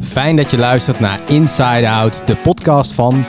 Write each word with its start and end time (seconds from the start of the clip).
Fijn 0.00 0.36
dat 0.36 0.50
je 0.50 0.58
luistert 0.58 1.00
naar 1.00 1.20
Inside 1.26 1.88
Out, 1.88 2.22
de 2.26 2.36
podcast 2.36 2.92
van 2.92 3.24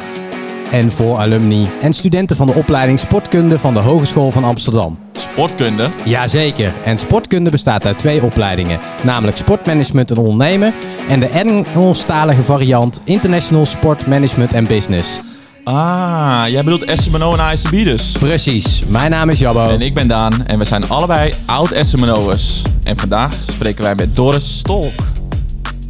en 0.71 0.91
voor 0.91 1.17
alumni 1.17 1.67
en 1.81 1.93
studenten 1.93 2.35
van 2.35 2.47
de 2.47 2.53
opleiding 2.53 2.99
Sportkunde 2.99 3.59
van 3.59 3.74
de 3.74 3.80
Hogeschool 3.80 4.32
van 4.32 4.43
Amsterdam. 4.43 4.98
Sportkunde? 5.14 5.90
Jazeker, 6.06 6.74
en 6.83 6.98
sportkunde 6.98 7.50
bestaat 7.50 7.86
uit 7.86 8.00
twee 8.00 8.23
opleidingen, 8.23 8.80
namelijk 9.04 9.38
Sportmanagement 9.38 10.12
en 10.12 10.18
Ondernemen 10.18 10.73
en 11.07 11.20
de 11.20 11.28
Engelstalige 11.28 12.43
variant 12.43 13.02
International 13.04 13.66
Sport 13.66 14.07
Management 14.07 14.54
and 14.54 14.68
Business. 14.68 15.20
Ah, 15.63 16.43
jij 16.47 16.63
bedoelt 16.63 16.91
SMNO 16.93 17.34
en 17.34 17.39
ASB 17.39 17.71
dus. 17.71 18.11
Precies, 18.11 18.82
mijn 18.88 19.11
naam 19.11 19.29
is 19.29 19.39
Jabbo. 19.39 19.70
En 19.70 19.82
ik 19.82 19.93
ben 19.93 20.07
Daan 20.07 20.45
en 20.45 20.59
we 20.59 20.66
zijn 20.66 20.89
allebei 20.89 21.34
oud 21.45 21.73
SMNO'ers. 21.82 22.61
En 22.84 22.97
vandaag 22.97 23.34
spreken 23.52 23.84
wij 23.84 23.95
met 23.95 24.16
Doris 24.16 24.57
Stolk. 24.57 25.14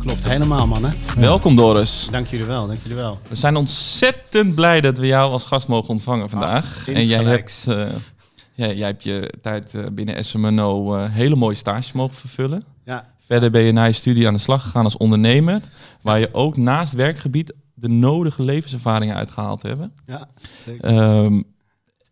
Klopt 0.05 0.27
helemaal, 0.27 0.67
mannen. 0.67 0.93
Welkom 1.17 1.55
Doris. 1.55 2.07
Dank 2.11 2.27
jullie 2.27 2.45
wel, 2.45 2.67
dank 2.67 2.79
jullie 2.81 2.97
wel. 2.97 3.19
We 3.29 3.35
zijn 3.35 3.55
ontzettend 3.55 4.55
blij 4.55 4.81
dat 4.81 4.97
we 4.97 5.05
jou 5.05 5.31
als 5.31 5.45
gast 5.45 5.67
mogen 5.67 5.89
ontvangen 5.89 6.29
vandaag. 6.29 6.63
Ach, 6.63 6.87
en 6.87 7.05
jij 7.05 7.23
hebt, 7.23 7.65
eh, 7.67 7.75
ja, 8.53 8.71
jij 8.71 8.87
hebt 8.87 9.03
je 9.03 9.33
tijd 9.41 9.73
eh, 9.73 9.85
binnen 9.91 10.25
SMNO 10.25 10.95
eh, 10.95 11.11
hele 11.11 11.35
mooie 11.35 11.55
stages 11.55 11.91
mogen 11.91 12.15
vervullen. 12.15 12.63
Ja, 12.83 13.13
Verder 13.19 13.51
ben 13.51 13.61
je 13.61 13.71
na 13.71 13.85
je 13.85 13.91
studie 13.91 14.27
aan 14.27 14.33
de 14.33 14.39
slag 14.39 14.63
gegaan 14.63 14.83
als 14.83 14.97
ondernemer, 14.97 15.61
waar 16.01 16.19
je 16.19 16.33
ook 16.33 16.57
naast 16.57 16.93
werkgebied 16.93 17.53
de 17.73 17.89
nodige 17.89 18.43
levenservaringen 18.43 19.15
uitgehaald 19.15 19.61
hebt. 19.61 19.87
ja 20.05 20.27
zeker. 20.65 20.83
Ehm, 20.83 21.41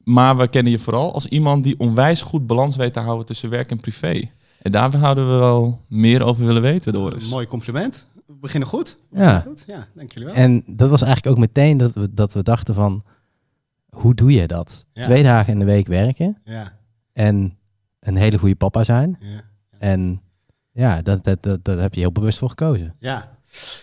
maar 0.03 0.37
we 0.37 0.47
kennen 0.47 0.71
je 0.71 0.79
vooral 0.79 1.13
als 1.13 1.25
iemand 1.25 1.63
die 1.63 1.79
onwijs 1.79 2.21
goed 2.21 2.47
balans 2.47 2.75
weet 2.75 2.93
te 2.93 2.99
houden 2.99 3.25
tussen 3.25 3.49
werk 3.49 3.71
en 3.71 3.79
privé. 3.79 4.29
En 4.63 4.71
daar 4.71 4.91
zouden 4.91 5.31
we 5.33 5.37
wel 5.39 5.81
meer 5.87 6.23
over 6.25 6.45
willen 6.45 6.61
weten, 6.61 6.93
Doris. 6.93 7.23
Een 7.23 7.29
mooi 7.29 7.47
compliment. 7.47 8.07
We 8.25 8.33
beginnen 8.33 8.69
goed. 8.69 8.97
We 9.09 9.17
Ja. 9.19 9.23
beginnen 9.33 9.57
goed. 9.57 9.63
Ja, 9.67 9.87
dank 9.93 10.11
jullie 10.11 10.27
wel. 10.27 10.37
En 10.37 10.63
dat 10.65 10.89
was 10.89 11.01
eigenlijk 11.01 11.35
ook 11.35 11.41
meteen 11.41 11.77
dat 11.77 11.93
we, 11.93 12.13
dat 12.13 12.33
we 12.33 12.43
dachten 12.43 12.73
van, 12.73 13.03
hoe 13.89 14.13
doe 14.13 14.31
je 14.31 14.47
dat? 14.47 14.87
Ja. 14.93 15.03
Twee 15.03 15.23
dagen 15.23 15.53
in 15.53 15.59
de 15.59 15.65
week 15.65 15.87
werken 15.87 16.37
Ja, 16.43 16.73
en 17.13 17.57
een 17.99 18.15
hele 18.15 18.37
goede 18.39 18.55
papa 18.55 18.83
zijn. 18.83 19.17
ja. 19.19 19.41
En 19.79 20.21
ja, 20.71 21.01
dat, 21.01 21.23
dat, 21.23 21.43
dat, 21.43 21.63
daar 21.65 21.77
heb 21.77 21.93
je 21.93 21.99
heel 21.99 22.11
bewust 22.11 22.37
voor 22.37 22.49
gekozen. 22.49 22.95
Ja. 22.99 23.37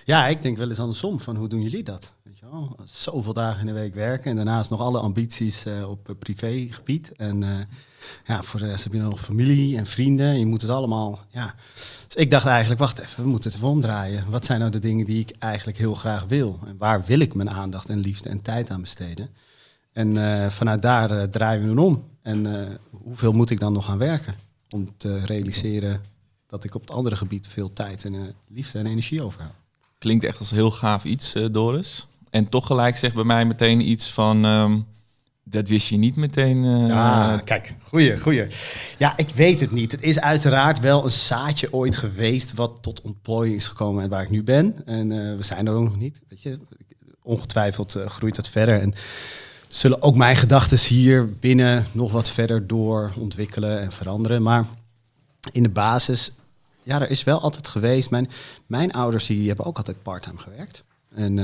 ja, 0.04 0.26
ik 0.26 0.42
denk 0.42 0.56
wel 0.56 0.68
eens 0.68 0.78
andersom 0.78 1.20
van 1.20 1.36
hoe 1.36 1.48
doen 1.48 1.62
jullie 1.62 1.82
dat? 1.82 2.12
Weet 2.22 2.38
je 2.38 2.46
wel? 2.50 2.76
Zoveel 2.84 3.32
dagen 3.32 3.60
in 3.60 3.66
de 3.66 3.72
week 3.80 3.94
werken 3.94 4.30
en 4.30 4.36
daarnaast 4.36 4.70
nog 4.70 4.80
alle 4.80 4.98
ambities 4.98 5.64
eh, 5.64 5.90
op 5.90 6.14
privégebied. 6.18 7.12
En 7.16 7.42
eh, 7.42 7.50
ja, 8.26 8.42
voor 8.42 8.60
de 8.60 8.66
rest 8.66 8.84
heb 8.84 8.92
je 8.92 8.98
nog 8.98 9.20
familie 9.20 9.76
en 9.76 9.86
vrienden. 9.86 10.38
Je 10.38 10.46
moet 10.46 10.62
het 10.62 10.70
allemaal, 10.70 11.18
ja. 11.30 11.54
Dus 12.06 12.14
ik 12.14 12.30
dacht 12.30 12.46
eigenlijk, 12.46 12.80
wacht 12.80 12.98
even, 12.98 13.22
we 13.22 13.28
moeten 13.28 13.50
het 13.50 13.58
even 13.58 13.72
omdraaien. 13.72 14.24
Wat 14.30 14.44
zijn 14.44 14.60
nou 14.60 14.70
de 14.70 14.78
dingen 14.78 15.06
die 15.06 15.20
ik 15.20 15.30
eigenlijk 15.38 15.78
heel 15.78 15.94
graag 15.94 16.24
wil? 16.24 16.58
En 16.66 16.76
waar 16.78 17.04
wil 17.04 17.20
ik 17.20 17.34
mijn 17.34 17.50
aandacht 17.50 17.88
en 17.88 17.98
liefde 17.98 18.28
en 18.28 18.42
tijd 18.42 18.70
aan 18.70 18.80
besteden? 18.80 19.28
En 19.92 20.16
eh, 20.16 20.50
vanuit 20.50 20.82
daar 20.82 21.10
eh, 21.10 21.22
draaien 21.22 21.62
we 21.62 21.68
het 21.68 21.78
om. 21.78 22.04
En 22.22 22.60
eh, 22.60 22.74
hoeveel 22.90 23.32
moet 23.32 23.50
ik 23.50 23.60
dan 23.60 23.72
nog 23.72 23.84
gaan 23.84 23.98
werken? 23.98 24.34
Om 24.70 24.88
te 24.96 25.18
realiseren 25.18 26.00
dat 26.46 26.64
ik 26.64 26.74
op 26.74 26.80
het 26.80 26.90
andere 26.90 27.16
gebied 27.16 27.46
veel 27.46 27.72
tijd 27.72 28.04
en 28.04 28.34
liefde 28.48 28.78
en 28.78 28.86
energie 28.86 29.22
overhoud. 29.22 29.54
Klinkt 29.98 30.24
echt 30.24 30.38
als 30.38 30.50
heel 30.50 30.70
gaaf 30.70 31.04
iets, 31.04 31.34
Doris. 31.50 32.06
En 32.30 32.48
toch 32.48 32.66
gelijk 32.66 32.96
zegt 32.96 33.14
bij 33.14 33.24
mij 33.24 33.44
meteen 33.44 33.90
iets 33.90 34.12
van... 34.12 34.44
ehm, 34.44 34.78
dat 35.44 35.68
wist 35.68 35.88
je 35.88 35.96
niet 35.96 36.16
meteen. 36.16 36.64
eh, 36.64 36.86
Ja, 36.88 37.40
kijk, 37.44 37.74
goeie, 37.82 38.18
goeie. 38.20 38.46
Ja, 38.98 39.16
ik 39.16 39.28
weet 39.28 39.60
het 39.60 39.70
niet. 39.70 39.92
Het 39.92 40.02
is 40.02 40.20
uiteraard 40.20 40.80
wel 40.80 41.04
een 41.04 41.10
zaadje 41.10 41.72
ooit 41.72 41.96
geweest 41.96 42.54
wat 42.54 42.78
tot 42.80 43.00
ontplooiing 43.00 43.56
is 43.56 43.66
gekomen 43.66 44.02
en 44.02 44.10
waar 44.10 44.22
ik 44.22 44.30
nu 44.30 44.42
ben. 44.42 44.86
En 44.86 45.12
eh, 45.12 45.36
we 45.36 45.42
zijn 45.42 45.66
er 45.66 45.72
ook 45.74 45.84
nog 45.84 45.96
niet. 45.96 46.20
Weet 46.28 46.42
je, 46.42 46.58
ongetwijfeld 47.22 47.94
eh, 47.94 48.06
groeit 48.06 48.36
dat 48.36 48.48
verder. 48.48 48.80
En 48.80 48.92
zullen 49.68 50.02
ook 50.02 50.16
mijn 50.16 50.36
gedachten 50.36 50.78
hier 50.88 51.32
binnen 51.32 51.86
nog 51.92 52.12
wat 52.12 52.30
verder 52.30 52.66
door 52.66 53.12
ontwikkelen 53.18 53.80
en 53.80 53.92
veranderen. 53.92 54.42
Maar 54.42 54.64
in 55.52 55.62
de 55.62 55.70
basis, 55.70 56.32
ja, 56.82 57.00
er 57.00 57.10
is 57.10 57.24
wel 57.24 57.40
altijd 57.40 57.68
geweest. 57.68 58.10
Mijn, 58.10 58.28
mijn 58.66 58.92
ouders 58.92 59.26
die 59.26 59.48
hebben 59.48 59.66
ook 59.66 59.76
altijd 59.76 60.02
parttime 60.02 60.38
gewerkt. 60.38 60.84
En 61.14 61.36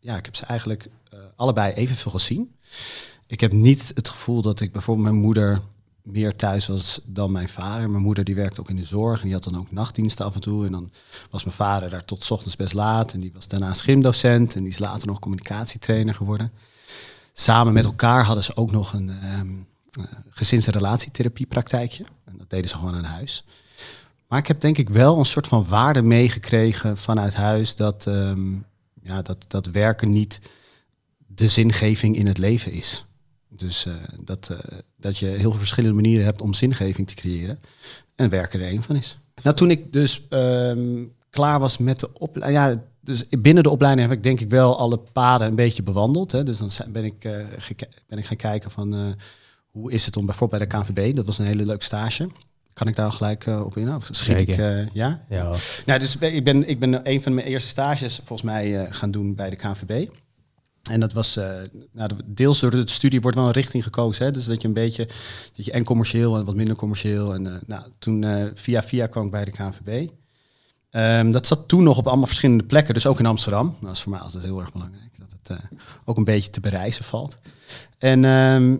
ja, 0.00 0.16
ik 0.16 0.24
heb 0.24 0.36
ze 0.36 0.46
eigenlijk 0.46 0.88
allebei 1.36 1.72
evenveel 1.72 2.10
gezien. 2.10 2.54
Ik 3.28 3.40
heb 3.40 3.52
niet 3.52 3.92
het 3.94 4.08
gevoel 4.08 4.42
dat 4.42 4.60
ik 4.60 4.72
bijvoorbeeld 4.72 5.08
mijn 5.08 5.20
moeder 5.20 5.60
meer 6.02 6.36
thuis 6.36 6.66
was 6.66 7.00
dan 7.04 7.32
mijn 7.32 7.48
vader. 7.48 7.90
Mijn 7.90 8.02
moeder 8.02 8.24
die 8.24 8.34
werkte 8.34 8.60
ook 8.60 8.70
in 8.70 8.76
de 8.76 8.84
zorg 8.84 9.18
en 9.18 9.24
die 9.24 9.34
had 9.34 9.44
dan 9.44 9.58
ook 9.58 9.72
nachtdiensten 9.72 10.24
af 10.24 10.34
en 10.34 10.40
toe. 10.40 10.66
En 10.66 10.72
dan 10.72 10.90
was 11.30 11.44
mijn 11.44 11.56
vader 11.56 11.90
daar 11.90 12.04
tot 12.04 12.30
ochtends 12.30 12.56
best 12.56 12.74
laat. 12.74 13.12
En 13.12 13.20
die 13.20 13.32
was 13.34 13.48
daarna 13.48 13.74
schimdocent 13.74 14.54
en 14.54 14.62
die 14.62 14.72
is 14.72 14.78
later 14.78 15.06
nog 15.06 15.18
communicatietrainer 15.18 16.14
geworden. 16.14 16.52
Samen 17.32 17.72
met 17.72 17.84
elkaar 17.84 18.24
hadden 18.24 18.44
ze 18.44 18.56
ook 18.56 18.70
nog 18.70 18.92
een 18.92 19.10
ehm 19.10 19.48
eh, 19.90 20.04
gezins- 20.30 20.66
en 20.66 20.72
relatietherapiepraktijkje. 20.72 22.04
En 22.24 22.34
dat 22.38 22.50
deden 22.50 22.68
ze 22.68 22.76
gewoon 22.76 22.94
aan 22.94 23.04
huis. 23.04 23.44
Maar 24.28 24.38
ik 24.38 24.46
heb 24.46 24.60
denk 24.60 24.78
ik 24.78 24.88
wel 24.88 25.18
een 25.18 25.24
soort 25.24 25.46
van 25.46 25.66
waarde 25.68 26.02
meegekregen 26.02 26.98
vanuit 26.98 27.34
huis 27.34 27.76
dat, 27.76 28.06
ehm, 28.06 28.52
ja, 29.02 29.22
dat, 29.22 29.44
dat 29.48 29.66
werken 29.66 30.10
niet 30.10 30.40
de 31.26 31.48
zingeving 31.48 32.16
in 32.16 32.26
het 32.26 32.38
leven 32.38 32.72
is. 32.72 33.04
Dus 33.58 33.86
eh, 33.86 33.94
dat, 34.24 34.48
eh, 34.50 34.78
dat 34.96 35.18
je 35.18 35.26
heel 35.26 35.50
veel 35.50 35.52
verschillende 35.52 35.96
manieren 35.96 36.24
hebt 36.24 36.40
om 36.40 36.54
zingeving 36.54 37.08
te 37.08 37.14
creëren. 37.14 37.58
En 38.14 38.30
werken 38.30 38.60
er 38.60 38.72
een 38.72 38.82
van 38.82 38.96
is. 38.96 39.18
Nou, 39.42 39.56
toen 39.56 39.70
ik 39.70 39.92
dus 39.92 40.28
ehm, 40.28 41.04
klaar 41.30 41.60
was 41.60 41.78
met 41.78 42.00
de 42.00 42.12
opleiding. 42.12 42.64
Ja, 42.64 42.82
dus 43.00 43.24
binnen 43.28 43.62
de 43.62 43.70
opleiding 43.70 44.08
heb 44.08 44.16
ik 44.16 44.22
denk 44.22 44.40
ik 44.40 44.50
wel 44.50 44.78
alle 44.78 44.98
paden 44.98 45.46
een 45.46 45.54
beetje 45.54 45.82
bewandeld. 45.82 46.32
Hè. 46.32 46.42
Dus 46.42 46.58
dan 46.58 46.70
ben 46.92 47.04
ik, 47.04 47.24
eh, 47.24 47.32
ben 48.06 48.18
ik 48.18 48.26
gaan 48.26 48.36
kijken 48.36 48.70
van 48.70 49.16
hoe 49.70 49.92
is 49.92 50.06
het 50.06 50.16
om 50.16 50.26
bijvoorbeeld 50.26 50.68
bij 50.68 50.80
de 50.80 50.84
KNVB. 50.84 51.16
Dat 51.16 51.26
was 51.26 51.38
een 51.38 51.46
hele 51.46 51.66
leuk 51.66 51.82
stage. 51.82 52.30
Kan 52.72 52.88
ik 52.88 52.96
daar 52.96 53.12
gelijk 53.12 53.46
eh, 53.46 53.64
op 53.64 53.76
in? 53.76 53.94
Of 53.94 54.08
schiet 54.10 54.40
ik, 54.40 54.56
ja? 54.92 55.24
Ja, 55.28 55.52
Nou, 55.86 55.98
dus 55.98 56.16
ik 56.16 56.44
ben, 56.44 56.68
ik 56.68 56.78
ben 56.78 57.00
een 57.10 57.22
van 57.22 57.34
mijn 57.34 57.46
eerste 57.46 57.68
stages 57.68 58.16
volgens 58.16 58.42
mij 58.42 58.86
gaan 58.90 59.10
doen 59.10 59.34
bij 59.34 59.50
de 59.50 59.56
KNVB. 59.56 60.08
En 60.88 61.00
dat 61.00 61.12
was, 61.12 61.36
eh, 61.36 61.50
nou, 61.92 62.08
de- 62.08 62.22
deels 62.26 62.60
door 62.60 62.70
de 62.70 62.90
studie 62.90 63.20
wordt 63.20 63.36
wel 63.36 63.46
een 63.46 63.52
richting 63.52 63.82
gekozen. 63.82 64.24
Hè? 64.24 64.32
Dus 64.32 64.44
dat 64.46 64.62
je 64.62 64.68
een 64.68 64.74
beetje, 64.74 65.08
dat 65.56 65.64
je 65.64 65.72
en 65.72 65.84
commercieel 65.84 66.36
en 66.36 66.44
wat 66.44 66.54
minder 66.54 66.76
commercieel. 66.76 67.34
En 67.34 67.46
eh, 67.46 67.60
nou, 67.66 67.82
toen 67.98 68.24
eh, 68.24 68.50
via 68.54 68.82
via 68.82 69.06
kwam 69.06 69.24
ik 69.24 69.30
bij 69.30 69.44
de 69.44 69.50
KNVB. 69.50 70.08
Ehm, 70.90 71.30
dat 71.30 71.46
zat 71.46 71.68
toen 71.68 71.82
nog 71.82 71.98
op 71.98 72.06
allemaal 72.06 72.26
verschillende 72.26 72.64
plekken, 72.64 72.94
dus 72.94 73.06
ook 73.06 73.18
in 73.18 73.26
Amsterdam. 73.26 73.66
Nou, 73.66 73.78
dat 73.80 73.92
is 73.92 74.02
voor 74.02 74.12
mij 74.12 74.20
altijd 74.20 74.42
heel 74.42 74.60
erg 74.60 74.72
belangrijk, 74.72 75.18
dat 75.18 75.36
het 75.42 75.60
ook 76.04 76.16
een 76.16 76.24
beetje 76.24 76.50
te 76.50 76.60
bereizen 76.60 77.04
valt. 77.04 77.36
En 77.98 78.24
ehm, 78.24 78.76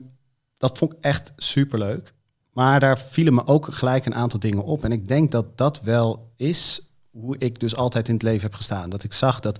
dat 0.59 0.79
vond 0.79 0.93
ik 0.93 0.99
echt 1.01 1.33
superleuk. 1.37 2.15
Maar 2.53 2.81
daar 2.81 2.99
vielen 2.99 3.35
me 3.35 3.47
ook 3.47 3.67
gelijk 3.75 4.07
een 4.07 4.15
aantal 4.15 4.39
dingen 4.39 4.65
op. 4.65 4.85
En 4.85 4.93
ik 4.93 5.09
denk 5.09 5.31
dat 5.33 5.59
dat 5.59 5.81
wel 5.83 6.33
is 6.37 6.88
hoe 7.11 7.39
ik 7.39 7.61
dus 7.61 7.77
altijd 7.77 8.09
in 8.09 8.15
het 8.15 8.23
leven 8.23 8.43
heb 8.43 8.55
gestaan. 8.55 8.91
Dat 8.91 9.05
ik 9.05 9.13
zag 9.13 9.41
dat 9.41 9.57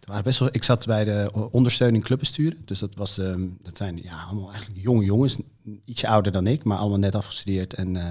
er 0.00 0.06
waren 0.06 0.24
best 0.24 0.38
wel. 0.38 0.48
Ik 0.52 0.64
zat 0.64 0.86
bij 0.86 1.04
de 1.04 1.48
ondersteuning 1.50 2.04
clubbesturen. 2.04 2.62
Dus 2.64 2.78
dat 2.78 2.94
was 2.94 3.18
ehm, 3.18 3.46
dat 3.62 3.76
zijn 3.76 4.00
ja 4.02 4.22
allemaal 4.22 4.50
eigenlijk 4.50 4.80
jonge 4.82 5.04
jongens, 5.04 5.36
ietsje 5.84 6.08
ouder 6.08 6.32
dan 6.32 6.46
ik, 6.46 6.64
maar 6.64 6.78
allemaal 6.78 6.98
net 6.98 7.14
afgestudeerd 7.14 7.74
en 7.74 7.96
eh, 7.96 8.06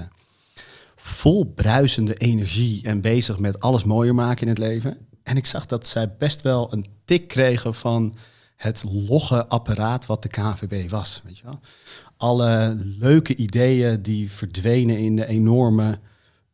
vol 0.96 1.44
bruisende 1.44 2.14
energie 2.14 2.82
en 2.84 3.00
bezig 3.00 3.38
met 3.38 3.60
alles 3.60 3.84
mooier 3.84 4.14
maken 4.14 4.42
in 4.42 4.48
het 4.48 4.58
leven. 4.58 4.96
En 5.22 5.36
ik 5.36 5.46
zag 5.46 5.66
dat 5.66 5.86
zij 5.86 6.16
best 6.16 6.42
wel 6.42 6.72
een 6.72 6.86
tik 7.04 7.28
kregen 7.28 7.74
van 7.74 8.14
het 8.56 8.84
logge 8.86 9.46
apparaat 9.46 10.06
wat 10.06 10.22
de 10.22 10.28
KVB 10.28 10.90
was. 10.90 11.20
Weet 11.24 11.38
je 11.38 11.44
wel? 11.44 11.60
Alle 12.16 12.74
leuke 12.98 13.36
ideeën 13.36 14.02
die 14.02 14.30
verdwenen 14.30 14.98
in 14.98 15.16
de 15.16 15.26
enorme 15.26 15.98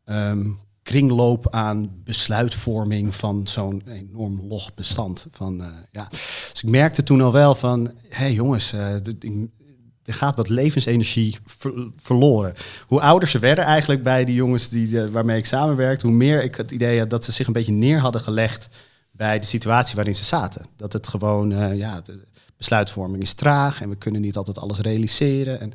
ehm, 0.05 0.51
kringloop 0.89 1.49
aan 1.49 1.91
besluitvorming 2.03 3.15
van 3.15 3.47
zo'n 3.47 3.81
enorm 3.91 4.41
log 4.47 4.73
bestand. 4.73 5.27
Van, 5.31 5.61
eh, 5.63 5.67
ja. 5.91 6.07
Dus 6.51 6.61
ik 6.63 6.69
merkte 6.69 7.03
toen 7.03 7.21
al 7.21 7.31
wel 7.31 7.55
van, 7.55 7.85
hé 7.85 8.15
hey 8.23 8.33
jongens, 8.33 8.73
ik- 9.19 9.49
er 10.03 10.13
gaat 10.13 10.35
wat 10.35 10.49
levensenergie 10.49 11.37
ver- 11.45 11.91
verloren. 11.95 12.53
Hoe 12.87 13.01
ouder 13.01 13.29
ze 13.29 13.39
werden 13.39 13.63
eigenlijk 13.65 14.03
bij 14.03 14.25
die 14.25 14.35
jongens 14.35 14.69
die, 14.69 15.01
eh, 15.03 15.09
waarmee 15.09 15.37
ik 15.37 15.45
samenwerkte, 15.45 16.07
hoe 16.07 16.15
meer 16.15 16.43
ik 16.43 16.55
het 16.55 16.71
idee 16.71 16.99
had 16.99 17.09
dat 17.09 17.23
ze 17.23 17.31
zich 17.31 17.47
een 17.47 17.53
beetje 17.53 17.71
neer 17.71 17.99
hadden 17.99 18.21
gelegd 18.21 18.69
bij 19.11 19.39
de 19.39 19.45
situatie 19.45 19.95
waarin 19.95 20.15
ze 20.15 20.25
zaten. 20.25 20.65
Dat 20.75 20.93
het 20.93 21.07
gewoon, 21.07 21.77
ja, 21.77 22.01
de 22.01 22.27
besluitvorming 22.57 23.23
is 23.23 23.33
traag 23.33 23.81
en 23.81 23.89
we 23.89 23.95
kunnen 23.95 24.21
niet 24.21 24.35
altijd 24.37 24.57
alles 24.59 24.79
realiseren. 24.79 25.59
En 25.59 25.73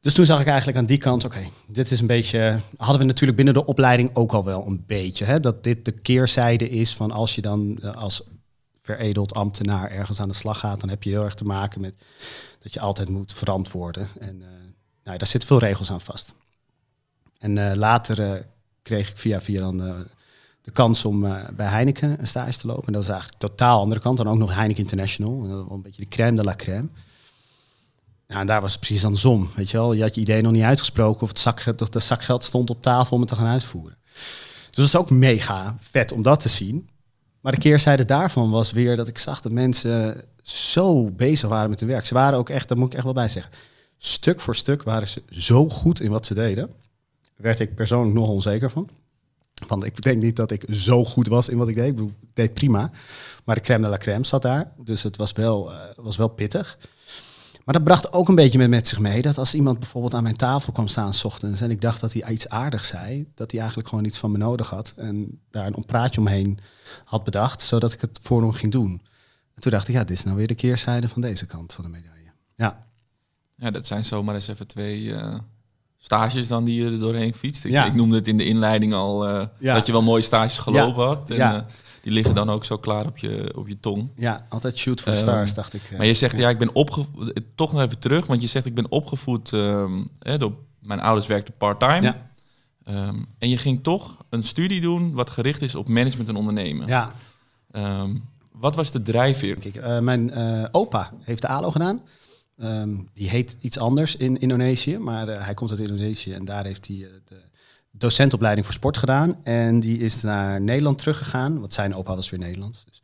dus 0.00 0.14
toen 0.14 0.24
zag 0.24 0.40
ik 0.40 0.46
eigenlijk 0.46 0.78
aan 0.78 0.86
die 0.86 0.98
kant, 0.98 1.24
oké, 1.24 1.48
dit 1.66 1.90
is 1.90 2.00
een 2.00 2.06
beetje, 2.06 2.60
hadden 2.76 2.98
we 2.98 3.04
natuurlijk 3.04 3.36
binnen 3.36 3.54
de 3.54 3.66
opleiding 3.66 4.10
ook 4.12 4.32
al 4.32 4.44
wel 4.44 4.66
een 4.66 4.84
beetje, 4.86 5.24
hè, 5.24 5.40
dat 5.40 5.64
dit 5.64 5.84
de 5.84 5.92
keerzijde 5.92 6.68
is 6.68 6.94
van 6.94 7.10
als 7.10 7.34
je 7.34 7.40
dan 7.40 7.78
eh, 7.82 7.96
als 7.96 8.22
veredeld 8.82 9.34
ambtenaar 9.34 9.90
ergens 9.90 10.20
aan 10.20 10.28
de 10.28 10.34
slag 10.34 10.58
gaat, 10.58 10.80
dan 10.80 10.88
heb 10.88 11.02
je 11.02 11.10
heel 11.10 11.24
erg 11.24 11.34
te 11.34 11.44
maken 11.44 11.80
met 11.80 11.94
dat 12.62 12.72
je 12.72 12.80
altijd 12.80 13.08
moet 13.08 13.32
verantwoorden. 13.32 14.08
En 14.20 14.42
eh, 14.42 14.48
nou, 15.04 15.18
daar 15.18 15.26
zitten 15.26 15.48
veel 15.48 15.58
regels 15.58 15.90
aan 15.90 16.00
vast. 16.00 16.32
En 17.38 17.70
eh, 17.70 17.76
later 17.76 18.46
kreeg 18.82 19.10
ik 19.10 19.16
via 19.16 19.40
via 19.40 19.60
dan 19.60 20.06
de 20.62 20.70
kans 20.72 21.04
om 21.04 21.20
bij 21.56 21.66
Heineken 21.66 22.16
een 22.20 22.26
stage 22.26 22.58
te 22.58 22.66
lopen. 22.66 22.86
En 22.86 22.92
dat 22.92 23.02
was 23.02 23.10
eigenlijk 23.10 23.40
totaal 23.40 23.80
andere 23.80 24.00
kant. 24.00 24.16
Dan 24.16 24.28
ook 24.28 24.38
nog 24.38 24.54
Heineken 24.54 24.82
International. 24.82 25.66
Een 25.70 25.82
beetje 25.82 26.02
de 26.02 26.08
crème 26.08 26.36
de 26.36 26.44
la 26.44 26.54
crème. 26.54 26.88
Ja, 28.26 28.40
en 28.40 28.46
daar 28.46 28.60
was 28.60 28.70
het 28.70 28.80
precies 28.80 29.04
andersom. 29.04 29.50
Weet 29.54 29.70
je 29.70 29.76
wel, 29.76 29.92
je 29.92 30.02
had 30.02 30.14
je 30.14 30.20
idee 30.20 30.42
nog 30.42 30.52
niet 30.52 30.62
uitgesproken 30.62 31.22
of 31.22 31.28
het 31.28 31.38
zakgeld, 31.38 31.92
de 31.92 32.00
zakgeld 32.00 32.44
stond 32.44 32.70
op 32.70 32.82
tafel 32.82 33.14
om 33.14 33.20
het 33.20 33.28
te 33.28 33.36
gaan 33.36 33.46
uitvoeren. 33.46 33.96
Dus 34.66 34.76
dat 34.76 34.84
is 34.84 34.96
ook 34.96 35.10
mega 35.10 35.76
vet 35.90 36.12
om 36.12 36.22
dat 36.22 36.40
te 36.40 36.48
zien. 36.48 36.88
Maar 37.40 37.52
de 37.52 37.58
keerzijde 37.58 38.04
daarvan 38.04 38.50
was 38.50 38.72
weer 38.72 38.96
dat 38.96 39.08
ik 39.08 39.18
zag 39.18 39.40
dat 39.40 39.52
mensen 39.52 40.24
zo 40.42 41.10
bezig 41.10 41.48
waren 41.48 41.70
met 41.70 41.80
hun 41.80 41.88
werk. 41.88 42.06
Ze 42.06 42.14
waren 42.14 42.38
ook 42.38 42.48
echt, 42.48 42.68
daar 42.68 42.78
moet 42.78 42.86
ik 42.86 42.94
echt 42.94 43.04
wel 43.04 43.12
bij 43.12 43.28
zeggen, 43.28 43.52
stuk 43.98 44.40
voor 44.40 44.56
stuk 44.56 44.82
waren 44.82 45.08
ze 45.08 45.22
zo 45.28 45.68
goed 45.68 46.00
in 46.00 46.10
wat 46.10 46.26
ze 46.26 46.34
deden. 46.34 46.70
Werd 47.36 47.60
ik 47.60 47.74
persoonlijk 47.74 48.14
nog 48.14 48.28
onzeker 48.28 48.70
van. 48.70 48.88
Want 49.66 49.84
ik 49.84 50.02
denk 50.02 50.22
niet 50.22 50.36
dat 50.36 50.50
ik 50.50 50.64
zo 50.70 51.04
goed 51.04 51.26
was 51.26 51.48
in 51.48 51.56
wat 51.56 51.68
ik 51.68 51.74
deed. 51.74 51.98
Ik, 51.98 52.08
deed 52.34 52.54
prima. 52.54 52.90
Maar 53.44 53.54
de 53.54 53.60
crème 53.60 53.84
de 53.84 53.90
la 53.90 53.96
crème 53.96 54.26
zat 54.26 54.42
daar. 54.42 54.72
Dus 54.78 55.02
het 55.02 55.16
was 55.16 55.32
wel, 55.32 55.72
uh, 55.72 55.78
was 55.96 56.16
wel 56.16 56.28
pittig. 56.28 56.78
Maar 57.66 57.74
dat 57.74 57.84
bracht 57.84 58.12
ook 58.12 58.28
een 58.28 58.34
beetje 58.34 58.58
met, 58.58 58.68
met 58.68 58.88
zich 58.88 58.98
mee 58.98 59.22
dat 59.22 59.38
als 59.38 59.54
iemand 59.54 59.78
bijvoorbeeld 59.78 60.14
aan 60.14 60.22
mijn 60.22 60.36
tafel 60.36 60.72
kwam 60.72 60.88
staan 60.88 61.14
s 61.14 61.24
ochtends 61.24 61.60
en 61.60 61.70
ik 61.70 61.80
dacht 61.80 62.00
dat 62.00 62.12
hij 62.12 62.30
iets 62.30 62.48
aardigs 62.48 62.88
zei, 62.88 63.26
dat 63.34 63.50
hij 63.50 63.60
eigenlijk 63.60 63.88
gewoon 63.88 64.04
iets 64.04 64.18
van 64.18 64.30
me 64.30 64.38
nodig 64.38 64.70
had 64.70 64.94
en 64.96 65.40
daar 65.50 65.66
een 65.66 65.84
praatje 65.84 66.20
omheen 66.20 66.58
had 67.04 67.24
bedacht, 67.24 67.62
zodat 67.62 67.92
ik 67.92 68.00
het 68.00 68.18
voor 68.22 68.40
hem 68.42 68.52
ging 68.52 68.72
doen. 68.72 69.02
En 69.54 69.60
toen 69.60 69.70
dacht 69.70 69.88
ik, 69.88 69.94
ja, 69.94 70.04
dit 70.04 70.16
is 70.16 70.24
nou 70.24 70.36
weer 70.36 70.46
de 70.46 70.54
keerzijde 70.54 71.08
van 71.08 71.20
deze 71.20 71.46
kant 71.46 71.72
van 71.72 71.84
de 71.84 71.90
medaille. 71.90 72.30
Ja. 72.56 72.86
Ja, 73.56 73.70
dat 73.70 73.86
zijn 73.86 74.04
zomaar 74.04 74.34
eens 74.34 74.48
even 74.48 74.66
twee 74.66 75.00
uh, 75.00 75.34
stages 75.98 76.48
dan 76.48 76.64
die 76.64 76.82
je 76.82 76.90
er 76.90 76.98
doorheen 76.98 77.34
fietst. 77.34 77.64
Ik, 77.64 77.70
ja. 77.70 77.84
ik 77.84 77.94
noemde 77.94 78.16
het 78.16 78.28
in 78.28 78.36
de 78.36 78.44
inleiding 78.44 78.94
al 78.94 79.28
uh, 79.28 79.46
ja. 79.58 79.74
dat 79.74 79.86
je 79.86 79.92
wel 79.92 80.02
mooie 80.02 80.22
stages 80.22 80.58
gelopen 80.58 81.02
ja. 81.02 81.08
had. 81.08 81.30
En, 81.30 81.36
ja. 81.36 81.66
Die 82.06 82.14
liggen 82.14 82.34
dan 82.34 82.50
ook 82.50 82.64
zo 82.64 82.78
klaar 82.78 83.06
op 83.06 83.18
je, 83.18 83.52
op 83.56 83.68
je 83.68 83.80
tong. 83.80 84.10
Ja, 84.16 84.46
altijd 84.48 84.76
shoot 84.76 85.00
for 85.00 85.16
stars, 85.16 85.54
dacht 85.54 85.74
ik. 85.74 85.82
Maar 85.96 86.06
je 86.06 86.14
zegt, 86.14 86.38
ja, 86.38 86.48
ik 86.48 86.58
ben 86.58 86.74
opgevoed... 86.74 87.40
Toch 87.54 87.72
nog 87.72 87.82
even 87.82 87.98
terug, 87.98 88.26
want 88.26 88.40
je 88.40 88.46
zegt, 88.46 88.66
ik 88.66 88.74
ben 88.74 88.90
opgevoed... 88.90 89.52
Um, 89.52 90.08
hè, 90.18 90.38
door 90.38 90.52
mijn 90.80 91.00
ouders 91.00 91.26
werkten 91.26 91.54
part-time. 91.56 92.02
Ja. 92.02 92.30
Um, 93.08 93.26
en 93.38 93.48
je 93.48 93.58
ging 93.58 93.82
toch 93.82 94.24
een 94.30 94.42
studie 94.42 94.80
doen 94.80 95.12
wat 95.12 95.30
gericht 95.30 95.62
is 95.62 95.74
op 95.74 95.88
management 95.88 96.28
en 96.28 96.36
ondernemen. 96.36 96.86
Ja. 96.86 97.12
Wat 98.52 98.76
was 98.76 98.92
de 98.92 99.02
drijfveer? 99.02 99.56
Kijk, 99.56 99.76
uh, 99.76 99.98
mijn 99.98 100.38
uh, 100.38 100.64
opa 100.70 101.12
heeft 101.20 101.42
de 101.42 101.48
ALO 101.48 101.70
gedaan. 101.70 102.02
Um, 102.56 103.08
die 103.14 103.28
heet 103.28 103.56
iets 103.60 103.78
anders 103.78 104.16
in 104.16 104.40
Indonesië, 104.40 104.98
maar 104.98 105.28
uh, 105.28 105.44
hij 105.44 105.54
komt 105.54 105.70
uit 105.70 105.80
Indonesië 105.80 106.32
en 106.32 106.44
daar 106.44 106.64
heeft 106.64 106.86
hij 106.86 106.96
de 107.24 107.42
docentopleiding 107.98 108.66
voor 108.66 108.74
sport 108.74 108.96
gedaan. 108.96 109.44
En 109.44 109.80
die 109.80 109.98
is 109.98 110.22
naar 110.22 110.60
Nederland 110.60 110.98
teruggegaan, 110.98 111.60
want 111.60 111.72
zijn 111.72 111.94
opa 111.94 112.14
was 112.14 112.30
weer 112.30 112.40
Nederlands. 112.40 112.84
Dus. 112.84 113.02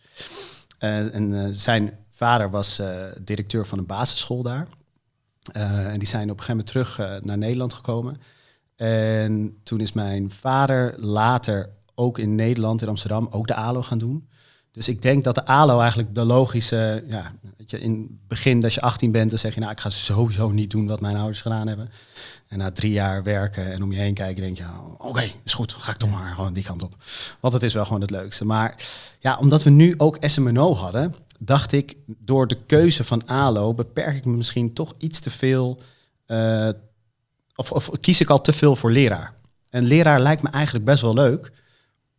en 0.78 1.56
zijn 1.56 1.98
vader 2.10 2.50
was 2.50 2.80
directeur 3.20 3.66
van 3.66 3.78
een 3.78 3.86
basisschool 3.86 4.42
daar. 4.42 4.66
en 5.52 5.98
die 5.98 6.08
zijn 6.08 6.30
op 6.30 6.38
een 6.38 6.44
gegeven 6.44 6.64
moment 6.72 6.96
terug 6.96 7.22
naar 7.24 7.38
Nederland 7.38 7.72
gekomen. 7.74 8.20
En 8.76 9.56
toen 9.62 9.80
is 9.80 9.92
mijn 9.92 10.30
vader 10.30 10.94
later 10.98 11.70
ook 11.94 12.18
in 12.18 12.34
Nederland, 12.34 12.82
in 12.82 12.88
Amsterdam, 12.88 13.28
ook 13.30 13.46
de 13.46 13.54
ALO 13.54 13.82
gaan 13.82 13.98
doen. 13.98 14.28
Dus 14.72 14.88
ik 14.88 15.02
denk 15.02 15.24
dat 15.24 15.34
de 15.34 15.46
ALO 15.46 15.80
eigenlijk 15.80 16.14
de 16.14 16.24
logische, 16.24 17.04
ja, 17.06 17.32
weet 17.56 17.70
je, 17.70 17.80
in 17.80 17.92
het 17.92 18.28
begin 18.28 18.64
als 18.64 18.74
je 18.74 18.80
18 18.80 19.10
bent, 19.10 19.30
dan 19.30 19.38
zeg 19.38 19.54
je, 19.54 19.60
nou, 19.60 19.72
ik 19.72 19.80
ga 19.80 19.90
sowieso 19.90 20.50
niet 20.50 20.70
doen 20.70 20.86
wat 20.86 21.00
mijn 21.00 21.16
ouders 21.16 21.40
gedaan 21.40 21.66
hebben. 21.66 21.90
En 22.52 22.58
na 22.58 22.72
drie 22.72 22.93
jaar 22.93 23.22
werken 23.22 23.72
en 23.72 23.82
om 23.82 23.93
je 23.93 23.99
heen 23.99 24.14
kijken, 24.14 24.43
denk 24.43 24.56
je, 24.56 24.64
oké, 24.93 25.08
okay, 25.08 25.34
is 25.44 25.54
goed, 25.54 25.72
ga 25.72 25.90
ik 25.90 25.96
toch 25.96 26.10
maar 26.10 26.34
gewoon 26.34 26.52
die 26.52 26.64
kant 26.64 26.82
op. 26.82 26.96
Want 27.40 27.54
het 27.54 27.62
is 27.62 27.75
wel 27.75 27.84
gewoon 27.84 28.00
het 28.00 28.10
leukste. 28.10 28.44
Maar 28.44 28.84
ja, 29.19 29.38
omdat 29.38 29.62
we 29.62 29.70
nu 29.70 29.94
ook 29.96 30.16
SMNO 30.20 30.75
hadden, 30.75 31.14
dacht 31.40 31.72
ik, 31.72 31.96
door 32.06 32.46
de 32.46 32.58
keuze 32.66 33.04
van 33.04 33.26
ALO 33.26 33.75
beperk 33.75 34.16
ik 34.16 34.25
me 34.25 34.37
misschien 34.37 34.72
toch 34.72 34.94
iets 34.99 35.20
te 35.20 35.31
veel, 35.31 35.81
uh, 36.26 36.69
of, 37.54 37.72
of 37.72 37.90
kies 38.00 38.20
ik 38.20 38.31
al 38.31 38.40
te 38.40 38.52
veel 38.52 38.76
voor 38.76 38.90
leraar. 38.90 39.34
En 39.70 39.84
leraar 39.84 40.20
lijkt 40.20 40.43
me 40.43 40.49
eigenlijk 40.49 40.84
best 40.84 41.02
wel 41.02 41.14
leuk, 41.14 41.52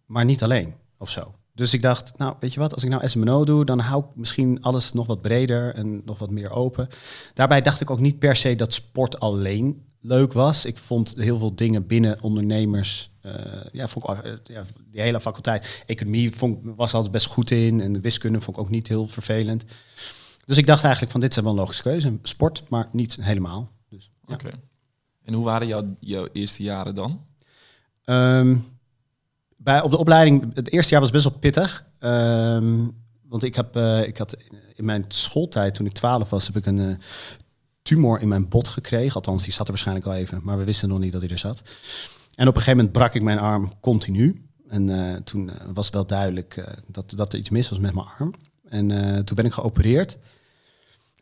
maar 0.06 0.26
niet 0.26 0.44
alleen 0.44 0.74
of 0.98 1.10
zo. 1.10 1.36
Dus 1.56 1.74
ik 1.74 1.82
dacht, 1.82 2.18
nou, 2.18 2.36
weet 2.40 2.54
je 2.54 2.60
wat, 2.60 2.74
als 2.74 2.84
ik 2.84 2.90
nou 2.90 3.08
SMNO 3.08 3.46
doe, 3.46 3.66
dan 3.66 3.80
hou 3.80 4.04
ik 4.04 4.16
misschien 4.16 4.62
alles 4.62 4.94
nog 4.94 5.08
wat 5.08 5.22
breder 5.22 5.76
en 5.76 6.02
nog 6.06 6.20
wat 6.20 6.30
meer 6.30 6.52
open. 6.52 6.88
Daarbij 7.34 7.62
dacht 7.62 7.82
ik 7.82 7.90
ook 7.90 8.00
niet 8.00 8.20
per 8.20 8.36
se 8.36 8.56
dat 8.56 8.74
sport 8.74 9.20
alleen 9.20 9.92
leuk 10.04 10.34
was. 10.34 10.66
Ik 10.66 10.78
vond 10.78 11.14
heel 11.18 11.40
veel 11.40 11.56
dingen 11.56 11.88
binnen 11.88 12.22
ondernemers, 12.22 13.10
uh, 13.26 13.34
ja, 13.72 13.88
vond 13.88 14.10
ik, 14.10 14.26
uh, 14.26 14.34
ja, 14.44 14.64
die 14.92 15.02
hele 15.02 15.22
faculteit. 15.22 15.84
Economie 15.86 16.36
vond, 16.36 16.60
was 16.76 16.94
altijd 16.94 17.12
best 17.12 17.26
goed 17.26 17.52
in 17.52 17.82
en 17.82 18.02
wiskunde 18.02 18.42
vond 18.42 18.58
ik 18.58 18.64
ook 18.64 18.70
niet 18.70 18.88
heel 18.88 19.08
vervelend. 19.08 19.64
Dus 20.46 20.58
ik 20.58 20.68
dacht 20.68 20.82
eigenlijk 20.82 21.12
van, 21.12 21.22
dit 21.22 21.30
is 21.30 21.44
wel 21.44 21.52
een 21.52 21.58
logische 21.58 21.84
keuze. 21.84 22.18
Sport, 22.24 22.64
maar 22.70 22.90
niet 22.92 23.18
helemaal. 23.22 23.72
Dus, 23.90 24.12
ja. 24.28 24.34
Oké. 24.34 24.46
Okay. 24.46 24.60
En 25.24 25.34
hoe 25.34 25.46
waren 25.46 25.68
jouw, 25.68 25.84
jouw 26.00 26.28
eerste 26.32 26.64
jaren 26.64 26.96
dan? 26.96 27.26
Um, 28.06 28.64
bij, 29.58 29.82
op 29.82 29.92
de 29.92 29.98
opleiding, 29.98 30.56
het 30.56 30.72
eerste 30.72 30.92
jaar 30.92 31.02
was 31.02 31.12
best 31.12 31.24
wel 31.24 31.40
pittig. 31.40 31.86
Um, 32.00 33.02
want 33.28 33.44
ik, 33.44 33.56
heb, 33.56 33.76
uh, 33.76 34.08
ik 34.08 34.18
had 34.18 34.38
in 34.76 34.86
mijn 34.86 35.06
schooltijd, 35.08 35.74
toen 35.74 35.86
ik 35.86 35.92
12 35.92 36.30
was, 36.30 36.48
heb 36.48 36.56
ik 36.56 36.66
een 36.66 36.78
uh, 36.78 36.96
tumor 37.84 38.22
in 38.22 38.28
mijn 38.28 38.50
bot 38.50 38.68
gekregen. 38.68 39.16
Althans, 39.16 39.44
die 39.44 39.54
zat 39.54 39.66
er 39.66 39.72
waarschijnlijk 39.72 40.08
al 40.08 40.14
even, 40.14 40.40
maar 40.44 40.58
we 40.58 40.64
wisten 40.64 40.90
nog 40.90 41.00
niet 41.00 41.12
dat 41.12 41.22
hij 41.22 41.30
er 41.30 41.38
zat. 41.38 41.62
En 42.36 42.48
op 42.48 42.56
een 42.56 42.62
gegeven 42.62 42.78
moment 42.78 42.92
brak 42.92 43.14
ik 43.14 43.22
mijn 43.22 43.40
arm 43.40 43.74
continu. 43.80 44.46
En 44.68 44.88
uh, 44.88 45.16
toen 45.16 45.52
was 45.74 45.90
wel 45.90 46.06
duidelijk 46.06 46.64
dat, 46.88 47.14
dat 47.16 47.34
er 47.34 47.40
iets 47.40 47.50
mis 47.50 47.70
was 47.70 47.80
met 47.80 47.94
mijn 47.94 48.08
arm. 48.18 48.34
En 48.70 48.88
toen 49.26 49.36
ben 49.36 49.46
ik 49.46 49.54
geopereerd. 49.54 50.18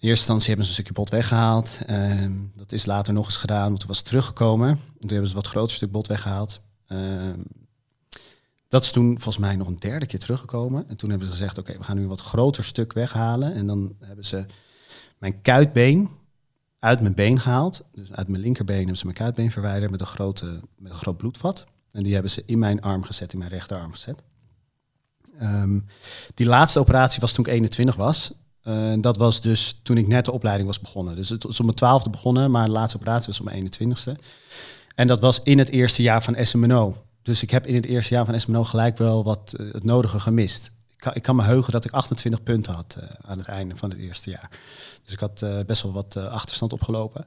In 0.01 0.07
eerste 0.07 0.31
instantie 0.31 0.47
hebben 0.47 0.65
ze 0.65 0.71
een 0.71 0.77
stukje 0.77 1.01
bot 1.01 1.09
weggehaald. 1.09 1.79
Ehm, 1.85 2.33
dat 2.55 2.71
is 2.71 2.85
later 2.85 3.13
nog 3.13 3.25
eens 3.25 3.35
gedaan, 3.35 3.67
want 3.67 3.79
toen 3.79 3.87
was 3.87 3.97
het 3.97 4.07
teruggekomen. 4.07 4.69
En 4.69 4.99
toen 4.99 5.09
hebben 5.09 5.29
ze 5.29 5.35
wat 5.35 5.47
groter 5.47 5.75
stuk 5.75 5.91
bot 5.91 6.07
weggehaald. 6.07 6.61
Ehm, 6.87 7.39
dat 8.67 8.83
is 8.83 8.91
toen 8.91 9.13
volgens 9.13 9.37
mij 9.37 9.55
nog 9.55 9.67
een 9.67 9.79
derde 9.79 10.05
keer 10.05 10.19
teruggekomen. 10.19 10.89
En 10.89 10.95
toen 10.95 11.09
hebben 11.09 11.27
ze 11.27 11.33
gezegd, 11.33 11.57
oké, 11.57 11.77
we 11.77 11.83
gaan 11.83 11.95
nu 11.95 12.01
een 12.01 12.07
wat 12.07 12.21
groter 12.21 12.63
stuk 12.63 12.93
weghalen. 12.93 13.53
En 13.53 13.67
dan 13.67 13.95
hebben 13.99 14.25
ze 14.25 14.45
mijn 15.17 15.41
kuitbeen 15.41 16.09
uit 16.81 17.01
mijn 17.01 17.13
been 17.13 17.39
gehaald. 17.39 17.83
Dus 17.93 18.11
uit 18.11 18.27
mijn 18.27 18.41
linkerbeen 18.41 18.77
hebben 18.77 18.97
ze 18.97 19.05
mijn 19.05 19.17
kuitbeen 19.17 19.51
verwijderd 19.51 19.91
met 19.91 20.01
een, 20.01 20.07
grote, 20.07 20.59
met 20.77 20.91
een 20.91 20.97
groot 20.97 21.17
bloedvat. 21.17 21.65
En 21.91 22.03
die 22.03 22.13
hebben 22.13 22.31
ze 22.31 22.43
in 22.45 22.59
mijn 22.59 22.81
arm 22.81 23.03
gezet, 23.03 23.33
in 23.33 23.39
mijn 23.39 23.51
rechterarm 23.51 23.91
gezet. 23.91 24.23
Um, 25.41 25.85
die 26.33 26.45
laatste 26.45 26.79
operatie 26.79 27.21
was 27.21 27.31
toen 27.31 27.45
ik 27.45 27.51
21 27.51 27.95
was. 27.95 28.31
Uh, 28.63 28.93
dat 28.97 29.17
was 29.17 29.41
dus 29.41 29.79
toen 29.83 29.97
ik 29.97 30.07
net 30.07 30.25
de 30.25 30.31
opleiding 30.31 30.67
was 30.67 30.79
begonnen. 30.79 31.15
Dus 31.15 31.29
het 31.29 31.43
was 31.43 31.59
om 31.59 31.65
mijn 31.65 31.77
twaalfde 31.77 32.09
begonnen, 32.09 32.51
maar 32.51 32.65
de 32.65 32.71
laatste 32.71 32.97
operatie 32.97 33.27
was 33.27 33.39
om 33.39 33.45
mijn 33.45 33.69
21ste. 33.69 34.21
En 34.95 35.07
dat 35.07 35.19
was 35.19 35.41
in 35.43 35.57
het 35.57 35.69
eerste 35.69 36.01
jaar 36.01 36.23
van 36.23 36.35
SMNO. 36.39 37.05
Dus 37.21 37.43
ik 37.43 37.49
heb 37.49 37.67
in 37.67 37.75
het 37.75 37.85
eerste 37.85 38.13
jaar 38.13 38.25
van 38.25 38.39
SMNO 38.39 38.63
gelijk 38.63 38.97
wel 38.97 39.23
wat 39.23 39.53
uh, 39.57 39.73
het 39.73 39.83
nodige 39.83 40.19
gemist. 40.19 40.71
Ik 41.13 41.21
kan, 41.21 41.35
me 41.35 41.43
heugen 41.43 41.71
dat 41.71 41.85
ik 41.85 41.91
28 41.91 42.43
punten 42.43 42.73
had 42.73 42.97
uh, 42.99 43.03
aan 43.21 43.37
het 43.37 43.47
einde 43.47 43.75
van 43.75 43.89
het 43.89 43.99
eerste 43.99 44.29
jaar. 44.29 44.49
Dus 45.03 45.13
ik 45.13 45.19
had 45.19 45.41
uh, 45.41 45.59
best 45.65 45.81
wel 45.81 45.91
wat 45.91 46.15
achterstand 46.15 46.73
opgelopen. 46.73 47.25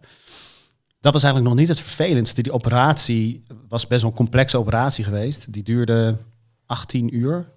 Dat 1.00 1.12
was 1.12 1.22
eigenlijk 1.22 1.54
nog 1.54 1.62
niet 1.62 1.76
het 1.76 1.86
vervelendste. 1.86 2.42
Die 2.42 2.52
operatie 2.52 3.42
was 3.68 3.86
best 3.86 4.00
wel 4.02 4.10
een 4.10 4.16
complexe 4.16 4.58
operatie 4.58 5.04
geweest. 5.04 5.52
Die 5.52 5.62
duurde 5.62 6.16
18 6.66 7.16
uur. 7.16 7.52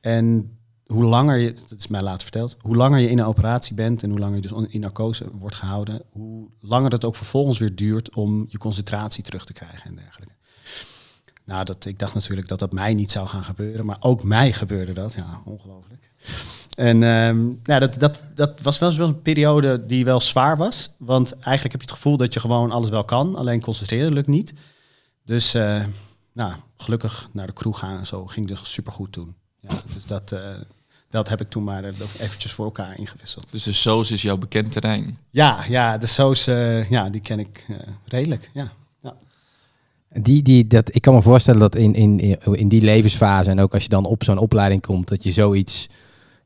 En 0.00 0.56
hoe 0.92 1.04
langer 1.04 1.36
je, 1.36 1.52
dat 1.68 1.78
is 1.78 1.86
mij 1.86 2.02
later 2.02 2.22
verteld, 2.22 2.56
hoe 2.60 2.76
langer 2.76 2.98
je 2.98 3.08
in 3.08 3.18
een 3.18 3.24
operatie 3.24 3.74
bent 3.74 4.02
en 4.02 4.10
hoe 4.10 4.18
langer 4.18 4.36
je 4.36 4.42
dus 4.42 4.52
in 4.68 4.80
narcose 4.80 5.30
wordt 5.32 5.56
gehouden, 5.56 6.02
hoe 6.10 6.48
langer 6.60 6.92
het 6.92 7.04
ook 7.04 7.16
vervolgens 7.16 7.58
weer 7.58 7.74
duurt 7.74 8.14
om 8.14 8.44
je 8.48 8.58
concentratie 8.58 9.24
terug 9.24 9.44
te 9.44 9.52
krijgen 9.52 9.90
en 9.90 9.96
dergelijke. 9.96 10.34
Nou, 11.52 11.64
dat, 11.64 11.84
ik 11.84 11.98
dacht 11.98 12.14
natuurlijk 12.14 12.48
dat 12.48 12.58
dat 12.58 12.72
mij 12.72 12.94
niet 12.94 13.10
zou 13.10 13.26
gaan 13.26 13.44
gebeuren, 13.44 13.86
maar 13.86 13.96
ook 14.00 14.22
mij 14.22 14.52
gebeurde 14.52 14.92
dat. 14.92 15.12
Ja, 15.12 15.40
ongelooflijk. 15.44 16.10
En 16.74 17.02
um, 17.02 17.60
ja, 17.62 17.78
dat, 17.78 17.98
dat, 17.98 18.20
dat 18.34 18.60
was 18.60 18.78
wel 18.78 18.98
een 19.08 19.22
periode 19.22 19.86
die 19.86 20.04
wel 20.04 20.20
zwaar 20.20 20.56
was. 20.56 20.90
Want 20.98 21.32
eigenlijk 21.32 21.72
heb 21.72 21.80
je 21.80 21.86
het 21.86 21.96
gevoel 21.96 22.16
dat 22.16 22.34
je 22.34 22.40
gewoon 22.40 22.70
alles 22.70 22.88
wel 22.88 23.04
kan, 23.04 23.36
alleen 23.36 23.60
concentreren 23.60 24.12
lukt 24.12 24.26
niet. 24.26 24.54
Dus 25.24 25.54
uh, 25.54 25.84
nou, 26.32 26.54
gelukkig 26.76 27.28
naar 27.32 27.46
de 27.46 27.52
kroeg 27.52 27.78
gaan 27.78 27.98
en 27.98 28.06
zo 28.06 28.26
ging 28.26 28.48
dus 28.48 28.72
supergoed 28.72 29.12
toen. 29.12 29.34
Ja, 29.60 29.74
dus 29.94 30.06
dat, 30.06 30.32
uh, 30.32 30.40
dat 31.08 31.28
heb 31.28 31.40
ik 31.40 31.50
toen 31.50 31.64
maar 31.64 31.84
eventjes 32.18 32.52
voor 32.52 32.64
elkaar 32.64 32.98
ingewisseld. 32.98 33.50
Dus 33.50 33.62
de 33.62 33.72
soos 33.72 34.10
is 34.10 34.22
jouw 34.22 34.36
bekend 34.36 34.72
terrein? 34.72 35.18
Ja, 35.30 35.64
ja 35.68 35.98
de 35.98 36.06
soos, 36.06 36.48
uh, 36.48 36.90
ja, 36.90 37.10
die 37.10 37.20
ken 37.20 37.38
ik 37.38 37.66
redelijk, 38.04 38.50
ja. 38.52 38.72
Die, 40.20 40.42
die, 40.42 40.66
dat, 40.66 40.94
ik 40.94 41.02
kan 41.02 41.14
me 41.14 41.22
voorstellen 41.22 41.60
dat 41.60 41.74
in, 41.76 41.94
in, 41.94 42.38
in 42.52 42.68
die 42.68 42.82
levensfase 42.82 43.50
en 43.50 43.60
ook 43.60 43.74
als 43.74 43.82
je 43.82 43.88
dan 43.88 44.06
op 44.06 44.24
zo'n 44.24 44.38
opleiding 44.38 44.82
komt, 44.82 45.08
dat 45.08 45.22
je 45.22 45.32
zoiets 45.32 45.88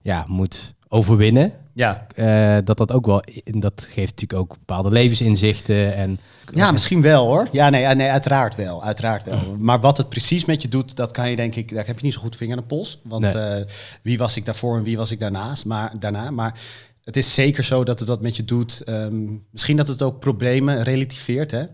ja, 0.01 0.25
moet 0.29 0.75
overwinnen. 0.89 1.53
Ja, 1.73 2.07
eh, 2.15 2.57
dat 2.65 2.77
dat 2.77 2.93
ook 2.93 3.07
wel, 3.07 3.23
dat 3.45 3.87
geeft 3.91 4.11
natuurlijk 4.11 4.41
ook 4.41 4.57
bepaalde 4.59 4.91
levensinzichten 4.91 5.95
en 5.95 6.19
ja 6.53 6.73
misschien 6.73 7.03
wel 7.03 7.27
hoor. 7.27 7.49
Ja, 7.53 7.69
nee, 7.69 7.87
nee 7.95 8.11
uiteraard 8.11 8.55
wel. 8.55 8.85
Uiteraard 8.85 9.25
wel. 9.25 9.57
Maar 9.59 9.81
wat 9.81 9.97
het 9.97 10.09
precies 10.09 10.45
met 10.45 10.63
je 10.63 10.69
doet, 10.69 10.97
dat 10.97 11.11
kan 11.11 11.31
je 11.31 11.37
denk 11.37 11.55
ik, 11.55 11.75
daar 11.75 11.87
heb 11.87 11.99
je 11.99 12.05
niet 12.05 12.15
zo 12.15 12.21
goed 12.21 12.37
vinger 12.37 12.57
aan 12.57 12.63
de 12.63 12.69
pols. 12.69 13.01
Want 13.03 13.23
Nee. 13.23 13.33
eh, 13.33 13.65
wie 14.03 14.19
was 14.19 14.37
ik 14.37 14.45
daarvoor 14.45 14.77
en 14.77 14.83
wie 14.83 14.97
was 14.97 15.11
ik 15.11 15.21
daarnaast, 15.21 15.65
maar, 15.65 15.93
daarna. 15.99 16.31
Maar 16.31 16.61
het 17.05 17.17
is 17.17 17.35
zeker 17.35 17.65
zo 17.65 17.85
dat 17.85 17.99
het 17.99 18.09
dat 18.09 18.21
met 18.21 18.37
je 18.37 18.45
doet. 18.45 18.83
Ehm, 18.85 19.25
misschien 19.51 19.77
dat 19.77 19.89
het 19.89 20.03
ook 20.03 20.19
problemen 20.21 20.83
relativeert. 20.83 21.51
Hè? 21.51 21.65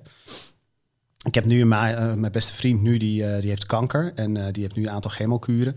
Ik 1.23 1.35
heb 1.35 1.45
nu 1.45 1.64
ma- 1.64 1.95
eh, 1.95 2.14
mijn 2.14 2.33
beste 2.33 2.55
vriend 2.55 2.83
nu, 2.83 2.97
die, 2.97 3.26
eh, 3.26 3.41
die 3.41 3.49
heeft 3.49 3.67
kanker 3.67 4.12
en 4.14 4.37
eh, 4.37 4.52
die 4.52 4.62
heeft 4.62 4.76
nu 4.76 4.83
een 4.83 4.91
aantal 4.91 5.11
chemokuren. 5.11 5.76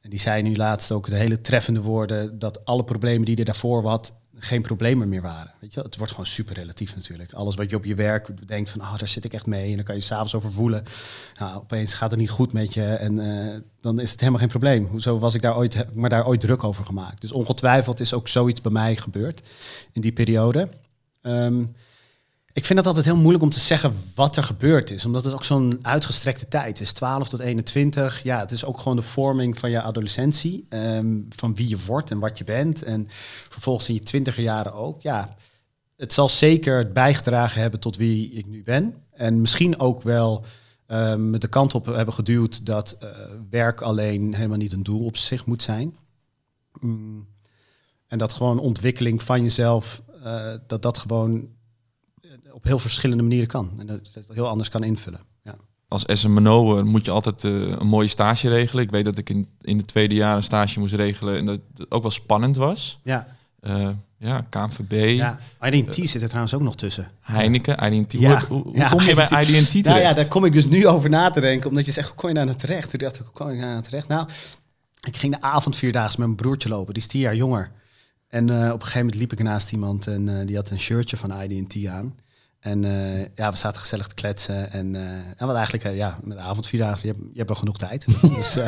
En 0.00 0.10
die 0.10 0.18
zei 0.18 0.42
nu 0.42 0.56
laatst 0.56 0.92
ook 0.92 1.08
de 1.10 1.16
hele 1.16 1.40
treffende 1.40 1.82
woorden 1.82 2.38
dat 2.38 2.64
alle 2.64 2.84
problemen 2.84 3.24
die 3.24 3.36
er 3.36 3.44
daarvoor 3.44 3.88
had, 3.88 4.16
geen 4.34 4.62
problemen 4.62 5.08
meer 5.08 5.22
waren. 5.22 5.54
Weet 5.60 5.74
je, 5.74 5.80
het 5.80 5.96
wordt 5.96 6.12
gewoon 6.12 6.26
super 6.26 6.54
relatief 6.54 6.94
natuurlijk. 6.94 7.32
Alles 7.32 7.54
wat 7.54 7.70
je 7.70 7.76
op 7.76 7.84
je 7.84 7.94
werk 7.94 8.48
denkt 8.48 8.70
van, 8.70 8.80
ah, 8.80 8.98
daar 8.98 9.08
zit 9.08 9.24
ik 9.24 9.32
echt 9.32 9.46
mee. 9.46 9.70
En 9.70 9.76
dan 9.76 9.84
kan 9.84 9.94
je 9.94 10.00
s'avonds 10.00 10.34
over 10.34 10.52
voelen. 10.52 10.84
Nou, 11.38 11.56
opeens 11.56 11.94
gaat 11.94 12.10
het 12.10 12.20
niet 12.20 12.30
goed 12.30 12.52
met 12.52 12.74
je 12.74 12.84
en 12.84 13.14
dan 13.80 14.00
is 14.00 14.10
het 14.10 14.20
helemaal 14.20 14.40
geen 14.40 14.48
probleem. 14.48 14.86
Hoezo 14.86 15.18
was 15.18 15.34
ik 15.34 15.42
daar 15.42 15.56
ooit, 15.56 15.94
me 15.94 16.08
daar 16.08 16.26
ooit 16.26 16.40
druk 16.40 16.64
over 16.64 16.84
gemaakt? 16.84 17.20
Dus 17.20 17.32
ongetwijfeld 17.32 18.00
is 18.00 18.14
ook 18.14 18.28
zoiets 18.28 18.60
bij 18.60 18.72
mij 18.72 18.96
gebeurd 18.96 19.42
in 19.92 20.00
die 20.00 20.12
periode. 20.12 20.68
Ehm, 21.22 21.64
ik 22.58 22.64
vind 22.64 22.78
het 22.78 22.88
altijd 22.88 23.04
heel 23.04 23.16
moeilijk 23.16 23.44
om 23.44 23.50
te 23.50 23.60
zeggen 23.60 23.94
wat 24.14 24.36
er 24.36 24.42
gebeurd 24.42 24.90
is. 24.90 25.04
Omdat 25.04 25.24
het 25.24 25.34
ook 25.34 25.44
zo'n 25.44 25.78
uitgestrekte 25.82 26.48
tijd 26.48 26.80
is. 26.80 26.92
12 26.92 27.28
tot 27.28 27.40
21. 27.40 28.22
Ja, 28.22 28.38
het 28.38 28.50
is 28.50 28.64
ook 28.64 28.78
gewoon 28.78 28.96
de 28.96 29.02
vorming 29.02 29.58
van 29.58 29.70
je 29.70 29.82
adolescentie. 29.82 30.66
ehm, 30.68 31.16
van 31.28 31.54
wie 31.54 31.68
je 31.68 31.78
wordt 31.86 32.10
en 32.10 32.18
wat 32.18 32.38
je 32.38 32.44
bent. 32.44 32.82
En 32.82 33.06
vervolgens 33.48 33.88
in 33.88 33.94
je 33.94 34.00
twintiger 34.00 34.42
jaren 34.42 34.72
ook. 34.74 35.02
Ja, 35.02 35.36
het 35.96 36.12
zal 36.12 36.28
zeker 36.28 36.92
bijgedragen 36.92 37.60
hebben 37.60 37.80
tot 37.80 37.96
wie 37.96 38.30
ik 38.30 38.46
nu 38.46 38.62
ben. 38.62 38.94
En 39.10 39.40
misschien 39.40 39.78
ook 39.78 40.02
wel 40.02 40.44
ehm, 40.86 41.30
me 41.30 41.38
de 41.38 41.48
kant 41.48 41.74
op 41.74 41.86
hebben 41.86 42.14
geduwd 42.14 42.66
dat 42.66 42.96
eh, 42.98 43.08
werk 43.50 43.80
alleen 43.80 44.34
helemaal 44.34 44.58
niet 44.58 44.72
een 44.72 44.82
doel 44.82 45.04
op 45.04 45.16
zich 45.16 45.46
moet 45.46 45.62
zijn. 45.62 45.96
Mm. 46.80 47.26
En 48.06 48.18
dat 48.18 48.32
gewoon 48.32 48.58
ontwikkeling 48.58 49.22
van 49.22 49.42
jezelf, 49.42 50.02
eh, 50.22 50.54
dat 50.66 50.82
dat 50.82 50.98
gewoon 50.98 51.56
op 52.52 52.64
heel 52.64 52.78
verschillende 52.78 53.22
manieren 53.22 53.48
kan. 53.48 53.70
En 53.78 53.86
dat 53.86 54.10
dat 54.14 54.24
heel 54.34 54.48
anders 54.48 54.68
kan 54.68 54.82
invullen. 54.84 55.20
Ja. 55.44 55.54
Als 55.88 56.04
SMNO 56.06 56.84
moet 56.84 57.04
je 57.04 57.10
altijd 57.10 57.44
eh, 57.44 57.52
een 57.52 57.86
mooie 57.86 58.08
stage 58.08 58.48
regelen. 58.48 58.84
Ik 58.84 58.90
weet 58.90 59.04
dat 59.04 59.18
ik 59.18 59.30
in, 59.30 59.48
in 59.60 59.76
het 59.76 59.86
tweede 59.86 60.14
jaar 60.14 60.36
een 60.36 60.42
stage 60.42 60.78
moest 60.78 60.94
regelen 60.94 61.36
en 61.38 61.44
dat 61.46 61.60
het 61.76 61.90
ook 61.90 62.02
wel 62.02 62.10
spannend 62.10 62.56
was. 62.56 63.00
Ja, 63.02 63.36
Eh, 63.60 63.88
ja, 64.18 64.46
KNVB, 64.50 65.16
ja. 65.16 65.38
IDT 65.60 65.94
zit 66.08 66.22
er 66.22 66.26
trouwens 66.28 66.54
ook 66.54 66.60
nog 66.62 66.76
tussen. 66.76 67.10
Heineken, 67.20 67.92
IDT. 67.92 68.12
Ja. 68.12 68.44
Hoe, 68.48 68.62
hoe 68.62 68.76
Ja, 68.76 68.88
kom 68.88 69.00
je 69.00 69.14
bij 69.14 69.24
IDT? 69.24 69.70
Terecht? 69.70 69.84
Nou 69.84 69.98
ja, 70.00 70.12
daar 70.12 70.28
kom 70.28 70.44
ik 70.44 70.52
dus 70.52 70.66
nu 70.66 70.86
over 70.86 71.10
na 71.10 71.30
te 71.30 71.40
denken. 71.40 71.70
Omdat 71.70 71.86
je 71.86 71.92
zegt, 71.92 72.08
hoe 72.08 72.16
kom 72.16 72.28
je 72.28 72.34
daar 72.34 72.44
naar 72.46 72.56
terecht? 72.56 72.90
Toen 72.90 72.98
dacht 72.98 73.14
ik, 73.18 73.22
hoe 73.22 73.32
kom 73.32 73.48
ik 73.48 73.60
daar 73.60 73.72
naar 73.72 73.82
terecht? 73.82 74.08
Nou, 74.08 74.28
ik 75.00 75.16
ging 75.16 75.34
de 75.34 75.40
avond 75.42 75.76
vierdaagse 75.76 76.18
met 76.18 76.26
mijn 76.26 76.36
broertje 76.40 76.68
lopen. 76.68 76.94
Die 76.94 77.02
is 77.02 77.08
tien 77.08 77.20
jaar 77.20 77.34
jonger. 77.36 77.70
En 78.28 78.50
eh, 78.50 78.56
op 78.56 78.72
een 78.72 78.80
gegeven 78.80 78.98
moment 79.00 79.14
liep 79.14 79.32
ik 79.32 79.42
naast 79.42 79.72
iemand 79.72 80.06
en 80.06 80.28
eh, 80.40 80.46
die 80.46 80.56
had 80.56 80.70
een 80.70 80.80
shirtje 80.80 81.16
van 81.16 81.42
IDT 81.42 81.86
aan. 81.86 82.14
En 82.68 82.84
eh, 82.84 83.26
ja, 83.34 83.50
we 83.50 83.56
zaten 83.56 83.80
gezellig 83.80 84.06
te 84.06 84.14
kletsen. 84.14 84.72
En, 84.72 84.96
eh 84.96 85.02
en 85.36 85.46
wat 85.46 85.54
eigenlijk, 85.54 85.84
eh, 85.84 85.96
ja, 85.96 86.18
met 86.22 86.36
de 86.36 86.42
avondvierdaagse, 86.42 87.06
je 87.06 87.12
hebt, 87.12 87.24
je 87.24 87.36
hebt 87.36 87.48
wel 87.48 87.58
genoeg 87.58 87.78
tijd. 87.78 88.06
dus 88.36 88.58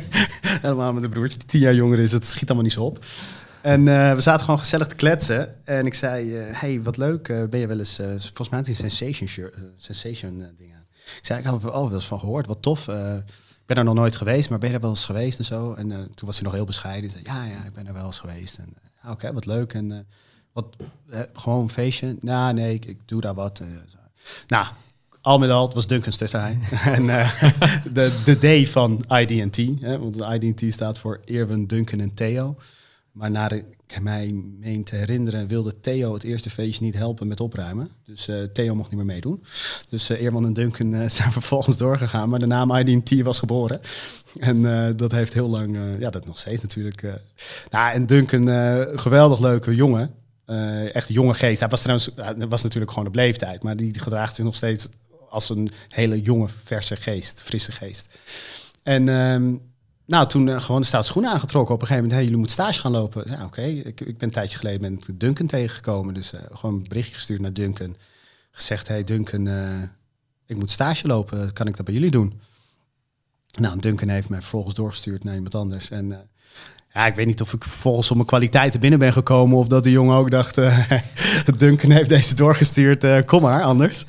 helemaal 0.62 0.92
met 0.92 1.04
een 1.04 1.10
broertje 1.10 1.38
die 1.38 1.48
tien 1.48 1.60
jaar 1.60 1.74
jonger 1.74 1.98
is, 1.98 2.12
het 2.12 2.26
schiet 2.26 2.48
allemaal 2.48 2.64
niet 2.64 2.72
zo 2.72 2.84
op. 2.84 3.04
En 3.62 3.84
we 4.14 4.20
zaten 4.20 4.44
gewoon 4.44 4.60
gezellig 4.60 4.86
te 4.86 4.94
kletsen. 4.94 5.66
En 5.66 5.86
ik 5.86 5.94
zei, 5.94 6.34
hey, 6.34 6.82
wat 6.82 6.96
leuk, 6.96 7.22
ben 7.50 7.60
je 7.60 7.66
wel 7.66 7.78
eens... 7.78 7.96
volgens 7.96 8.48
mij 8.48 8.58
had 8.58 8.68
hij 8.68 8.84
een 8.84 8.90
Sensation, 8.90 9.28
shirt, 9.28 9.54
sensation 9.76 10.38
ding 10.56 10.72
aan. 10.72 10.86
Ik 11.18 11.26
zei, 11.26 11.38
ik 11.38 11.44
had 11.44 11.62
er 11.62 11.72
oh, 11.72 11.84
wel 11.84 11.92
eens 11.92 12.06
van 12.06 12.18
gehoord, 12.18 12.46
wat 12.46 12.62
tof. 12.62 12.88
ik 12.88 13.66
ben 13.66 13.76
er 13.76 13.84
nog 13.84 13.94
nooit 13.94 14.16
geweest, 14.16 14.50
maar 14.50 14.58
ben 14.58 14.68
je 14.68 14.74
er 14.74 14.80
wel 14.80 14.90
eens 14.90 15.04
geweest 15.04 15.38
en 15.38 15.44
zo? 15.44 15.74
En 15.74 15.88
toen 15.88 16.26
was 16.26 16.36
hij 16.36 16.44
nog 16.44 16.54
heel 16.54 16.64
bescheiden. 16.64 17.10
Zei, 17.10 17.22
ja, 17.24 17.44
ja, 17.44 17.64
ik 17.66 17.72
ben 17.72 17.86
er 17.86 17.94
wel 17.94 18.06
eens 18.06 18.18
geweest. 18.18 18.58
En 18.58 18.74
oké, 19.10 19.32
wat 19.32 19.46
leuk. 19.46 19.74
En 19.74 20.06
wat, 20.52 20.76
eh, 21.10 21.20
gewoon 21.32 21.62
een 21.62 21.70
feestje? 21.70 22.16
Nou, 22.20 22.54
nee, 22.54 22.74
ik, 22.74 22.84
ik 22.84 22.98
doe 23.04 23.20
daar 23.20 23.34
wat. 23.34 23.60
eh, 23.60 23.66
nou, 24.46 24.66
al 25.20 25.38
met 25.38 25.50
al, 25.50 25.64
het 25.64 25.74
was 25.74 25.86
Duncan 25.86 26.12
Stefijn. 26.12 26.62
en 26.84 27.10
eh, 27.10 27.42
de, 27.92 28.20
de 28.24 28.64
D 28.64 28.68
van 28.68 29.04
IDT, 29.08 29.80
want 29.98 30.16
IDT 30.16 30.72
staat 30.72 30.98
voor 30.98 31.20
Irwin, 31.24 31.66
Duncan 31.66 32.00
en 32.00 32.14
Theo. 32.14 32.56
Maar 33.12 33.30
naar 33.30 33.52
ik 33.52 34.00
mij 34.02 34.32
meen 34.60 34.84
te 34.84 34.96
herinneren, 34.96 35.46
wilde 35.46 35.80
Theo 35.80 36.14
het 36.14 36.24
eerste 36.24 36.50
feestje 36.50 36.84
niet 36.84 36.94
helpen 36.94 37.26
met 37.26 37.40
opruimen. 37.40 37.90
Dus 38.04 38.28
Theo 38.52 38.74
mocht 38.74 38.90
niet 38.90 38.98
meer 38.98 39.14
meedoen. 39.14 39.44
Dus 39.88 40.08
Eerman 40.08 40.46
en 40.46 40.52
Duncan 40.52 40.92
zijn 41.10 41.32
vervolgens 41.32 41.76
doorgegaan. 41.76 42.28
Maar 42.28 42.38
de 42.38 42.46
naam 42.46 42.74
IDT 42.74 43.22
was 43.22 43.38
geboren. 43.38 43.80
En 44.38 44.62
dat 44.96 45.12
heeft 45.12 45.32
heel 45.34 45.48
lang, 45.48 45.78
ja, 45.98 46.10
dat 46.10 46.26
nog 46.26 46.38
steeds 46.38 46.62
natuurlijk. 46.62 47.20
Nou, 47.70 47.92
en 47.92 48.06
Duncan, 48.06 48.46
geweldig 48.98 49.40
leuke 49.40 49.74
jongen. 49.74 50.14
Eh, 50.50 50.94
echt 50.94 51.08
jonge 51.08 51.34
geest. 51.34 51.60
Hij 51.60 51.68
was 51.68 51.80
trouwens, 51.80 52.10
hij 52.16 52.48
was 52.48 52.62
natuurlijk 52.62 52.92
gewoon 52.92 53.08
op 53.08 53.14
leeftijd. 53.14 53.62
Maar 53.62 53.76
die 53.76 54.00
gedraagt 54.00 54.34
zich 54.34 54.44
nog 54.44 54.54
steeds 54.54 54.88
als 55.28 55.48
een 55.48 55.70
hele 55.88 56.20
jonge, 56.22 56.48
verse 56.64 56.96
geest, 56.96 57.42
frisse 57.42 57.72
geest. 57.72 58.18
En 58.82 59.08
ehm, 59.08 59.54
nou, 60.06 60.28
toen 60.28 60.48
eh, 60.48 60.60
gewoon 60.60 60.80
de 60.80 60.86
stoute 60.86 61.08
schoenen 61.08 61.30
aangetrokken. 61.30 61.74
Op 61.74 61.80
een 61.80 61.86
gegeven 61.86 62.08
moment, 62.08 62.12
hey, 62.12 62.22
jullie 62.22 62.38
moeten 62.38 62.64
stage 62.64 62.80
gaan 62.80 62.92
lopen. 62.92 63.28
Zei, 63.28 63.44
Oké, 63.44 63.62
ik, 63.62 64.00
ik 64.00 64.18
ben 64.18 64.28
een 64.28 64.30
tijdje 64.30 64.58
geleden 64.58 64.80
met 64.80 65.20
Duncan 65.20 65.46
tegengekomen. 65.46 66.14
Dus 66.14 66.32
eh, 66.32 66.40
gewoon 66.52 66.74
een 66.74 66.88
berichtje 66.88 67.14
gestuurd 67.14 67.40
naar 67.40 67.52
Duncan. 67.52 67.96
Gezegd, 68.50 68.88
hey 68.88 69.04
Duncan, 69.04 69.48
ik 70.46 70.56
moet 70.56 70.70
stage 70.70 71.06
lopen. 71.06 71.52
Kan 71.52 71.66
ik 71.66 71.76
dat 71.76 71.84
bij 71.84 71.94
jullie 71.94 72.10
doen? 72.10 72.40
Nou, 73.58 73.80
Duncan 73.80 74.08
heeft 74.08 74.28
mij 74.28 74.40
vervolgens 74.40 74.74
doorgestuurd 74.74 75.24
naar 75.24 75.34
iemand 75.34 75.54
anders. 75.54 75.90
En 75.90 76.28
ja, 76.92 77.06
ik 77.06 77.14
weet 77.14 77.26
niet 77.26 77.40
of 77.40 77.52
ik 77.52 77.64
vervolgens 77.64 78.10
op 78.10 78.16
mijn 78.16 78.28
kwaliteiten 78.28 78.80
binnen 78.80 78.98
ben 78.98 79.12
gekomen... 79.12 79.58
of 79.58 79.66
dat 79.66 79.82
de 79.82 79.90
jongen 79.90 80.16
ook 80.16 80.30
dacht, 80.30 80.58
eh, 80.58 80.90
Duncan 81.58 81.90
heeft 81.90 82.08
deze 82.08 82.34
doorgestuurd, 82.34 83.04
eh, 83.04 83.18
kom 83.24 83.42
maar, 83.42 83.62
anders. 83.62 84.04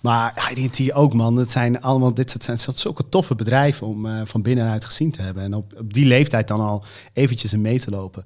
Maar 0.00 0.52
IDT 0.54 0.92
ook, 0.92 1.14
man. 1.14 1.36
Het 1.36 1.50
zijn 1.50 1.82
allemaal, 1.82 2.14
dit 2.14 2.30
soort, 2.30 2.42
zijn 2.42 2.58
zulke 2.76 3.08
toffe 3.08 3.34
bedrijven 3.34 3.86
om 3.86 4.06
eh, 4.06 4.20
van 4.24 4.42
binnenuit 4.42 4.84
gezien 4.84 5.10
te 5.10 5.22
hebben. 5.22 5.42
En 5.42 5.54
op, 5.54 5.72
op 5.78 5.92
die 5.92 6.06
leeftijd 6.06 6.48
dan 6.48 6.60
al 6.60 6.84
eventjes 7.12 7.52
in 7.52 7.60
mee 7.60 7.80
te 7.80 7.90
lopen. 7.90 8.24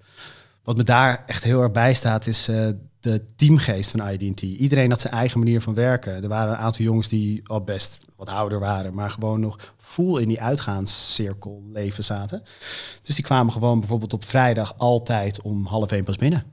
Wat 0.65 0.77
me 0.77 0.83
daar 0.83 1.25
echt 1.27 1.45
heel 1.45 1.63
erg 1.63 1.73
bij 1.73 1.95
staat, 1.95 2.27
is 2.27 2.49
de 3.01 3.27
teamgeest 3.37 3.91
van 3.91 4.09
IDT. 4.09 4.43
Iedereen 4.43 4.91
had 4.91 5.01
zijn 5.01 5.13
eigen 5.13 5.39
manier 5.39 5.61
van 5.61 5.75
werken. 5.75 6.23
Er 6.23 6.29
waren 6.29 6.53
een 6.53 6.59
aantal 6.59 6.85
jongens 6.85 7.09
die 7.09 7.41
al 7.45 7.61
best 7.61 7.99
wat 8.17 8.29
ouder 8.29 8.59
waren, 8.61 8.95
maar 8.95 9.11
gewoon 9.11 9.41
nog 9.41 9.75
full 9.79 10.21
in 10.21 10.29
die 10.29 10.41
uitgaanscirkel 10.41 11.63
leven 11.73 12.05
zaten. 12.05 12.43
Dus 13.03 13.15
die 13.15 13.25
kwamen 13.25 13.53
gewoon 13.53 13.79
bijvoorbeeld 13.79 14.13
op 14.13 14.25
vrijdag 14.25 14.79
altijd 14.79 15.43
om 15.43 15.67
half 15.67 15.93
één 15.93 16.05
pas 16.05 16.17
binnen. 16.17 16.45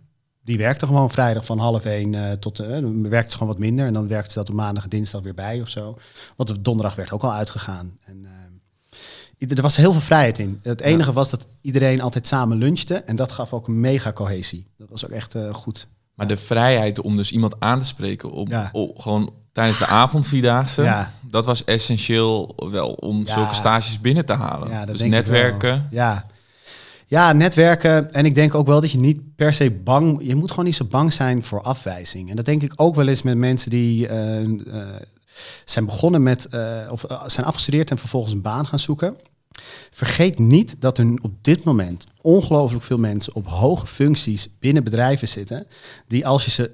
Die 0.43 0.57
werkte 0.57 0.85
gewoon 0.85 1.11
vrijdag 1.11 1.45
van 1.45 1.59
half 1.59 1.85
één 1.85 2.15
eh, 2.15 2.31
tot... 2.31 2.59
eh, 2.59 2.69
dan 2.69 3.09
werkte 3.09 3.31
gewoon 3.31 3.47
wat 3.47 3.57
minder 3.57 3.85
en 3.85 3.93
dan 3.93 4.07
werkte 4.07 4.31
ze 4.31 4.37
dat 4.37 4.49
op 4.49 4.55
maandag 4.55 4.83
en 4.83 4.89
dinsdag 4.89 5.21
weer 5.21 5.33
bij 5.33 5.61
of 5.61 5.69
zo. 5.69 5.97
Want 6.35 6.49
op 6.49 6.63
donderdag 6.63 6.95
werd 6.95 7.11
ook 7.11 7.23
al 7.23 7.33
uitgegaan. 7.33 7.97
En, 8.05 8.25
eh, 8.25 8.31
er 9.55 9.61
was 9.61 9.75
heel 9.75 9.91
veel 9.91 10.01
vrijheid 10.01 10.39
in. 10.39 10.59
Het 10.63 10.81
enige 10.81 11.13
was 11.13 11.29
dat 11.29 11.47
iedereen 11.61 12.01
altijd 12.01 12.27
samen 12.27 12.57
lunchte 12.57 12.95
en 12.95 13.15
dat 13.15 13.31
gaf 13.31 13.53
ook 13.53 13.67
een 13.67 13.79
mega 13.79 14.13
cohesie. 14.13 14.67
Dat 14.77 14.89
was 14.89 15.05
ook 15.05 15.11
echt 15.11 15.35
eh, 15.35 15.53
goed. 15.53 15.87
Maar 16.17 16.27
de 16.27 16.37
vrijheid 16.37 16.99
om 17.01 17.17
dus 17.17 17.31
iemand 17.31 17.55
aan 17.59 17.79
te 17.79 17.85
spreken 17.85 18.31
op, 18.31 18.47
Ja. 18.47 18.69
op- 18.71 18.99
gewoon 18.99 19.33
tijdens 19.51 19.77
de 19.77 19.85
avondvierdaagse, 19.85 20.81
Ja. 20.83 21.11
dat 21.21 21.45
was 21.45 21.63
essentieel 21.63 22.55
wel 22.71 22.89
om 22.93 23.23
Ja. 23.25 23.33
zulke 23.33 23.53
stages 23.53 24.01
binnen 24.01 24.25
te 24.25 24.33
halen. 24.33 24.85
Dus 24.85 25.01
netwerken. 25.03 25.87
Ja. 25.91 26.25
ja, 27.05 27.31
netwerken. 27.33 28.13
En 28.13 28.25
ik 28.25 28.35
denk 28.35 28.55
ook 28.55 28.67
wel 28.67 28.81
dat 28.81 28.91
je 28.91 28.99
niet 28.99 29.35
per 29.35 29.53
se 29.53 29.71
bang... 29.71 30.19
Je 30.23 30.35
moet 30.35 30.49
gewoon 30.49 30.65
niet 30.65 30.75
zo 30.75 30.85
bang 30.85 31.13
zijn 31.13 31.43
voor 31.43 31.61
afwijzing. 31.61 32.29
En 32.29 32.35
dat 32.35 32.45
denk 32.45 32.63
ik 32.63 32.73
ook 32.75 32.95
wel 32.95 33.07
eens 33.07 33.21
met 33.21 33.37
mensen 33.37 33.69
die 33.69 34.07
eh, 34.07 34.43
eh, 34.43 34.49
zijn 35.65 35.85
begonnen 35.85 36.23
met... 36.23 36.47
eh, 36.47 36.77
of 36.89 37.05
zijn 37.25 37.45
afgestudeerd 37.45 37.91
en 37.91 37.97
vervolgens 37.97 38.33
een 38.33 38.41
baan 38.41 38.67
gaan 38.67 38.79
zoeken. 38.79 39.15
Vergeet 39.91 40.39
niet 40.39 40.75
dat 40.79 40.97
er 40.97 41.13
op 41.21 41.33
dit 41.41 41.63
moment 41.63 42.07
ongelooflijk 42.21 42.83
veel 42.83 42.97
mensen 42.97 43.35
op 43.35 43.47
hoge 43.47 43.87
functies 43.87 44.47
binnen 44.59 44.83
bedrijven 44.83 45.27
zitten... 45.27 45.67
die 46.07 46.27
als 46.27 46.45
je 46.45 46.51
ze 46.51 46.71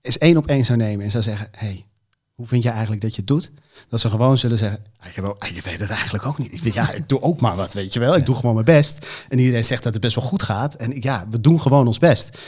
eens 0.00 0.18
één 0.18 0.36
op 0.36 0.46
één 0.46 0.64
zou 0.64 0.78
nemen 0.78 1.04
en 1.04 1.10
zou 1.10 1.22
zeggen... 1.22 1.48
Hey, 1.50 1.86
hoe 2.34 2.46
vind 2.46 2.62
je 2.62 2.68
eigenlijk 2.68 3.00
dat 3.00 3.10
je 3.10 3.16
het 3.16 3.26
doet? 3.26 3.50
Dat 3.88 4.00
ze 4.00 4.10
gewoon 4.10 4.38
zullen 4.38 4.58
zeggen, 4.58 4.84
"Ah, 4.98 5.28
ah, 5.38 5.48
je 5.48 5.62
weet 5.62 5.80
het 5.80 5.90
eigenlijk 5.90 6.26
ook 6.26 6.38
niet. 6.38 6.74
Ja, 6.74 6.92
ik 6.92 7.08
doe 7.08 7.22
ook 7.22 7.40
maar 7.40 7.56
wat, 7.56 7.72
weet 7.72 7.92
je 7.92 8.00
wel. 8.00 8.16
Ik 8.16 8.26
doe 8.26 8.34
gewoon 8.34 8.54
mijn 8.54 8.66
best. 8.66 9.06
En 9.28 9.38
iedereen 9.38 9.64
zegt 9.64 9.82
dat 9.82 9.92
het 9.92 10.02
best 10.02 10.14
wel 10.14 10.24
goed 10.24 10.42
gaat. 10.42 10.74
En 10.74 11.00
ja, 11.00 11.26
we 11.30 11.40
doen 11.40 11.60
gewoon 11.60 11.86
ons 11.86 11.98
best. 11.98 12.38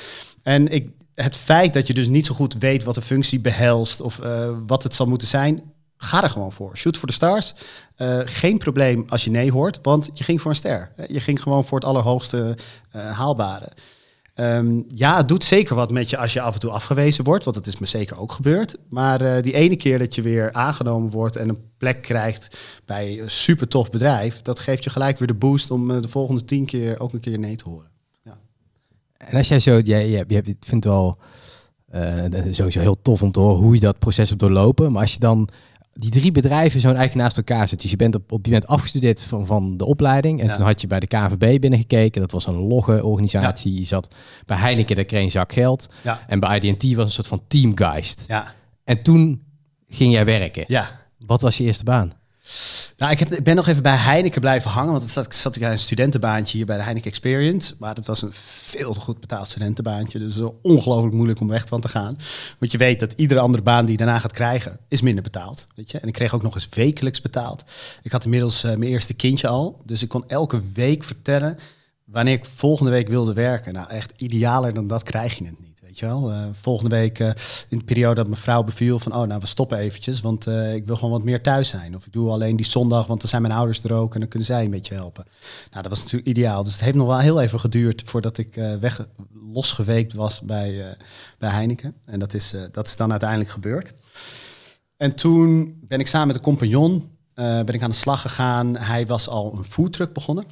En 0.42 0.73
ik, 0.73 0.90
het 1.14 1.37
feit 1.37 1.73
dat 1.73 1.87
je 1.87 1.94
dus 1.94 2.08
niet 2.08 2.26
zo 2.26 2.35
goed 2.35 2.54
weet 2.54 2.85
wat 2.85 2.94
de 2.94 3.02
functie 3.02 3.40
behelst 3.40 4.00
of 4.00 4.18
eh, 4.18 4.50
wat 4.66 4.82
het 4.82 4.94
zal 4.94 5.06
moeten 5.06 5.28
zijn, 5.28 5.62
ga 5.96 6.22
er 6.22 6.30
gewoon 6.30 6.52
voor. 6.52 6.76
Shoot 6.76 6.98
voor 6.98 7.08
de 7.08 7.14
stars. 7.14 7.54
Eh, 7.96 8.18
geen 8.24 8.58
probleem 8.58 9.04
als 9.08 9.24
je 9.24 9.30
nee 9.30 9.52
hoort, 9.52 9.78
want 9.82 10.10
je 10.12 10.24
ging 10.24 10.40
voor 10.40 10.50
een 10.50 10.56
ster. 10.56 10.92
Je 11.08 11.20
ging 11.20 11.42
gewoon 11.42 11.64
voor 11.64 11.78
het 11.78 11.88
allerhoogste 11.88 12.56
eh, 12.90 13.10
haalbare. 13.10 13.72
Ehm, 14.34 14.80
ja, 14.88 15.16
het 15.16 15.28
doet 15.28 15.44
zeker 15.44 15.74
wat 15.74 15.90
met 15.90 16.10
je 16.10 16.18
als 16.18 16.32
je 16.32 16.40
af 16.40 16.54
en 16.54 16.60
toe 16.60 16.70
afgewezen 16.70 17.24
wordt, 17.24 17.44
want 17.44 17.56
dat 17.56 17.66
is 17.66 17.78
me 17.78 17.86
zeker 17.86 18.18
ook 18.18 18.32
gebeurd. 18.32 18.76
Maar 18.88 19.20
eh, 19.20 19.42
die 19.42 19.54
ene 19.54 19.76
keer 19.76 19.98
dat 19.98 20.14
je 20.14 20.22
weer 20.22 20.52
aangenomen 20.52 21.10
wordt 21.10 21.36
en 21.36 21.48
een 21.48 21.70
plek 21.78 22.02
krijgt 22.02 22.56
bij 22.84 23.20
een 23.20 23.30
super 23.30 23.68
tof 23.68 23.90
bedrijf, 23.90 24.42
dat 24.42 24.58
geeft 24.58 24.84
je 24.84 24.90
gelijk 24.90 25.18
weer 25.18 25.28
de 25.28 25.34
boost 25.34 25.70
om 25.70 26.00
de 26.00 26.08
volgende 26.08 26.44
tien 26.44 26.66
keer 26.66 27.00
ook 27.00 27.12
een 27.12 27.20
keer 27.20 27.38
nee 27.38 27.56
te 27.56 27.68
horen. 27.68 27.94
En 29.16 29.36
als 29.36 29.48
jij 29.48 29.60
zo, 29.60 29.78
jij, 29.78 30.08
je, 30.08 30.24
je, 30.28 30.42
vindt 30.42 30.70
het 30.70 30.84
wel 30.84 31.18
sowieso 32.50 32.80
heel 32.80 33.02
tof 33.02 33.22
om 33.22 33.32
te 33.32 33.40
horen 33.40 33.62
hoe 33.62 33.74
je 33.74 33.80
dat 33.80 33.98
proces 33.98 34.28
hebt 34.28 34.40
doorlopen. 34.40 34.92
Maar 34.92 35.02
als 35.02 35.12
je 35.12 35.18
dan 35.18 35.48
die 35.98 36.10
drie 36.10 36.32
bedrijven 36.32 36.80
zo 36.80 36.86
eigenlijk 36.86 37.16
naast 37.16 37.36
elkaar 37.36 37.68
zit. 37.68 37.80
Dus 37.80 37.90
je 37.90 37.96
bent 37.96 38.14
op, 38.14 38.32
op 38.32 38.44
je 38.44 38.50
bent 38.50 38.66
afgestudeerd 38.66 39.20
van, 39.22 39.46
van 39.46 39.76
de 39.76 39.84
opleiding. 39.84 40.40
En 40.40 40.46
Ja. 40.46 40.54
toen 40.54 40.64
had 40.64 40.80
je 40.80 40.86
bij 40.86 41.00
de 41.00 41.06
KNVB 41.06 41.60
binnengekeken. 41.60 42.20
Dat 42.20 42.32
was 42.32 42.46
een 42.46 42.54
logge 42.54 43.04
organisatie. 43.04 43.74
Je 43.78 43.84
zat 43.84 44.14
bij 44.46 44.56
Heineken, 44.56 44.96
daar 44.96 45.04
kreeg 45.04 45.18
je 45.20 45.24
een 45.24 45.30
zak 45.30 45.52
geld. 45.52 45.88
Ja. 46.02 46.20
En 46.26 46.40
bij 46.40 46.58
IDT 46.60 46.94
was 46.94 47.04
een 47.04 47.10
soort 47.10 47.26
van 47.26 47.42
teamgeist. 47.48 48.24
Ja, 48.28 48.52
En 48.84 49.02
toen 49.02 49.42
ging 49.88 50.12
jij 50.12 50.24
werken. 50.24 50.64
ja. 50.66 51.04
Wat 51.26 51.40
was 51.40 51.56
je 51.56 51.64
eerste 51.64 51.84
baan? 51.84 52.12
Nou, 52.96 53.12
ik, 53.12 53.18
heb, 53.18 53.44
ben 53.44 53.56
nog 53.56 53.66
even 53.66 53.82
bij 53.82 53.96
Heineken 53.96 54.40
blijven 54.40 54.70
hangen, 54.70 54.92
want 54.92 55.04
zat, 55.04 55.34
zat 55.34 55.54
ik 55.54 55.62
bij 55.62 55.72
een 55.72 55.78
studentenbaantje 55.78 56.56
hier 56.56 56.66
bij 56.66 56.76
de 56.76 56.82
Heineken 56.82 57.10
Experience. 57.10 57.74
Maar 57.78 57.94
dat 57.94 58.06
was 58.06 58.22
een 58.22 58.32
veel 58.32 58.92
te 58.92 59.00
goed 59.00 59.20
betaald 59.20 59.48
studentenbaantje, 59.48 60.18
dus 60.18 60.40
ongelooflijk 60.62 61.14
moeilijk 61.14 61.40
om 61.40 61.48
weg 61.48 61.66
van 61.66 61.80
te 61.80 61.88
gaan. 61.88 62.18
Want 62.58 62.72
je 62.72 62.78
weet 62.78 63.00
dat 63.00 63.12
iedere 63.12 63.40
andere 63.40 63.62
baan 63.62 63.84
die 63.84 63.90
je 63.90 64.04
daarna 64.04 64.18
gaat 64.18 64.32
krijgen, 64.32 64.78
is 64.88 65.00
minder 65.00 65.22
betaald. 65.22 65.66
Weet 65.74 65.90
je? 65.90 65.98
En 65.98 66.08
ik 66.08 66.14
kreeg 66.14 66.34
ook 66.34 66.42
nog 66.42 66.54
eens 66.54 66.68
wekelijks 66.70 67.20
betaald. 67.20 67.64
Ik 68.02 68.12
had 68.12 68.24
inmiddels 68.24 68.64
eh, 68.64 68.76
mijn 68.76 68.90
eerste 68.90 69.14
kindje 69.14 69.48
al, 69.48 69.80
dus 69.84 70.02
ik 70.02 70.08
kon 70.08 70.28
elke 70.28 70.62
week 70.74 71.04
vertellen 71.04 71.58
wanneer 72.04 72.34
ik 72.34 72.44
volgende 72.44 72.90
week 72.90 73.08
wilde 73.08 73.32
werken. 73.32 73.72
Nou, 73.72 73.88
echt 73.88 74.12
idealer 74.16 74.74
dan 74.74 74.86
dat 74.86 75.02
krijg 75.02 75.38
je 75.38 75.44
het 75.44 75.60
niet. 75.60 75.65
Wel? 76.00 76.32
Eh, 76.32 76.44
volgende 76.52 76.96
week 76.96 77.18
uh, 77.18 77.26
in 77.68 77.78
de 77.78 77.84
periode 77.84 78.14
dat 78.14 78.26
mijn 78.26 78.40
vrouw 78.40 78.64
beviel 78.64 78.98
van, 78.98 79.14
oh 79.14 79.22
nou 79.22 79.40
we 79.40 79.46
stoppen 79.46 79.78
eventjes, 79.78 80.20
want 80.20 80.46
uh, 80.46 80.74
ik 80.74 80.86
wil 80.86 80.96
gewoon 80.96 81.10
wat 81.10 81.22
meer 81.22 81.42
thuis 81.42 81.68
zijn. 81.68 81.96
Of 81.96 82.06
ik 82.06 82.12
doe 82.12 82.30
alleen 82.30 82.56
die 82.56 82.66
zondag, 82.66 83.06
want 83.06 83.20
dan 83.20 83.28
zijn 83.28 83.42
mijn 83.42 83.54
ouders 83.54 83.84
er 83.84 83.92
ook 83.92 84.14
en 84.14 84.20
dan 84.20 84.28
kunnen 84.28 84.48
zij 84.48 84.64
een 84.64 84.70
beetje 84.70 84.94
helpen. 84.94 85.24
Nou, 85.70 85.82
dat 85.82 85.90
was 85.90 86.02
natuurlijk 86.02 86.28
ideaal. 86.28 86.64
Dus 86.64 86.72
het 86.72 86.82
heeft 86.82 86.96
nog 86.96 87.06
wel 87.06 87.18
heel 87.18 87.40
even 87.40 87.60
geduurd 87.60 88.02
voordat 88.04 88.38
ik 88.38 88.54
weg 88.80 89.08
losgeweekt 89.52 90.12
was 90.12 90.40
bij, 90.40 90.96
bij 91.38 91.50
Heineken. 91.50 91.94
En 92.04 92.18
dat 92.18 92.34
is, 92.34 92.54
dat 92.72 92.86
is 92.86 92.96
dan 92.96 93.10
uiteindelijk 93.10 93.50
gebeurd. 93.50 93.92
En 94.96 95.14
toen 95.14 95.78
ben 95.82 96.00
ik 96.00 96.06
samen 96.06 96.26
met 96.26 96.36
een 96.36 96.42
compagnon 96.42 97.10
ben 97.34 97.74
ik 97.74 97.82
aan 97.82 97.90
de 97.90 97.96
slag 97.96 98.20
gegaan. 98.20 98.76
Hij 98.76 99.06
was 99.06 99.28
al 99.28 99.54
een 99.56 99.64
foodtruck 99.64 100.12
begonnen. 100.12 100.44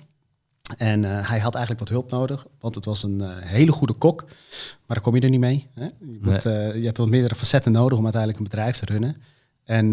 En 0.76 1.02
uh, 1.02 1.28
hij 1.28 1.38
had 1.38 1.54
eigenlijk 1.54 1.78
wat 1.78 1.88
hulp 1.88 2.10
nodig, 2.10 2.46
want 2.60 2.74
het 2.74 2.84
was 2.84 3.02
een 3.02 3.18
uh, 3.20 3.28
hele 3.38 3.72
goede 3.72 3.92
kok. 3.92 4.22
Maar 4.26 4.96
daar 4.96 5.00
kom 5.00 5.14
je 5.14 5.20
er 5.20 5.30
niet 5.30 5.40
mee. 5.40 5.68
Hè? 5.74 5.84
Je, 5.84 6.18
moet, 6.20 6.44
nee. 6.44 6.68
uh, 6.68 6.74
je, 6.74 6.84
hebt 6.84 6.96
wat 6.96 7.08
meerdere 7.08 7.34
facetten 7.34 7.72
nodig 7.72 7.98
om 7.98 8.04
uiteindelijk 8.04 8.42
een 8.42 8.50
bedrijf 8.50 8.76
te 8.76 8.84
runnen. 8.84 9.16
En 9.64 9.88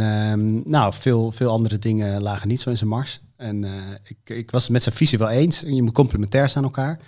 nou, 0.70 0.94
veel, 0.94 1.32
veel 1.32 1.51
andere 1.51 1.80
dingen 1.80 2.22
lagen 2.22 2.48
niet 2.48 2.62
zo 2.62 2.70
in 2.70 2.78
zijn 2.78 2.90
mars. 2.90 3.22
En 3.36 3.63
ik, 4.04 4.18
ik 4.24 4.51
was 4.51 4.63
het 4.63 4.72
met 4.72 4.84
zijn 4.84 4.96
visie 4.96 5.18
wel 5.18 5.30
eens. 5.30 5.60
Je 5.60 5.84
moet 5.84 5.94
complementair 5.94 6.50
zijn 6.50 6.63
aan 6.63 6.70
elkaar. 6.70 7.00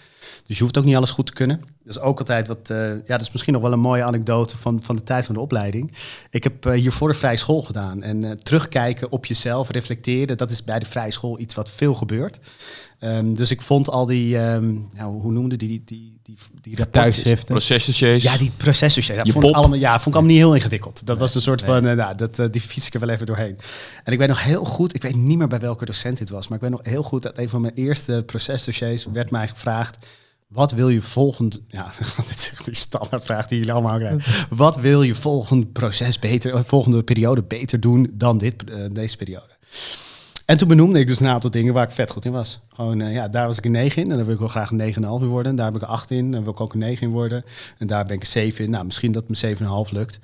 Dus 0.46 0.58
je 0.58 0.63
hoeft 0.63 0.77
ook 0.77 0.86
niet 0.86 0.96
alles 0.96 1.12
goed 1.12 1.25
te 1.25 1.34
kunnen. 1.34 1.62
Dat 1.84 1.96
is 1.96 2.01
ook 2.01 2.20
altijd 2.20 2.48
wat, 2.48 2.68
ja, 2.68 3.01
dat 3.06 3.22
is 3.22 3.32
misschien 3.32 3.53
nog 3.53 3.62
wel 3.62 3.72
een 3.72 3.80
mooie 3.80 4.03
anekdote 4.03 4.58
van, 4.58 4.80
van 4.84 4.96
de 4.96 5.03
tijd 5.03 5.25
van 5.25 5.36
de 5.36 5.42
opleiding. 5.42 5.94
Ik 6.30 6.44
heb 6.44 6.63
hiervoor 6.63 7.08
de 7.08 7.13
vrije 7.13 7.38
school 7.38 7.62
gedaan. 7.62 8.03
En 8.03 8.39
terugkijken 8.44 9.12
op 9.12 9.25
jezelf, 9.25 9.70
reflecteren, 9.70 10.38
dat 10.38 10.51
is 10.51 10.63
bij 10.63 10.80
de 10.80 10.86
vrije 10.86 11.12
school 11.12 11.39
iets 11.39 11.56
wat 11.56 11.70
veel 11.70 11.94
gebeurt. 11.94 12.39
Um, 13.00 13.34
dus 13.34 13.51
ik 13.51 13.62
vond 13.62 13.89
al 13.89 14.06
die, 14.06 14.38
um, 14.38 14.88
nou, 14.94 15.22
hoe 15.22 15.32
noemde 15.32 15.56
die, 15.56 15.82
die, 15.86 16.18
die, 16.24 16.38
die, 16.62 16.75
die 16.75 16.89
thuisschriften, 16.89 17.46
procesdossiers. 17.46 18.24
Ja, 18.24 18.38
die 18.38 18.51
procesdossiers. 18.58 19.24
Ja, 19.24 19.32
vond 19.32 19.46
ik 19.46 19.56
allemaal, 19.56 19.80
ja, 19.80 19.92
vond 19.92 20.08
ik 20.08 20.13
allemaal 20.13 20.32
niet 20.32 20.42
heel 20.42 20.56
ingewikkeld. 20.56 20.96
Dat 20.96 21.08
nee, 21.08 21.18
was 21.18 21.36
een 21.36 21.42
soort 21.42 21.65
nee. 21.65 21.70
van, 21.70 21.86
uh, 21.86 21.94
nou, 21.94 22.15
dat, 22.15 22.39
uh, 22.39 22.46
die 22.51 22.62
fiets 22.62 22.88
ik 22.88 22.94
er 22.94 23.00
wel 23.00 23.10
even 23.10 23.25
doorheen. 23.25 23.58
En 24.03 24.13
ik 24.13 24.20
weet 24.20 24.27
nog 24.27 24.44
heel 24.44 24.65
goed, 24.65 24.96
ik 24.96 25.01
weet 25.01 25.15
niet 25.15 25.38
meer 25.38 25.48
bij 25.48 25.60
welke 25.60 25.86
docent 25.86 26.18
dit 26.18 26.30
was, 26.30 26.48
maar 26.48 26.58
ik 26.58 26.63
weet 26.63 26.72
nog 26.72 26.82
heel 26.84 27.03
goed 27.03 27.24
dat 27.24 27.38
een 27.38 27.50
van 27.50 27.62
mijn 27.62 27.74
eerste 27.74 28.24
procesdossiers 28.25 29.06
werd 29.13 29.32
mij 29.32 29.48
gevraagd. 29.48 30.06
Wat 30.53 30.72
wil 30.72 30.89
je 30.89 31.01
volgend... 31.01 31.62
Ja, 31.67 31.91
dit 32.27 32.36
is 32.38 32.51
echt 32.51 32.65
die 32.65 32.75
standaardvraag 32.75 33.47
die 33.47 33.58
jullie 33.58 33.73
allemaal 33.73 33.97
krijgen. 33.97 34.47
Wat 34.49 34.75
wil 34.75 35.01
je 35.01 35.15
volgend 35.15 35.71
proces 35.71 36.19
beter, 36.19 36.65
volgende 36.65 37.04
periode 37.04 37.43
beter 37.43 37.80
doen 37.80 38.12
dan 38.13 38.38
dit, 38.38 38.56
uh, 38.69 38.75
deze 38.91 39.17
periode? 39.17 39.49
En 40.45 40.58
toen 40.58 40.67
benoemde 40.67 40.99
ik 40.99 41.08
dus 41.08 41.19
een 41.19 41.28
aantal 41.28 41.49
dingen 41.49 41.73
waar 41.73 41.84
ik 41.84 41.91
vet 41.93 42.12
goed 42.12 42.25
in 42.25 42.32
was. 42.32 42.60
Gewoon, 42.73 42.99
uh, 42.99 43.13
ja, 43.13 43.28
daar 43.28 43.47
was 43.47 43.58
ik 43.58 43.65
een 43.65 43.71
9 43.71 44.04
in. 44.04 44.12
En 44.12 44.15
daar 44.15 44.25
wil 44.25 44.34
ik 44.34 44.39
wel 44.39 44.49
graag 44.49 44.71
een 44.71 44.93
9,5 44.93 44.93
in 44.95 45.25
worden. 45.25 45.56
Daar 45.56 45.65
heb 45.65 45.75
ik 45.75 45.82
een 45.82 45.88
8 45.88 46.12
in. 46.12 46.32
Daar 46.32 46.43
wil 46.43 46.51
ik 46.51 46.60
ook 46.60 46.73
een 46.73 46.80
9 46.80 47.08
in 47.08 47.13
worden. 47.13 47.43
En 47.78 47.88
daar 47.88 48.06
ben 48.06 48.15
ik 48.15 48.21
een 48.21 48.28
7 48.28 48.63
in. 48.63 48.69
Nou, 48.69 48.86
misschien 48.86 49.12
dat 49.12 49.25
mijn 49.28 49.58
7,5 49.58 49.91
lukt. 49.91 50.19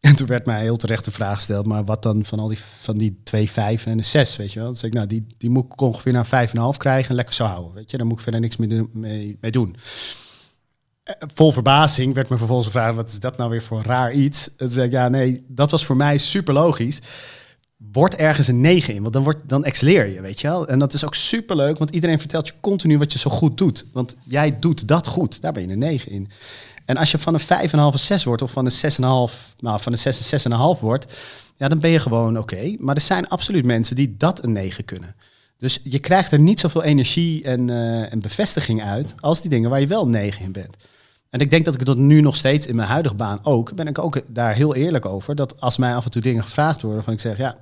En 0.00 0.14
toen 0.14 0.26
werd 0.26 0.46
mij 0.46 0.60
heel 0.60 0.76
terecht 0.76 1.04
de 1.04 1.10
vraag 1.10 1.36
gesteld, 1.36 1.66
maar 1.66 1.84
wat 1.84 2.02
dan 2.02 2.24
van 2.24 2.38
al 2.38 2.48
die, 2.48 2.58
van 2.58 2.98
die 2.98 3.20
twee 3.24 3.50
vijven 3.50 3.92
en 3.92 3.98
een 3.98 4.04
zes, 4.04 4.36
weet 4.36 4.52
je 4.52 4.60
wel? 4.60 4.70
Dus 4.70 4.82
ik, 4.82 4.92
nou, 4.92 5.06
die, 5.06 5.26
die 5.38 5.50
moet 5.50 5.64
ik 5.64 5.80
ongeveer 5.80 6.12
naar 6.12 6.26
vijf 6.26 6.50
en 6.50 6.56
een 6.56 6.62
half 6.62 6.76
krijgen 6.76 7.08
en 7.08 7.14
lekker 7.14 7.34
zo 7.34 7.44
houden, 7.44 7.74
weet 7.74 7.90
je? 7.90 7.96
Daar 7.96 8.06
moet 8.06 8.16
ik 8.16 8.22
verder 8.22 8.40
niks 8.40 8.56
mee, 8.56 8.88
mee, 8.92 9.36
mee 9.40 9.50
doen. 9.50 9.76
Vol 11.34 11.52
verbazing 11.52 12.14
werd 12.14 12.28
me 12.28 12.36
vervolgens 12.36 12.66
gevraagd, 12.66 12.94
wat 12.94 13.08
is 13.08 13.20
dat 13.20 13.36
nou 13.36 13.50
weer 13.50 13.62
voor 13.62 13.82
raar 13.82 14.12
iets? 14.12 14.48
En 14.48 14.56
toen 14.56 14.70
zei 14.70 14.86
ik, 14.86 14.92
ja 14.92 15.08
nee, 15.08 15.44
dat 15.48 15.70
was 15.70 15.84
voor 15.84 15.96
mij 15.96 16.18
super 16.18 16.54
logisch 16.54 17.00
word 17.92 18.16
ergens 18.16 18.48
een 18.48 18.60
9 18.60 18.94
in, 18.94 19.02
want 19.02 19.14
dan, 19.14 19.22
wordt, 19.22 19.48
dan 19.48 19.64
excelleer 19.64 20.06
je, 20.06 20.20
weet 20.20 20.40
je 20.40 20.48
wel. 20.48 20.68
En 20.68 20.78
dat 20.78 20.92
is 20.92 21.04
ook 21.04 21.14
super 21.14 21.56
leuk, 21.56 21.78
want 21.78 21.90
iedereen 21.90 22.18
vertelt 22.18 22.46
je 22.46 22.52
continu 22.60 22.98
wat 22.98 23.12
je 23.12 23.18
zo 23.18 23.30
goed 23.30 23.58
doet. 23.58 23.84
Want 23.92 24.16
jij 24.24 24.58
doet 24.58 24.88
dat 24.88 25.06
goed, 25.06 25.40
daar 25.40 25.52
ben 25.52 25.62
je 25.62 25.72
een 25.72 25.78
9 25.78 26.12
in. 26.12 26.28
En 26.88 26.96
als 26.96 27.10
je 27.10 27.18
van 27.18 27.34
een 27.34 27.68
5,5 27.68 27.72
een 27.72 27.98
6 27.98 28.24
wordt, 28.24 28.42
of 28.42 28.50
van 28.50 28.64
een 28.64 28.72
6,5, 28.72 29.56
nou 29.58 29.80
van 29.80 29.92
een 29.92 29.98
6 29.98 30.32
een 30.32 30.52
6,5 30.76 30.80
wordt, 30.80 31.12
ja, 31.56 31.68
dan 31.68 31.78
ben 31.78 31.90
je 31.90 31.98
gewoon 31.98 32.38
oké. 32.38 32.76
Maar 32.78 32.94
er 32.94 33.00
zijn 33.00 33.28
absoluut 33.28 33.64
mensen 33.64 33.96
die 33.96 34.16
dat 34.16 34.42
een 34.42 34.52
9 34.52 34.84
kunnen. 34.84 35.14
Dus 35.58 35.80
je 35.82 35.98
krijgt 35.98 36.32
er 36.32 36.38
niet 36.38 36.60
zoveel 36.60 36.82
energie 36.82 37.44
en, 37.44 37.68
uh, 37.68 38.12
en 38.12 38.20
bevestiging 38.20 38.82
uit 38.82 39.14
als 39.20 39.40
die 39.40 39.50
dingen 39.50 39.70
waar 39.70 39.80
je 39.80 39.86
wel 39.86 40.08
9 40.08 40.44
in 40.44 40.52
bent. 40.52 40.76
En 41.30 41.40
ik 41.40 41.50
denk 41.50 41.64
dat 41.64 41.74
ik 41.74 41.84
dat 41.84 41.96
nu 41.96 42.20
nog 42.20 42.36
steeds 42.36 42.66
in 42.66 42.76
mijn 42.76 42.88
huidige 42.88 43.14
baan 43.14 43.40
ook, 43.42 43.74
ben 43.74 43.86
ik 43.86 43.98
ook 43.98 44.20
daar 44.26 44.54
heel 44.54 44.74
eerlijk 44.74 45.06
over. 45.06 45.34
Dat 45.34 45.60
als 45.60 45.76
mij 45.76 45.94
af 45.94 46.04
en 46.04 46.10
toe 46.10 46.22
dingen 46.22 46.42
gevraagd 46.42 46.82
worden, 46.82 47.04
van 47.04 47.12
ik 47.12 47.20
zeg, 47.20 47.36
ja, 47.36 47.58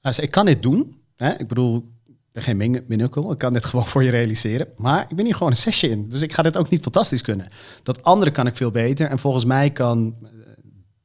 also, 0.00 0.22
ik 0.22 0.30
kan 0.30 0.46
dit 0.46 0.62
doen. 0.62 1.00
Hè? 1.16 1.38
Ik 1.38 1.48
bedoel, 1.48 1.88
ben 2.36 2.44
geen 2.44 2.56
min 2.56 2.84
minukkel, 2.86 3.32
ik 3.32 3.38
kan 3.38 3.52
dit 3.52 3.64
gewoon 3.70 3.86
voor 3.86 4.02
je 4.02 4.10
realiseren. 4.10 4.68
Maar 4.76 5.06
ik 5.08 5.16
ben 5.16 5.24
hier 5.24 5.34
gewoon 5.34 5.50
een 5.50 5.58
sessie 5.58 5.90
in, 5.90 6.08
dus 6.08 6.22
ik 6.22 6.32
ga 6.32 6.42
dit 6.42 6.56
ook 6.56 6.70
niet 6.70 6.82
fantastisch 6.82 7.22
kunnen. 7.22 7.48
Dat 7.82 8.02
andere 8.02 8.30
kan 8.30 8.46
ik 8.46 8.56
veel 8.56 8.70
beter 8.70 9.06
en 9.06 9.18
volgens 9.18 9.44
mij 9.44 9.70
kan, 9.70 10.14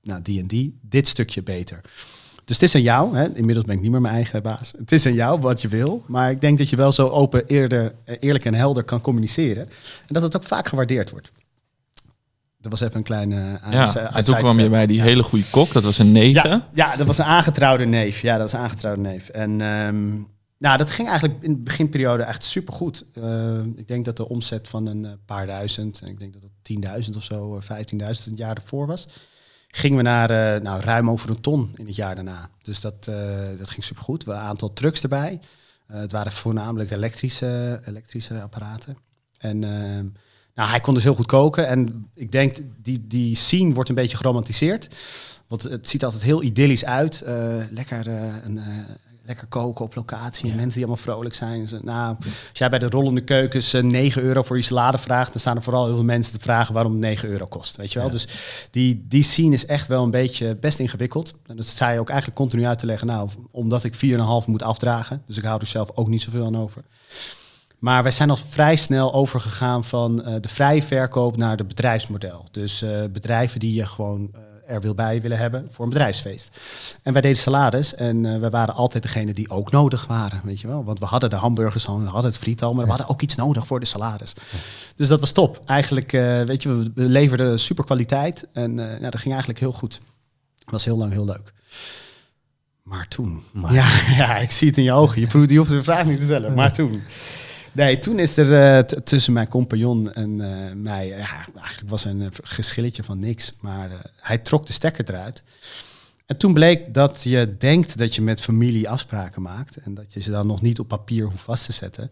nou, 0.01 0.21
die 0.21 0.39
en 0.39 0.47
die, 0.47 0.79
dit 0.81 1.07
stukje 1.07 1.43
beter. 1.43 1.81
Dus 2.45 2.55
het 2.55 2.69
is 2.69 2.75
aan 2.75 2.81
jou, 2.81 3.17
hè? 3.17 3.35
inmiddels 3.35 3.65
ben 3.65 3.75
ik 3.75 3.81
niet 3.81 3.91
meer 3.91 4.01
mijn 4.01 4.13
eigen 4.13 4.43
baas. 4.43 4.73
Het 4.77 4.91
is 4.91 5.05
aan 5.05 5.13
jou 5.13 5.39
wat 5.39 5.61
je 5.61 5.67
wil, 5.67 6.03
maar 6.07 6.31
ik 6.31 6.41
denk 6.41 6.57
dat 6.57 6.69
je 6.69 6.75
wel 6.75 6.91
zo 6.91 7.07
open, 7.07 7.45
eerder, 7.45 7.95
eerlijk 8.19 8.45
en 8.45 8.53
helder 8.53 8.83
kan 8.83 9.01
communiceren. 9.01 9.63
En 9.99 10.13
dat 10.13 10.23
het 10.23 10.35
ook 10.35 10.43
vaak 10.43 10.67
gewaardeerd 10.67 11.09
wordt. 11.09 11.31
Dat 12.59 12.71
was 12.71 12.81
even 12.81 12.95
een 12.95 13.03
kleine... 13.03 13.35
Uh, 13.35 13.71
ja, 13.71 14.11
en 14.13 14.23
toen 14.23 14.37
kwam 14.37 14.59
je 14.59 14.69
bij 14.69 14.87
die 14.87 14.97
ja. 14.97 15.03
hele 15.03 15.23
goede 15.23 15.45
kok, 15.49 15.71
dat 15.71 15.83
was 15.83 15.97
een 15.97 16.11
neef, 16.11 16.43
ja, 16.43 16.69
ja, 16.73 16.95
dat 16.95 17.07
was 17.07 17.17
een 17.17 17.25
aangetrouwde 17.25 17.85
neef. 17.85 18.21
Ja, 18.21 18.33
dat 18.33 18.41
was 18.41 18.53
een 18.53 18.59
aangetrouwde 18.59 19.01
neef. 19.01 19.29
En 19.29 19.61
um, 19.61 20.27
nou, 20.61 20.77
dat 20.77 20.91
ging 20.91 21.07
eigenlijk 21.07 21.43
in 21.43 21.53
de 21.53 21.59
beginperiode 21.59 22.23
echt 22.23 22.43
supergoed. 22.43 23.05
Uh, 23.13 23.63
ik 23.75 23.87
denk 23.87 24.05
dat 24.05 24.17
de 24.17 24.29
omzet 24.29 24.67
van 24.67 24.85
een 24.85 25.03
uh, 25.03 25.11
paar 25.25 25.45
duizend, 25.45 26.01
ik 26.07 26.19
denk 26.19 26.33
dat 26.33 26.41
het 26.41 27.05
10.000 27.09 27.15
of 27.15 27.23
zo, 27.23 27.61
15.000 27.61 27.67
het 27.97 28.31
jaar 28.35 28.55
ervoor 28.55 28.87
was, 28.87 29.07
gingen 29.67 29.97
we 29.97 30.03
naar 30.03 30.31
uh, 30.31 30.61
nou, 30.63 30.81
ruim 30.81 31.09
over 31.09 31.29
een 31.29 31.41
ton 31.41 31.73
in 31.75 31.85
het 31.85 31.95
jaar 31.95 32.15
daarna. 32.15 32.49
Dus 32.61 32.81
dat, 32.81 33.03
dat 33.57 33.69
ging 33.69 33.83
supergoed. 33.83 34.23
We 34.23 34.31
een 34.31 34.37
aantal 34.37 34.73
trucks 34.73 35.01
erbij. 35.01 35.39
het 35.85 36.11
waren 36.11 36.31
voornamelijk 36.31 36.91
elektrische, 36.91 37.81
elektrische 37.85 38.41
apparaten. 38.41 38.97
En... 39.37 39.63
ehm, 39.63 40.05
nou, 40.55 40.69
hij 40.69 40.79
kon 40.79 40.93
dus 40.93 41.03
heel 41.03 41.15
goed 41.15 41.25
koken. 41.25 41.67
En 41.67 42.09
ik 42.15 42.31
denk, 42.31 42.57
die, 42.77 43.07
die 43.07 43.35
scene 43.35 43.73
wordt 43.73 43.89
een 43.89 43.95
beetje 43.95 44.17
geromantiseerd. 44.17 44.87
Want 45.47 45.63
het 45.63 45.89
ziet 45.89 46.03
altijd 46.03 46.23
heel 46.23 46.43
idyllisch 46.43 46.85
uit. 46.85 47.23
Uh, 47.27 47.63
lekker, 47.69 48.07
uh, 48.07 48.35
een, 48.43 48.57
uh, 48.57 48.63
lekker 49.25 49.47
koken 49.47 49.85
op 49.85 49.95
locatie. 49.95 50.49
En 50.49 50.55
mensen 50.55 50.79
die 50.79 50.85
allemaal 50.85 51.03
vrolijk 51.03 51.35
zijn. 51.35 51.59
Dus, 51.59 51.71
nou, 51.81 52.15
als 52.19 52.59
jij 52.59 52.69
bij 52.69 52.79
de 52.79 52.89
rollende 52.89 53.23
keukens 53.23 53.71
9 53.71 54.21
euro 54.21 54.43
voor 54.43 54.55
je 54.55 54.63
salade 54.63 54.97
vraagt... 54.97 55.31
dan 55.31 55.41
staan 55.41 55.55
er 55.55 55.63
vooral 55.63 55.85
heel 55.85 55.95
veel 55.95 56.03
mensen 56.03 56.33
te 56.33 56.39
vragen 56.39 56.73
waarom 56.73 56.91
het 56.91 57.01
9 57.01 57.29
euro 57.29 57.45
kost. 57.45 57.75
Weet 57.75 57.91
je 57.91 57.99
wel? 57.99 58.09
Dus 58.09 58.27
die, 58.71 59.05
die 59.07 59.23
scene 59.23 59.53
is 59.53 59.65
echt 59.65 59.87
wel 59.87 60.03
een 60.03 60.11
beetje 60.11 60.55
best 60.55 60.79
ingewikkeld. 60.79 61.35
En 61.45 61.55
dat 61.55 61.65
sta 61.65 61.89
je 61.89 61.99
ook 61.99 62.09
eigenlijk 62.09 62.39
continu 62.39 62.65
uit 62.65 62.79
te 62.79 62.85
leggen. 62.85 63.07
Nou, 63.07 63.29
omdat 63.51 63.83
ik 63.83 63.95
4,5 63.95 63.99
moet 64.45 64.63
afdragen. 64.63 65.23
Dus 65.27 65.37
ik 65.37 65.43
hou 65.43 65.59
er 65.59 65.67
zelf 65.67 65.91
ook 65.95 66.07
niet 66.07 66.21
zoveel 66.21 66.45
aan 66.45 66.57
over. 66.57 66.83
Maar 67.79 68.03
wij 68.03 68.11
zijn 68.11 68.29
al 68.29 68.37
vrij 68.37 68.75
snel 68.75 69.13
overgegaan 69.13 69.83
van 69.83 70.19
uh, 70.19 70.35
de 70.41 70.49
vrije 70.49 70.83
verkoop 70.83 71.37
naar 71.37 71.57
het 71.57 71.67
bedrijfsmodel. 71.67 72.45
Dus 72.51 72.81
uh, 72.81 73.03
bedrijven 73.11 73.59
die 73.59 73.73
je 73.73 73.85
gewoon 73.85 74.31
uh, 74.35 74.50
er 74.71 74.81
wil 74.81 74.93
bij 74.93 75.21
willen 75.21 75.37
hebben 75.37 75.67
voor 75.71 75.85
een 75.85 75.91
bedrijfsfeest. 75.91 76.49
En 77.03 77.13
wij 77.13 77.21
deden 77.21 77.37
salades 77.37 77.95
en 77.95 78.23
uh, 78.23 78.39
we 78.39 78.49
waren 78.49 78.73
altijd 78.73 79.03
degene 79.03 79.33
die 79.33 79.49
ook 79.49 79.71
nodig 79.71 80.07
waren, 80.07 80.41
weet 80.43 80.61
je 80.61 80.67
wel. 80.67 80.83
Want 80.83 80.99
we 80.99 81.05
hadden 81.05 81.29
de 81.29 81.35
hamburgers 81.35 81.85
we 81.85 81.91
hadden 81.91 82.31
het 82.31 82.37
friet 82.37 82.63
al, 82.63 82.73
maar 82.73 82.83
we 82.83 82.89
hadden 82.89 83.09
ook 83.09 83.21
iets 83.21 83.35
nodig 83.35 83.67
voor 83.67 83.79
de 83.79 83.85
salades. 83.85 84.33
Dus 84.95 85.07
dat 85.07 85.19
was 85.19 85.31
top. 85.31 85.61
Eigenlijk, 85.65 86.13
uh, 86.13 86.41
weet 86.41 86.63
je, 86.63 86.91
we 86.95 87.09
leverden 87.09 87.59
super 87.59 87.85
kwaliteit 87.85 88.47
en 88.53 88.77
uh, 88.77 88.99
ja, 88.99 89.09
dat 89.09 89.19
ging 89.19 89.29
eigenlijk 89.29 89.59
heel 89.59 89.71
goed. 89.71 90.01
Dat 90.57 90.71
was 90.71 90.85
heel 90.85 90.97
lang 90.97 91.11
heel 91.11 91.25
leuk. 91.25 91.53
Maar 92.83 93.07
toen. 93.07 93.43
Maar. 93.53 93.73
Ja, 93.73 93.89
ja, 94.23 94.37
ik 94.37 94.51
zie 94.51 94.67
het 94.67 94.77
in 94.77 94.83
je 94.83 94.93
ogen. 94.93 95.21
Je, 95.21 95.45
je 95.47 95.57
hoeft 95.57 95.69
de 95.69 95.83
vraag 95.83 96.05
niet 96.05 96.17
te 96.17 96.23
stellen. 96.23 96.53
Maar 96.53 96.73
toen. 96.81 97.01
Nee, 97.71 97.99
toen 97.99 98.19
is 98.19 98.37
er 98.37 98.75
uh, 98.75 98.79
tussen 98.79 99.33
mijn 99.33 99.47
compagnon 99.47 100.11
en 100.11 100.39
uh, 100.39 100.71
mij, 100.75 101.07
ja, 101.07 101.45
eigenlijk 101.55 101.89
was 101.89 102.05
een 102.05 102.19
uh, 102.19 102.27
geschilletje 102.31 103.03
van 103.03 103.19
niks, 103.19 103.53
maar 103.59 104.11
hij 104.15 104.37
trok 104.37 104.65
de 104.65 104.73
stekker 104.73 105.09
eruit. 105.09 105.43
En 106.25 106.37
toen 106.37 106.53
bleek 106.53 106.93
dat 106.93 107.23
je 107.23 107.55
denkt 107.57 107.97
dat 107.97 108.15
je 108.15 108.21
met 108.21 108.41
familie 108.41 108.89
afspraken 108.89 109.41
maakt 109.41 109.77
en 109.77 109.93
dat 109.93 110.13
je 110.13 110.21
ze 110.21 110.31
dan 110.31 110.47
nog 110.47 110.61
niet 110.61 110.79
op 110.79 110.87
papier 110.87 111.23
hoeft 111.23 111.43
vast 111.43 111.65
te 111.65 111.71
zetten, 111.71 112.11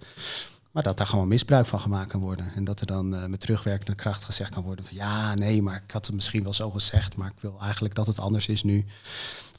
maar 0.72 0.84
dat 0.84 0.98
daar 0.98 1.08
gewoon 1.08 1.28
misbruik 1.28 1.66
van 1.66 1.80
gemaakt 1.80 2.10
kan 2.10 2.22
worden. 2.22 2.52
En 2.56 2.64
dat 2.64 2.80
er 2.80 2.88
dan 2.88 3.30
met 3.30 3.40
terugwerkende 3.40 3.96
kracht 3.96 4.24
gezegd 4.24 4.54
kan 4.54 4.64
worden 4.64 4.86
van 4.86 4.96
ja, 4.96 5.34
nee, 5.34 5.62
maar 5.62 5.82
ik 5.86 5.92
had 5.92 6.06
het 6.06 6.16
misschien 6.16 6.44
wel 6.44 6.54
zo 6.54 6.70
gezegd, 6.70 7.18
maar 7.18 7.28
ik 7.28 7.42
wil 7.42 7.58
eigenlijk 7.62 7.96
dat 7.96 8.08
het 8.08 8.20
anders 8.20 8.48
is 8.48 8.64
nu. 8.64 8.86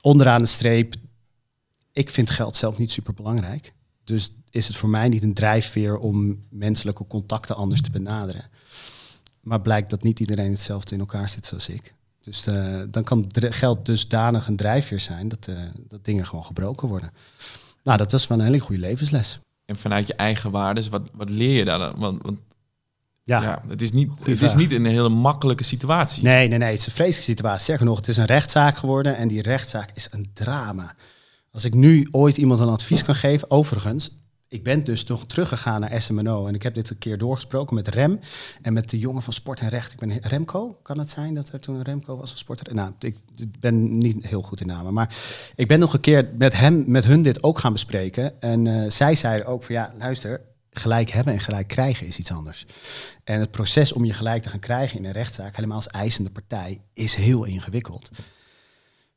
Onderaan 0.00 0.40
de 0.40 0.46
streep, 0.46 0.94
ik 1.92 2.10
vind 2.10 2.30
geld 2.30 2.56
zelf 2.56 2.78
niet 2.78 2.92
super 2.92 3.14
belangrijk. 3.14 3.72
Dus 4.04 4.32
is 4.50 4.66
het 4.66 4.76
voor 4.76 4.88
mij 4.88 5.08
niet 5.08 5.22
een 5.22 5.34
drijfveer 5.34 5.96
om 5.96 6.38
menselijke 6.48 7.06
contacten 7.06 7.56
anders 7.56 7.80
te 7.80 7.90
benaderen. 7.90 8.50
Maar 9.40 9.60
blijkt 9.60 9.90
dat 9.90 10.02
niet 10.02 10.20
iedereen 10.20 10.50
hetzelfde 10.50 10.94
in 10.94 11.00
elkaar 11.00 11.28
zit 11.28 11.46
zoals 11.46 11.68
ik. 11.68 11.94
Dus 12.20 12.46
uh, 12.46 12.82
dan 12.88 13.04
kan 13.04 13.26
geld 13.34 13.86
dusdanig 13.86 14.46
een 14.46 14.56
drijfveer 14.56 15.00
zijn 15.00 15.28
dat, 15.28 15.46
uh, 15.50 15.56
dat 15.88 16.04
dingen 16.04 16.26
gewoon 16.26 16.44
gebroken 16.44 16.88
worden. 16.88 17.12
Nou, 17.82 17.98
dat 17.98 18.12
was 18.12 18.26
wel 18.26 18.38
een 18.38 18.44
hele 18.44 18.58
goede 18.58 18.80
levensles. 18.80 19.38
En 19.66 19.76
vanuit 19.76 20.06
je 20.06 20.14
eigen 20.14 20.50
waardes, 20.50 20.88
wat, 20.88 21.10
wat 21.12 21.30
leer 21.30 21.56
je 21.56 21.64
daar 21.64 21.78
dan? 21.78 21.94
Want, 21.96 22.22
want 22.22 22.38
ja, 23.24 23.42
ja, 23.42 23.62
het, 23.68 23.82
is 23.82 23.92
niet, 23.92 24.10
het 24.22 24.42
is 24.42 24.54
niet 24.54 24.72
een 24.72 24.84
hele 24.84 25.08
makkelijke 25.08 25.64
situatie. 25.64 26.22
Nee, 26.22 26.48
nee, 26.48 26.58
nee, 26.58 26.70
het 26.70 26.78
is 26.78 26.86
een 26.86 26.92
vreselijke 26.92 27.30
situatie. 27.30 27.62
Sterker 27.62 27.86
nog, 27.86 27.96
het 27.96 28.08
is 28.08 28.16
een 28.16 28.24
rechtszaak 28.24 28.76
geworden 28.76 29.16
en 29.16 29.28
die 29.28 29.42
rechtszaak 29.42 29.90
is 29.94 30.08
een 30.10 30.30
drama. 30.32 30.94
Als 31.52 31.64
ik 31.64 31.74
nu 31.74 32.08
ooit 32.10 32.36
iemand 32.36 32.60
een 32.60 32.68
advies 32.68 33.04
kan 33.04 33.14
geven, 33.14 33.50
overigens, 33.50 34.18
ik 34.50 34.64
ben 34.64 34.84
dus 34.84 35.04
toch 35.04 35.26
teruggegaan 35.26 35.80
naar 35.80 36.02
SMNO. 36.02 36.46
En 36.46 36.54
ik 36.54 36.62
heb 36.62 36.74
dit 36.74 36.90
een 36.90 36.98
keer 36.98 37.18
doorgesproken 37.18 37.74
met 37.74 37.88
Rem 37.88 38.20
en 38.62 38.72
met 38.72 38.90
de 38.90 38.98
jongen 38.98 39.22
van 39.22 39.32
Sport 39.32 39.60
en 39.60 39.68
Recht. 39.68 39.92
Ik 39.92 39.98
ben 39.98 40.18
Remco, 40.20 40.78
kan 40.82 40.98
het 40.98 41.10
zijn 41.10 41.34
dat 41.34 41.48
er 41.52 41.60
toen 41.60 41.82
Remco 41.82 42.16
was 42.16 42.28
van 42.28 42.38
Sport 42.38 42.68
en 42.68 42.74
Nou, 42.74 42.92
ik 42.98 43.16
ben 43.60 43.98
niet 43.98 44.26
heel 44.26 44.42
goed 44.42 44.60
in 44.60 44.66
namen. 44.66 44.92
Maar 44.92 45.16
ik 45.54 45.68
ben 45.68 45.78
nog 45.78 45.94
een 45.94 46.00
keer 46.00 46.30
met 46.38 46.56
hem, 46.56 46.84
met 46.86 47.04
hun 47.04 47.22
dit 47.22 47.42
ook 47.42 47.58
gaan 47.58 47.72
bespreken. 47.72 48.40
En 48.40 48.64
uh, 48.64 48.90
zij 48.90 49.14
zeiden 49.14 49.46
ook 49.46 49.62
van 49.62 49.74
ja, 49.74 49.92
luister, 49.98 50.40
gelijk 50.70 51.10
hebben 51.10 51.32
en 51.32 51.40
gelijk 51.40 51.68
krijgen 51.68 52.06
is 52.06 52.18
iets 52.18 52.32
anders. 52.32 52.66
En 53.24 53.40
het 53.40 53.50
proces 53.50 53.92
om 53.92 54.04
je 54.04 54.12
gelijk 54.12 54.42
te 54.42 54.48
gaan 54.48 54.58
krijgen 54.58 54.98
in 54.98 55.04
een 55.04 55.12
rechtszaak, 55.12 55.56
helemaal 55.56 55.76
als 55.76 55.88
eisende 55.88 56.30
partij, 56.30 56.80
is 56.94 57.14
heel 57.14 57.44
ingewikkeld. 57.44 58.10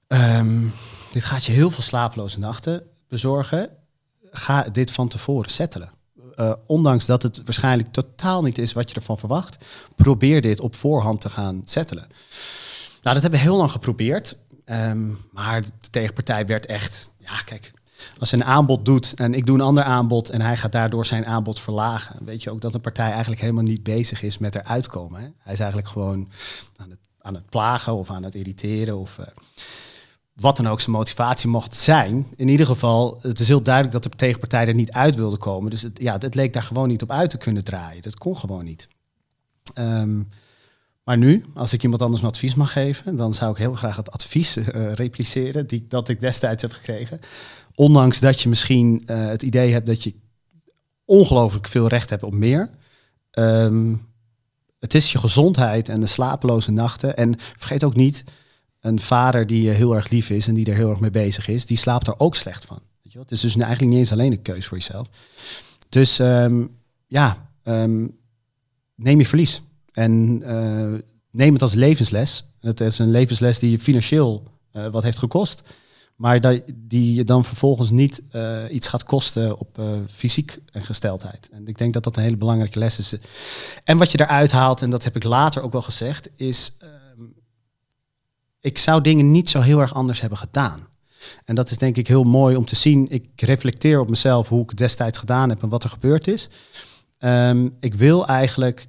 Um, 0.07 0.71
dit 1.11 1.23
gaat 1.23 1.43
je 1.43 1.51
heel 1.51 1.71
veel 1.71 1.83
slapeloze 1.83 2.39
nachten 2.39 2.83
bezorgen. 3.07 3.69
Ga 4.35 4.63
dit 4.63 4.91
van 4.91 5.07
tevoren 5.07 5.49
settelen. 5.49 5.91
Uh, 6.35 6.53
ondanks 6.65 7.05
dat 7.05 7.23
het 7.23 7.41
waarschijnlijk 7.43 7.91
totaal 7.91 8.41
niet 8.41 8.57
is 8.57 8.73
wat 8.73 8.89
je 8.89 8.95
ervan 8.95 9.17
verwacht, 9.17 9.57
probeer 9.95 10.41
dit 10.41 10.59
op 10.59 10.75
voorhand 10.75 11.21
te 11.21 11.29
gaan 11.29 11.61
settelen. 11.65 12.07
Nou, 13.01 13.13
dat 13.15 13.21
hebben 13.21 13.39
we 13.39 13.45
heel 13.45 13.57
lang 13.57 13.71
geprobeerd. 13.71 14.37
Um, 14.65 15.17
maar 15.31 15.61
de 15.61 15.89
tegenpartij 15.89 16.45
werd 16.45 16.65
echt, 16.65 17.09
ja, 17.17 17.41
kijk, 17.45 17.73
als 18.19 18.31
hij 18.31 18.39
een 18.39 18.45
aanbod 18.45 18.85
doet 18.85 19.13
en 19.13 19.33
ik 19.33 19.45
doe 19.45 19.55
een 19.55 19.65
ander 19.65 19.83
aanbod 19.83 20.29
en 20.29 20.41
hij 20.41 20.57
gaat 20.57 20.71
daardoor 20.71 21.05
zijn 21.05 21.25
aanbod 21.25 21.59
verlagen, 21.59 22.25
weet 22.25 22.43
je 22.43 22.51
ook 22.51 22.61
dat 22.61 22.73
een 22.73 22.81
partij 22.81 23.11
eigenlijk 23.11 23.41
helemaal 23.41 23.63
niet 23.63 23.83
bezig 23.83 24.21
is 24.21 24.37
met 24.37 24.55
eruit 24.55 24.87
komen. 24.87 25.21
Hè? 25.21 25.27
Hij 25.37 25.53
is 25.53 25.59
eigenlijk 25.59 25.87
gewoon 25.87 26.29
aan 27.21 27.33
het, 27.33 27.49
plagen 27.49 27.93
of 27.93 28.09
aan 28.09 28.23
het 28.23 28.35
irriteren. 28.35 28.97
Of, 28.97 29.17
uh, 29.17 29.25
wat 30.33 30.57
dan 30.57 30.67
ook 30.67 30.81
zijn 30.81 30.95
motivatie 30.95 31.49
mocht 31.49 31.75
zijn. 31.75 32.27
In 32.35 32.47
ieder 32.47 32.65
geval, 32.65 33.19
het 33.21 33.39
is 33.39 33.47
heel 33.47 33.61
duidelijk 33.61 33.93
dat 33.93 34.03
de 34.03 34.09
tegenpartij 34.09 34.67
er 34.67 34.73
niet 34.73 34.91
uit 34.91 35.15
wilde 35.15 35.37
komen. 35.37 35.71
Dus 35.71 35.81
het, 35.81 35.99
ja, 36.01 36.17
het 36.17 36.35
leek 36.35 36.53
daar 36.53 36.63
gewoon 36.63 36.87
niet 36.87 37.01
op 37.01 37.11
uit 37.11 37.29
te 37.29 37.37
kunnen 37.37 37.63
draaien. 37.63 38.01
Dat 38.01 38.17
kon 38.17 38.37
gewoon 38.37 38.63
niet. 38.65 38.87
Um, 39.79 40.29
maar 41.03 41.17
nu, 41.17 41.45
als 41.53 41.73
ik 41.73 41.83
iemand 41.83 42.01
anders 42.01 42.21
een 42.21 42.27
advies 42.27 42.55
mag 42.55 42.71
geven, 42.71 43.15
dan 43.15 43.33
zou 43.33 43.51
ik 43.51 43.57
heel 43.57 43.73
graag 43.73 43.95
het 43.95 44.11
advies 44.11 44.57
uh, 44.57 44.65
repliceren 44.93 45.67
die, 45.67 45.85
dat 45.87 46.09
ik 46.09 46.21
destijds 46.21 46.61
heb 46.61 46.71
gekregen. 46.71 47.19
Ondanks 47.75 48.19
dat 48.19 48.41
je 48.41 48.49
misschien 48.49 49.03
uh, 49.05 49.27
het 49.27 49.43
idee 49.43 49.71
hebt 49.71 49.87
dat 49.87 50.03
je 50.03 50.15
ongelooflijk 51.05 51.67
veel 51.67 51.87
recht 51.87 52.09
hebt 52.09 52.23
op 52.23 52.33
meer. 52.33 52.69
Um, 53.31 54.07
het 54.79 54.93
is 54.93 55.11
je 55.11 55.17
gezondheid 55.17 55.89
en 55.89 55.99
de 55.99 56.05
slapeloze 56.05 56.71
nachten. 56.71 57.17
En 57.17 57.35
vergeet 57.57 57.83
ook 57.83 57.95
niet, 57.95 58.23
een 58.83 58.99
vader 58.99 59.47
die 59.47 59.69
heel 59.69 59.95
erg 59.95 60.09
lief 60.09 60.29
is 60.29 60.47
en 60.47 60.53
die 60.53 60.65
er 60.65 60.75
heel 60.75 60.89
erg 60.89 60.99
mee 60.99 61.09
bezig 61.09 61.47
is, 61.47 61.65
die 61.65 61.77
slaapt 61.77 62.07
er 62.07 62.19
ook 62.19 62.35
slecht 62.35 62.65
van. 62.65 62.79
Weet 63.01 63.13
je? 63.13 63.19
Het 63.19 63.31
is 63.31 63.39
dus 63.39 63.55
eigenlijk 63.55 63.91
niet 63.91 63.99
eens 63.99 64.11
alleen 64.11 64.31
een 64.31 64.41
keus 64.41 64.65
voor 64.65 64.77
jezelf. 64.77 65.07
Dus 65.89 66.19
um, 66.19 66.77
ja, 67.07 67.49
um, 67.63 68.17
neem 68.95 69.19
je 69.19 69.25
verlies. 69.25 69.61
En 69.91 70.41
uh, 70.45 70.99
neem 71.31 71.53
het 71.53 71.61
als 71.61 71.73
levensles. 71.73 72.47
Het 72.59 72.79
is 72.79 72.99
een 72.99 73.11
levensles 73.11 73.59
die 73.59 73.71
je 73.71 73.79
financieel 73.79 74.51
uh, 74.73 74.87
wat 74.87 75.03
heeft 75.03 75.19
gekost. 75.19 75.61
Maar 76.15 76.61
die 76.75 77.13
je 77.13 77.23
dan 77.23 77.45
vervolgens 77.45 77.91
niet 77.91 78.21
iets 78.69 78.87
gaat 78.87 79.03
kosten 79.03 79.59
op 79.59 79.81
fysiek 80.09 80.59
en 80.71 80.81
gesteldheid. 80.81 81.49
En 81.51 81.67
ik 81.67 81.77
denk 81.77 81.93
dat 81.93 82.03
dat 82.03 82.17
een 82.17 82.23
hele 82.23 82.37
belangrijke 82.37 82.79
les 82.79 82.99
is. 82.99 83.15
En 83.83 83.97
wat 83.97 84.11
je 84.11 84.19
eruit 84.19 84.51
haalt, 84.51 84.81
en 84.81 84.89
dat 84.89 85.03
heb 85.03 85.15
ik 85.15 85.23
later 85.23 85.61
ook 85.61 85.71
wel 85.71 85.81
gezegd, 85.81 86.29
is 86.35 86.77
ik 88.63 88.77
zou 88.77 89.01
dingen 89.01 89.31
niet 89.31 89.49
zo 89.49 89.59
heel 89.59 89.79
erg 89.79 89.93
anders 89.93 90.21
hebben 90.21 90.37
gedaan. 90.37 90.87
En 91.45 91.55
dat 91.55 91.69
is 91.69 91.77
denk 91.77 91.97
ik 91.97 92.07
heel 92.07 92.23
mooi 92.23 92.55
om 92.55 92.65
te 92.65 92.75
zien. 92.75 93.07
Ik 93.09 93.41
reflecteer 93.41 93.99
op 93.99 94.09
mezelf 94.09 94.49
hoe 94.49 94.63
ik 94.63 94.69
het 94.69 94.77
destijds 94.77 95.19
gedaan 95.19 95.49
heb 95.49 95.61
en 95.61 95.69
wat 95.69 95.83
er 95.83 95.89
gebeurd 95.89 96.27
is. 96.27 96.49
Um, 97.19 97.77
ik 97.79 97.93
wil 97.93 98.27
eigenlijk 98.27 98.87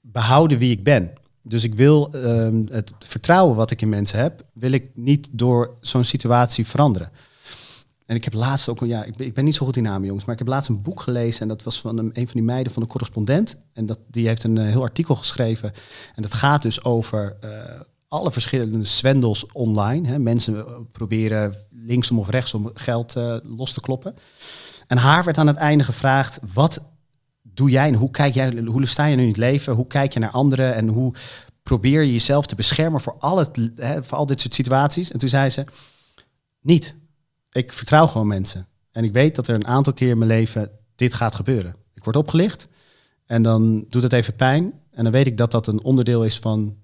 behouden 0.00 0.58
wie 0.58 0.70
ik 0.70 0.84
ben. 0.84 1.12
Dus 1.42 1.64
ik 1.64 1.74
wil 1.74 2.10
um, 2.14 2.66
het 2.70 2.94
vertrouwen 2.98 3.56
wat 3.56 3.70
ik 3.70 3.82
in 3.82 3.88
mensen 3.88 4.18
heb, 4.18 4.44
wil 4.52 4.72
ik 4.72 4.90
niet 4.94 5.28
door 5.32 5.76
zo'n 5.80 6.04
situatie 6.04 6.66
veranderen. 6.66 7.10
En 8.06 8.16
ik 8.16 8.24
heb 8.24 8.32
laatst 8.32 8.68
ook, 8.68 8.80
ja, 8.80 9.04
ik 9.04 9.16
ben, 9.16 9.26
ik 9.26 9.34
ben 9.34 9.44
niet 9.44 9.54
zo 9.54 9.66
goed 9.66 9.76
in 9.76 9.82
namen 9.82 10.06
jongens, 10.06 10.24
maar 10.24 10.34
ik 10.34 10.40
heb 10.40 10.48
laatst 10.48 10.68
een 10.68 10.82
boek 10.82 11.00
gelezen 11.00 11.42
en 11.42 11.48
dat 11.48 11.62
was 11.62 11.80
van 11.80 11.98
een, 11.98 12.12
van 12.14 12.26
die 12.32 12.42
meiden 12.42 12.72
van 12.72 12.82
de 12.82 12.88
correspondent. 12.88 13.56
En 13.72 13.86
dat, 13.86 13.98
die 14.10 14.26
heeft 14.26 14.44
een 14.44 14.56
uh, 14.56 14.64
heel 14.64 14.82
artikel 14.82 15.14
geschreven. 15.14 15.72
En 16.14 16.22
dat 16.22 16.34
gaat 16.34 16.62
dus 16.62 16.84
over 16.84 17.36
uh, 17.44 17.50
alle 18.12 18.32
verschillende 18.32 18.84
zwendels 18.84 19.46
online. 19.52 20.08
Hè. 20.08 20.18
Mensen 20.18 20.66
proberen 20.92 21.54
linksom 21.70 22.18
of 22.18 22.28
rechtsom 22.28 22.70
geld 22.74 23.16
uh, 23.16 23.36
los 23.42 23.72
te 23.72 23.80
kloppen. 23.80 24.14
En 24.86 24.96
haar 24.96 25.24
werd 25.24 25.38
aan 25.38 25.46
het 25.46 25.56
einde 25.56 25.84
gevraagd: 25.84 26.40
wat 26.52 26.84
doe 27.42 27.70
jij 27.70 27.86
en 27.86 27.94
hoe 27.94 28.10
kijk 28.10 28.34
jij, 28.34 28.62
hoe 28.64 28.86
sta 28.86 29.04
je 29.04 29.16
nu 29.16 29.22
in 29.22 29.28
het 29.28 29.36
leven? 29.36 29.74
Hoe 29.74 29.86
kijk 29.86 30.12
je 30.12 30.18
naar 30.18 30.30
anderen 30.30 30.74
en 30.74 30.88
hoe 30.88 31.14
probeer 31.62 32.02
je 32.02 32.12
jezelf 32.12 32.46
te 32.46 32.54
beschermen 32.54 33.00
voor 33.00 33.16
al, 33.18 33.38
het, 33.38 33.70
hè, 33.76 34.02
voor 34.04 34.18
al 34.18 34.26
dit 34.26 34.40
soort 34.40 34.54
situaties? 34.54 35.10
En 35.12 35.18
toen 35.18 35.28
zei 35.28 35.50
ze: 35.50 35.64
niet. 36.60 36.94
Ik 37.52 37.72
vertrouw 37.72 38.06
gewoon 38.06 38.26
mensen. 38.26 38.66
En 38.90 39.04
ik 39.04 39.12
weet 39.12 39.34
dat 39.34 39.48
er 39.48 39.54
een 39.54 39.66
aantal 39.66 39.92
keer 39.92 40.10
in 40.10 40.18
mijn 40.18 40.30
leven 40.30 40.70
dit 40.94 41.14
gaat 41.14 41.34
gebeuren. 41.34 41.76
Ik 41.94 42.04
word 42.04 42.16
opgelicht 42.16 42.68
en 43.26 43.42
dan 43.42 43.84
doet 43.88 44.02
het 44.02 44.12
even 44.12 44.36
pijn. 44.36 44.72
En 44.90 45.04
dan 45.04 45.12
weet 45.12 45.26
ik 45.26 45.36
dat 45.36 45.50
dat 45.50 45.66
een 45.66 45.82
onderdeel 45.82 46.24
is 46.24 46.38
van 46.38 46.80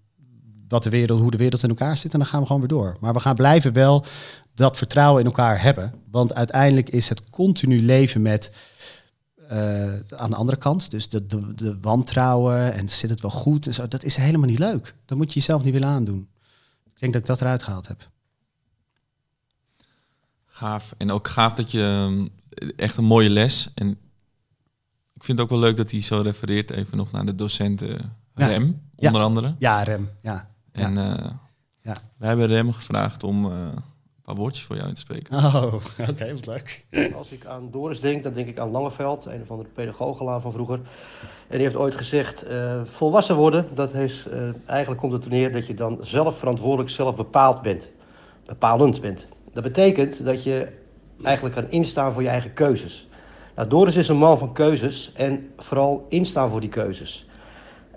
wat 0.68 0.82
de 0.82 0.90
wereld, 0.90 1.20
hoe 1.20 1.30
de 1.30 1.36
wereld 1.36 1.62
in 1.62 1.68
elkaar 1.68 1.98
zit. 1.98 2.12
En 2.12 2.18
dan 2.18 2.28
gaan 2.28 2.40
we 2.40 2.46
gewoon 2.46 2.60
weer 2.60 2.70
door. 2.70 2.96
Maar 3.00 3.12
we 3.12 3.20
gaan 3.20 3.34
blijven 3.34 3.72
wel 3.72 4.04
dat 4.54 4.76
vertrouwen 4.76 5.20
in 5.20 5.26
elkaar 5.26 5.62
hebben. 5.62 5.94
Want 6.10 6.34
uiteindelijk 6.34 6.88
is 6.88 7.08
het 7.08 7.30
continu 7.30 7.82
leven 7.82 8.22
met 8.22 8.50
uh, 9.52 9.94
aan 10.16 10.30
de 10.30 10.36
andere 10.36 10.58
kant. 10.58 10.90
Dus 10.90 11.08
de, 11.08 11.26
de, 11.26 11.54
de 11.54 11.78
wantrouwen 11.80 12.72
en 12.72 12.88
zit 12.88 13.10
het 13.10 13.20
wel 13.20 13.30
goed 13.30 13.66
en 13.66 13.74
zo. 13.74 13.88
Dat 13.88 14.04
is 14.04 14.16
helemaal 14.16 14.48
niet 14.48 14.58
leuk. 14.58 14.94
Dat 15.04 15.18
moet 15.18 15.32
je 15.32 15.38
jezelf 15.38 15.62
niet 15.62 15.72
willen 15.72 15.88
aandoen. 15.88 16.28
Ik 16.84 17.00
denk 17.00 17.12
dat 17.12 17.22
ik 17.22 17.28
dat 17.28 17.40
eruit 17.40 17.62
gehaald 17.62 17.88
heb. 17.88 18.08
Gaaf. 20.46 20.94
En 20.96 21.10
ook 21.10 21.28
gaaf 21.28 21.54
dat 21.54 21.70
je 21.70 21.82
ehm, 21.82 22.26
echt 22.76 22.96
een 22.96 23.04
mooie 23.04 23.30
les. 23.30 23.70
En 23.74 23.90
ik 25.14 25.24
vind 25.24 25.38
het 25.38 25.40
ook 25.40 25.50
wel 25.50 25.68
leuk 25.68 25.76
dat 25.76 25.90
hij 25.90 26.02
zo 26.02 26.20
refereert 26.20 26.70
even 26.70 26.96
nog 26.96 27.10
naar 27.12 27.26
de 27.26 27.34
docenten 27.34 28.16
Rem, 28.34 28.82
onder 28.94 29.20
ja. 29.20 29.26
andere. 29.26 29.54
Ja, 29.58 29.82
Rem. 29.82 30.10
Ja. 30.22 30.50
En 30.78 30.94
ja. 30.94 31.18
Uh, 31.18 31.30
ja. 31.80 31.96
we 32.16 32.26
hebben 32.26 32.46
Rem 32.46 32.72
gevraagd 32.72 33.22
om 33.22 33.44
uh, 33.44 33.50
op 34.28 34.34
paar 34.34 34.42
woordjes 34.42 34.64
voor 34.64 34.76
jou 34.76 34.88
in 34.88 34.94
te 34.94 35.00
spreken. 35.00 35.36
Oh, 35.36 35.74
oké, 36.10 36.32
wat 36.32 36.46
leuk. 36.46 36.84
Als 37.14 37.30
ik 37.30 37.46
aan 37.46 37.70
Doris 37.70 38.00
denk, 38.00 38.22
dan 38.22 38.32
denk 38.32 38.48
ik 38.48 38.58
aan 38.58 38.70
Langeveld, 38.70 39.26
een 39.26 39.46
van 39.46 39.58
de 39.58 39.64
pedagogelaar 39.64 40.40
van 40.40 40.52
vroeger. 40.52 40.80
En 41.48 41.56
die 41.56 41.60
heeft 41.60 41.76
ooit 41.76 41.94
gezegd, 41.94 42.42
eh, 42.42 42.80
volwassen 42.84 43.36
worden, 43.36 43.66
dat 43.74 43.92
heeft, 43.92 44.26
eh, 44.26 44.40
eigenlijk 44.66 45.00
komt 45.00 45.12
het 45.12 45.24
er 45.24 45.30
neer 45.30 45.52
dat 45.52 45.66
je 45.66 45.74
dan 45.74 45.98
zelf 46.00 46.38
verantwoordelijk, 46.38 46.90
zelf 46.90 47.16
bepaald 47.16 47.62
bent. 47.62 47.90
Bepalend 48.46 49.00
bent. 49.00 49.26
Dat 49.52 49.62
betekent 49.62 50.24
dat 50.24 50.42
je 50.42 50.68
eigenlijk 51.22 51.54
kan 51.54 51.70
instaan 51.70 52.12
voor 52.12 52.22
je 52.22 52.28
eigen 52.28 52.52
keuzes. 52.52 53.08
Nou, 53.56 53.68
Doris 53.68 53.96
is 53.96 54.08
een 54.08 54.16
man 54.16 54.38
van 54.38 54.52
keuzes 54.52 55.12
en 55.14 55.50
vooral 55.56 56.06
instaan 56.08 56.50
voor 56.50 56.60
die 56.60 56.68
keuzes. 56.68 57.27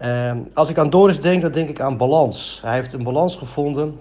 Uh, 0.02 0.32
als 0.54 0.70
ik 0.70 0.78
aan 0.78 0.90
Doris 0.90 1.22
denk, 1.22 1.42
dan 1.42 1.52
denk 1.52 1.70
ik 1.70 1.82
aan 1.82 1.98
balans. 1.98 2.60
Hij 2.62 2.74
heeft 2.74 2.94
een 2.94 3.04
balans 3.04 3.36
gevonden 3.36 4.00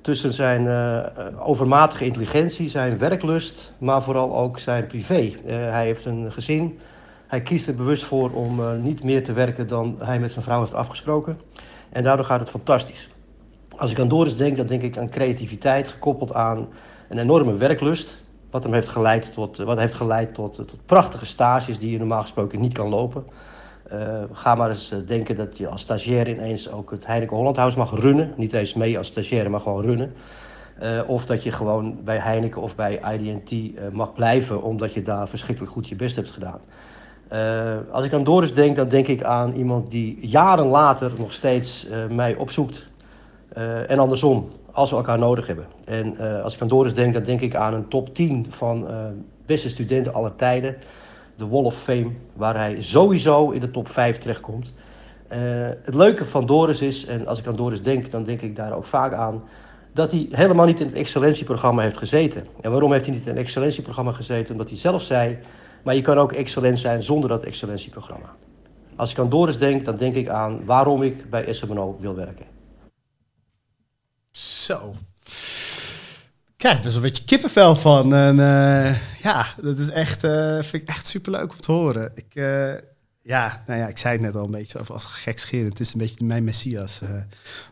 tussen 0.00 0.32
zijn 0.32 0.64
uh, 0.64 1.48
overmatige 1.48 2.04
intelligentie, 2.04 2.68
zijn 2.68 2.98
werklust, 2.98 3.72
maar 3.78 4.02
vooral 4.02 4.36
ook 4.36 4.58
zijn 4.58 4.86
privé. 4.86 5.20
Uh, 5.20 5.32
hij 5.44 5.84
heeft 5.84 6.04
een 6.04 6.32
gezin. 6.32 6.78
Hij 7.26 7.42
kiest 7.42 7.68
er 7.68 7.74
bewust 7.74 8.04
voor 8.04 8.30
om 8.30 8.82
niet 8.82 9.04
meer 9.04 9.24
te 9.24 9.32
werken 9.32 9.68
dan 9.68 9.96
hij 9.98 10.18
met 10.18 10.32
zijn 10.32 10.44
vrouw 10.44 10.60
heeft 10.60 10.74
afgesproken. 10.74 11.40
En 11.88 12.02
daardoor 12.02 12.24
gaat 12.24 12.40
het 12.40 12.50
fantastisch. 12.50 13.08
Als 13.76 13.90
ik 13.90 14.00
aan 14.00 14.08
Doris 14.08 14.36
denk, 14.36 14.56
dan 14.56 14.66
denk 14.66 14.82
ik 14.82 14.98
aan 14.98 15.10
creativiteit 15.10 15.88
gekoppeld 15.88 16.34
aan 16.34 16.68
een 17.08 17.18
enorme 17.18 17.56
werklust. 17.56 18.18
Wat 18.50 18.62
hem 18.62 18.72
heeft 18.72 18.88
geleid 18.88 19.32
tot, 19.32 19.58
wat 19.58 19.78
heeft 19.78 19.94
geleid 19.94 20.34
tot, 20.34 20.54
tot 20.54 20.86
prachtige 20.86 21.26
stages 21.26 21.78
die 21.78 21.90
je 21.90 21.98
normaal 21.98 22.22
gesproken 22.22 22.60
niet 22.60 22.72
kan 22.72 22.88
lopen. 22.88 23.24
Uh, 23.92 24.22
ga 24.32 24.54
maar 24.54 24.70
eens 24.70 24.92
uh, 24.92 24.98
denken 25.06 25.36
dat 25.36 25.58
je 25.58 25.68
als 25.68 25.80
stagiair 25.80 26.28
ineens 26.28 26.70
ook 26.70 26.90
het 26.90 27.06
Heineken 27.06 27.36
Holland 27.36 27.56
House 27.56 27.78
mag 27.78 28.00
runnen. 28.00 28.32
Niet 28.36 28.52
eens 28.52 28.74
mee 28.74 28.98
als 28.98 29.06
stagiair, 29.06 29.50
maar 29.50 29.60
gewoon 29.60 29.82
runnen. 29.82 30.12
Uh, 30.82 31.00
of 31.06 31.26
dat 31.26 31.42
je 31.42 31.52
gewoon 31.52 31.98
bij 32.04 32.18
Heineken 32.18 32.62
of 32.62 32.74
bij 32.74 33.00
IDT 33.18 33.80
mag 33.92 34.12
blijven, 34.12 34.62
omdat 34.62 34.94
je 34.94 35.02
daar 35.02 35.28
verschrikkelijk 35.28 35.72
goed 35.72 35.88
je 35.88 35.96
best 35.96 36.16
hebt 36.16 36.30
gedaan. 36.30 36.60
als 37.90 38.04
ik 38.04 38.12
aan 38.12 38.24
Doris 38.24 38.54
denk, 38.54 38.76
dan 38.76 38.88
denk 38.88 39.06
ik 39.06 39.24
aan 39.24 39.52
iemand 39.52 39.90
die 39.90 40.18
jaren 40.20 40.66
later 40.66 41.12
nog 41.18 41.32
steeds 41.32 41.86
mij 42.10 42.36
opzoekt. 42.36 42.86
en 43.86 43.98
andersom, 43.98 44.48
als 44.72 44.90
we 44.90 44.96
elkaar 44.96 45.18
nodig 45.18 45.46
hebben. 45.46 45.66
En 45.84 46.18
als 46.42 46.54
ik 46.54 46.60
aan 46.60 46.68
Doris 46.68 46.94
denk, 46.94 47.14
dan 47.14 47.22
denk 47.22 47.40
ik 47.40 47.54
aan 47.54 47.74
een 47.74 47.88
top 47.88 48.14
10 48.14 48.46
van 48.48 48.88
beste 49.46 49.68
studenten 49.68 50.14
aller 50.14 50.36
tijden 50.36 50.76
de 51.38 51.46
Wall 51.46 51.64
of 51.64 51.82
Fame, 51.82 52.10
waar 52.32 52.56
hij 52.56 52.82
sowieso 52.82 53.50
in 53.50 53.60
de 53.60 53.70
top 53.70 53.88
5 53.88 54.18
terechtkomt. 54.18 54.74
Uh, 55.32 55.38
het 55.82 55.94
leuke 55.94 56.24
van 56.24 56.46
Doris 56.46 56.80
is, 56.80 57.04
en 57.04 57.26
als 57.26 57.38
ik 57.38 57.46
aan 57.46 57.56
Doris 57.56 57.82
denk, 57.82 58.10
dan 58.10 58.24
denk 58.24 58.40
ik 58.40 58.56
daar 58.56 58.72
ook 58.72 58.86
vaak 58.86 59.12
aan, 59.12 59.42
dat 59.92 60.10
hij 60.10 60.26
helemaal 60.30 60.66
niet 60.66 60.80
in 60.80 60.86
het 60.86 60.94
excellentieprogramma 60.94 61.82
heeft 61.82 61.96
gezeten. 61.96 62.46
En 62.60 62.70
waarom 62.70 62.92
heeft 62.92 63.04
hij 63.04 63.14
niet 63.14 63.22
in 63.22 63.28
het 63.28 63.38
excellentieprogramma 63.38 64.12
gezeten? 64.12 64.52
Omdat 64.52 64.68
hij 64.68 64.78
zelf 64.78 65.02
zei, 65.02 65.38
maar 65.84 65.94
je 65.94 66.02
kan 66.02 66.18
ook 66.18 66.32
excellent 66.32 66.78
zijn 66.78 67.02
zonder 67.02 67.28
dat 67.28 67.42
excellentieprogramma. 67.42 68.34
Als 68.96 69.10
ik 69.10 69.18
aan 69.18 69.28
Doris 69.28 69.58
denk, 69.58 69.84
dan 69.84 69.96
denk 69.96 70.14
ik 70.14 70.28
aan 70.28 70.64
waarom 70.64 71.02
ik 71.02 71.30
bij 71.30 71.52
SMNO 71.52 71.96
wil 72.00 72.14
werken. 72.14 72.46
Zo. 74.30 74.94
Kijk, 76.58 76.82
best 76.82 76.96
een 76.96 77.02
beetje 77.02 77.24
kippenvel 77.24 77.76
van. 77.76 78.14
En 78.14 78.36
uh, 78.36 79.20
ja, 79.22 79.46
dat 79.62 79.78
is 79.78 79.88
echt, 79.88 80.24
uh, 80.24 80.62
vind 80.62 80.82
ik 80.82 80.88
echt 80.88 81.06
superleuk 81.06 81.52
om 81.52 81.60
te 81.60 81.72
horen. 81.72 82.12
Ik, 82.14 82.34
uh, 82.34 82.74
ja, 83.22 83.62
nou 83.66 83.80
ja, 83.80 83.88
ik 83.88 83.98
zei 83.98 84.12
het 84.12 84.22
net 84.22 84.36
al 84.36 84.44
een 84.44 84.50
beetje 84.50 84.78
als 84.78 85.04
gekscherend. 85.04 85.68
Het 85.68 85.80
is 85.80 85.92
een 85.92 85.98
beetje 85.98 86.24
mijn 86.24 86.44
messias 86.44 87.00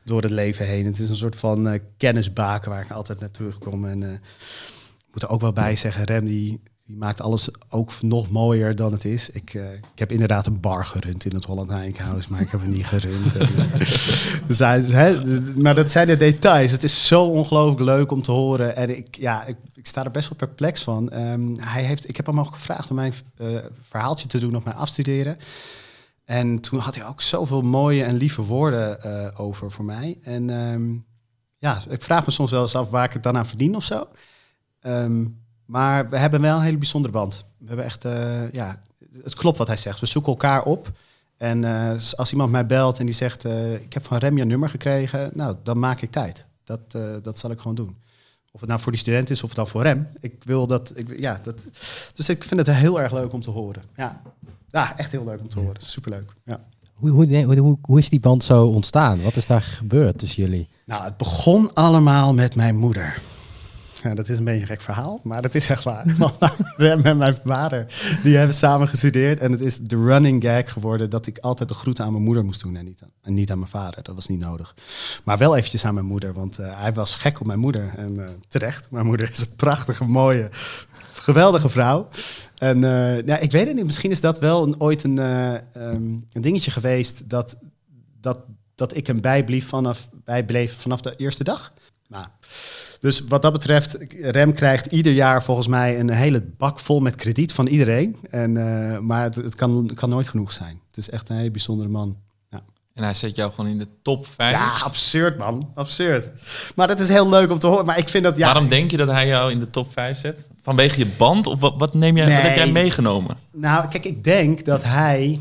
door 0.05 0.22
het 0.22 0.31
leven 0.31 0.66
heen. 0.66 0.85
Het 0.85 0.99
is 0.99 1.09
een 1.09 1.16
soort 1.16 1.37
van 1.37 1.81
kennisbaken 1.96 2.70
waar 2.70 2.83
ik 2.83 2.90
altijd 2.90 3.20
naar 3.20 3.31
terugkom. 3.31 3.85
En 3.85 4.03
ik 4.03 5.12
moet 5.12 5.22
er 5.22 5.29
ook 5.29 5.40
wel 5.40 5.53
bij 5.53 5.77
zeggen, 5.77 6.05
Rem 6.05 6.27
die 6.27 6.61
die 6.87 6.96
maakt 6.96 7.20
alles 7.20 7.49
ook 7.68 8.03
nog 8.03 8.31
mooier 8.31 8.75
dan 8.75 8.92
het 8.92 9.05
is. 9.05 9.31
Ik, 9.31 9.55
uh, 9.55 9.72
ik 9.72 9.99
heb 9.99 10.12
inderdaad 10.12 10.46
een 10.46 10.61
bar 10.61 10.85
gerund 10.85 11.25
in 11.25 11.35
het 11.35 11.44
Holland 11.44 11.70
Heinkhuis, 11.70 12.29
maar 12.29 12.40
ik 12.40 12.51
heb 12.51 12.61
het 12.61 12.70
niet 12.70 12.87
gerund. 12.87 13.33
he, 14.92 15.20
maar 15.62 15.75
dat 15.75 15.90
zijn 15.90 16.07
de 16.07 16.16
details. 16.16 16.70
Het 16.70 16.85
is 16.85 17.07
zo 17.07 17.25
ongelooflijk 17.25 17.81
leuk 17.81 18.11
om 18.11 18.22
te 18.22 18.33
horen. 18.33 18.77
En 18.77 18.96
ik, 18.96 19.16
ja, 19.16 19.44
ik, 19.44 19.57
ik 19.75 19.87
sta 19.87 20.05
er 20.05 20.11
best 20.11 20.29
wel 20.29 20.38
perplex 20.38 20.83
van. 20.83 21.12
Um, 21.12 21.59
hij 21.61 21.83
heeft, 21.83 22.09
ik 22.09 22.16
heb 22.16 22.27
hem 22.27 22.40
ook 22.40 22.55
gevraagd 22.55 22.90
om 22.90 22.96
mijn 22.96 23.12
uh, 23.38 23.59
verhaaltje 23.81 24.29
te 24.29 24.38
doen 24.38 24.57
op 24.57 24.64
mijn 24.64 24.77
afstuderen. 24.77 25.37
En 26.25 26.61
toen 26.61 26.79
had 26.79 26.94
hij 26.94 27.07
ook 27.07 27.20
zoveel 27.20 27.62
mooie 27.62 28.05
en 28.05 28.16
lieve 28.16 28.42
woorden 28.42 28.99
over 29.37 29.70
voor 29.70 29.85
mij. 29.85 30.18
En 30.22 30.51
um, 30.51 31.05
ja, 31.59 31.83
ik 31.88 32.03
vraag 32.03 32.27
me 32.27 32.33
soms 32.33 32.51
wel 32.51 32.62
eens 32.62 32.75
af 32.75 32.90
waar 32.90 33.05
ik 33.05 33.12
het 33.12 33.22
dan 33.22 33.37
aan 33.37 33.46
verdien 33.46 33.77
of 33.77 33.85
zo. 33.85 34.09
Um, 34.83 35.44
maar 35.66 36.09
we 36.09 36.18
hebben 36.18 36.40
wel 36.40 36.57
een 36.57 36.62
hele 36.62 36.79
bijzondere 36.79 37.12
band. 37.12 37.44
We 37.59 37.66
hebben 37.66 37.85
echt, 37.85 38.05
uh, 38.05 38.52
ja, 38.52 38.79
het 39.22 39.35
klopt 39.35 39.59
wat 39.59 39.66
hij 39.66 39.76
zegt. 39.76 40.00
We 40.00 40.07
zoeken 40.07 40.33
elkaar 40.33 40.62
op. 40.62 40.92
En 41.37 41.62
uh, 41.62 41.90
als 42.16 42.33
iemand 42.33 42.50
mij 42.50 42.66
belt 42.66 42.98
en 42.98 43.07
die 43.07 43.14
zegt, 43.14 43.44
uh, 43.44 43.74
ik 43.74 43.92
heb 43.92 44.05
van 44.05 44.18
Rem 44.18 44.37
je 44.37 44.44
nummer 44.44 44.70
gekregen, 44.70 45.31
nou, 45.35 45.57
dan 45.62 45.79
maak 45.79 46.00
ik 46.00 46.11
tijd. 46.11 46.44
Dat, 46.64 46.96
dat 47.22 47.38
zal 47.38 47.50
ik 47.50 47.61
gewoon 47.61 47.76
doen. 47.76 47.96
Of 48.52 48.61
het 48.61 48.68
nou 48.68 48.83
voor 48.83 48.92
die 48.92 49.00
student 49.00 49.31
is 49.31 49.42
of 49.42 49.55
dan 49.55 49.68
voor 49.68 49.83
Rem. 49.83 50.09
Ik 50.20 50.42
wil 50.44 50.66
dat, 50.66 50.92
ik, 50.94 51.20
ja, 51.20 51.40
dat. 51.42 51.64
Dus 52.14 52.29
ik 52.29 52.44
vind 52.44 52.66
het 52.66 52.76
heel 52.76 53.00
erg 53.00 53.12
leuk 53.12 53.33
om 53.33 53.40
te 53.40 53.50
horen. 53.50 53.83
Ja, 53.96 54.22
ja 54.70 54.96
echt 54.96 55.12
heel 55.12 55.24
leuk 55.24 55.40
om 55.40 55.48
te 55.48 55.59
horen. 55.59 55.81
Superleuk. 55.81 56.33
Ja. 56.44 56.61
Hoe, 56.92 57.11
hoe, 57.11 57.57
hoe, 57.59 57.79
hoe 57.83 57.98
is 57.98 58.09
die 58.09 58.20
band 58.20 58.44
zo 58.44 58.66
ontstaan? 58.66 59.22
Wat 59.22 59.37
is 59.37 59.46
daar 59.46 59.62
gebeurd 59.62 60.18
tussen 60.18 60.42
jullie? 60.42 60.68
Nou, 60.85 61.05
het 61.05 61.16
begon 61.16 61.74
allemaal 61.74 62.35
met 62.35 62.55
mijn 62.55 62.76
moeder. 62.76 63.20
Ja, 64.07 64.14
dat 64.14 64.29
is 64.29 64.38
een 64.38 64.45
beetje 64.45 64.61
een 64.61 64.66
gek 64.66 64.81
verhaal, 64.81 65.21
maar 65.23 65.42
dat 65.42 65.55
is 65.55 65.69
echt 65.69 65.85
waar. 65.85 66.05
Rem 66.77 67.03
en 67.03 67.16
mijn 67.16 67.37
vader, 67.45 67.87
die 68.23 68.37
hebben 68.37 68.55
samen 68.55 68.88
gestudeerd. 68.88 69.38
En 69.38 69.53
het 69.53 69.61
is 69.61 69.79
de 69.79 69.97
running 69.97 70.42
gag 70.42 70.73
geworden 70.73 71.11
dat 71.11 71.27
ik 71.27 71.38
altijd 71.38 71.69
de 71.69 71.75
groeten 71.75 72.05
aan 72.05 72.12
mijn 72.12 72.25
moeder 72.25 72.45
moest 72.45 72.61
doen 72.61 72.77
en 72.77 72.85
niet 72.85 73.03
aan, 73.03 73.11
en 73.23 73.35
niet 73.35 73.51
aan 73.51 73.59
mijn 73.59 73.71
vader. 73.71 74.03
Dat 74.03 74.14
was 74.14 74.27
niet 74.29 74.38
nodig. 74.38 74.75
Maar 75.25 75.38
wel 75.38 75.57
eventjes 75.57 75.85
aan 75.85 75.95
mijn 75.95 76.07
moeder, 76.07 76.33
want 76.33 76.59
uh, 76.59 76.81
hij 76.81 76.92
was 76.92 77.14
gek 77.14 77.40
op 77.40 77.47
mijn 77.47 77.59
moeder. 77.59 77.92
En 77.97 78.14
uh, 78.19 78.25
terecht, 78.49 78.90
mijn 78.90 79.07
moeder 79.07 79.31
is 79.31 79.40
een 79.40 79.57
prachtige, 79.57 80.05
mooie, 80.05 80.49
geweldige 81.12 81.69
vrouw. 81.69 82.09
En 82.59 82.83
uh, 82.83 83.23
ja, 83.23 83.38
ik 83.38 83.51
weet 83.51 83.66
het 83.66 83.77
niet, 83.77 83.85
misschien 83.85 84.11
is 84.11 84.21
dat 84.21 84.38
wel 84.38 84.66
een, 84.66 84.81
ooit 84.81 85.05
een, 85.05 85.19
um, 85.19 86.27
een 86.33 86.42
dingetje 86.42 86.71
geweest 86.71 87.29
dat, 87.29 87.57
dat, 88.21 88.38
dat 88.75 88.97
ik 88.97 89.07
hem 89.07 89.21
bijblief 89.21 89.69
vanaf, 89.69 90.09
bijbleef 90.25 90.81
vanaf 90.81 91.01
de 91.01 91.14
eerste 91.16 91.45
dag. 91.45 91.73
Nou, 92.09 92.27
dus 93.00 93.24
wat 93.28 93.42
dat 93.42 93.52
betreft, 93.52 93.98
Rem 94.20 94.52
krijgt 94.52 94.87
ieder 94.87 95.12
jaar 95.12 95.42
volgens 95.42 95.66
mij 95.66 96.00
een 96.00 96.11
hele 96.11 96.42
bak 96.42 96.80
vol 96.80 97.00
met 97.00 97.14
krediet 97.14 97.52
van 97.52 97.66
iedereen. 97.66 98.16
En, 98.30 98.54
uh, 98.54 98.98
maar 98.98 99.22
het, 99.22 99.35
het, 99.35 99.54
kan, 99.54 99.90
kan 99.94 100.09
nooit 100.09 100.28
genoeg 100.28 100.52
zijn. 100.52 100.80
Het 100.87 100.96
is 100.96 101.11
echt 101.11 101.28
een 101.28 101.37
hele 101.37 101.50
bijzondere 101.50 101.88
man. 101.88 102.16
Ja. 102.50 102.61
En 102.94 103.02
hij 103.02 103.14
zet 103.14 103.37
jou 103.37 103.52
gewoon 103.52 103.70
in 103.70 103.78
de 103.78 103.88
top 104.02 104.26
5. 104.26 104.50
Ja, 104.50 104.70
absurd 104.85 105.38
man. 105.38 105.70
Absurd. 105.74 106.30
Maar 106.74 106.87
dat 106.87 107.00
is 107.00 107.09
heel 107.09 107.28
leuk 107.28 107.50
om 107.50 107.59
te 107.59 107.66
horen. 107.66 107.87
Maar 107.87 107.98
ik 107.98 108.09
vind 108.09 108.24
dat 108.24 108.37
ja. 108.37 108.44
Waarom 108.44 108.68
denk 108.68 108.90
je 108.90 108.96
dat 108.96 109.09
hij 109.09 109.26
jou 109.26 109.50
in 109.50 109.59
de 109.59 109.70
top 109.70 109.92
5 109.92 110.18
zet? 110.18 110.46
Vanwege 110.62 110.98
je 110.98 111.14
band? 111.18 111.46
Of 111.46 111.61
wat, 111.61 111.74
wat 111.78 111.94
neem 111.94 112.16
jij, 112.16 112.26
nee. 112.26 112.35
wat 112.35 112.44
heb 112.44 112.56
jij 112.56 112.72
meegenomen? 112.72 113.37
Nou, 113.52 113.88
kijk, 113.88 114.04
ik 114.04 114.24
denk 114.24 114.64
dat 114.64 114.85
hij 114.85 115.40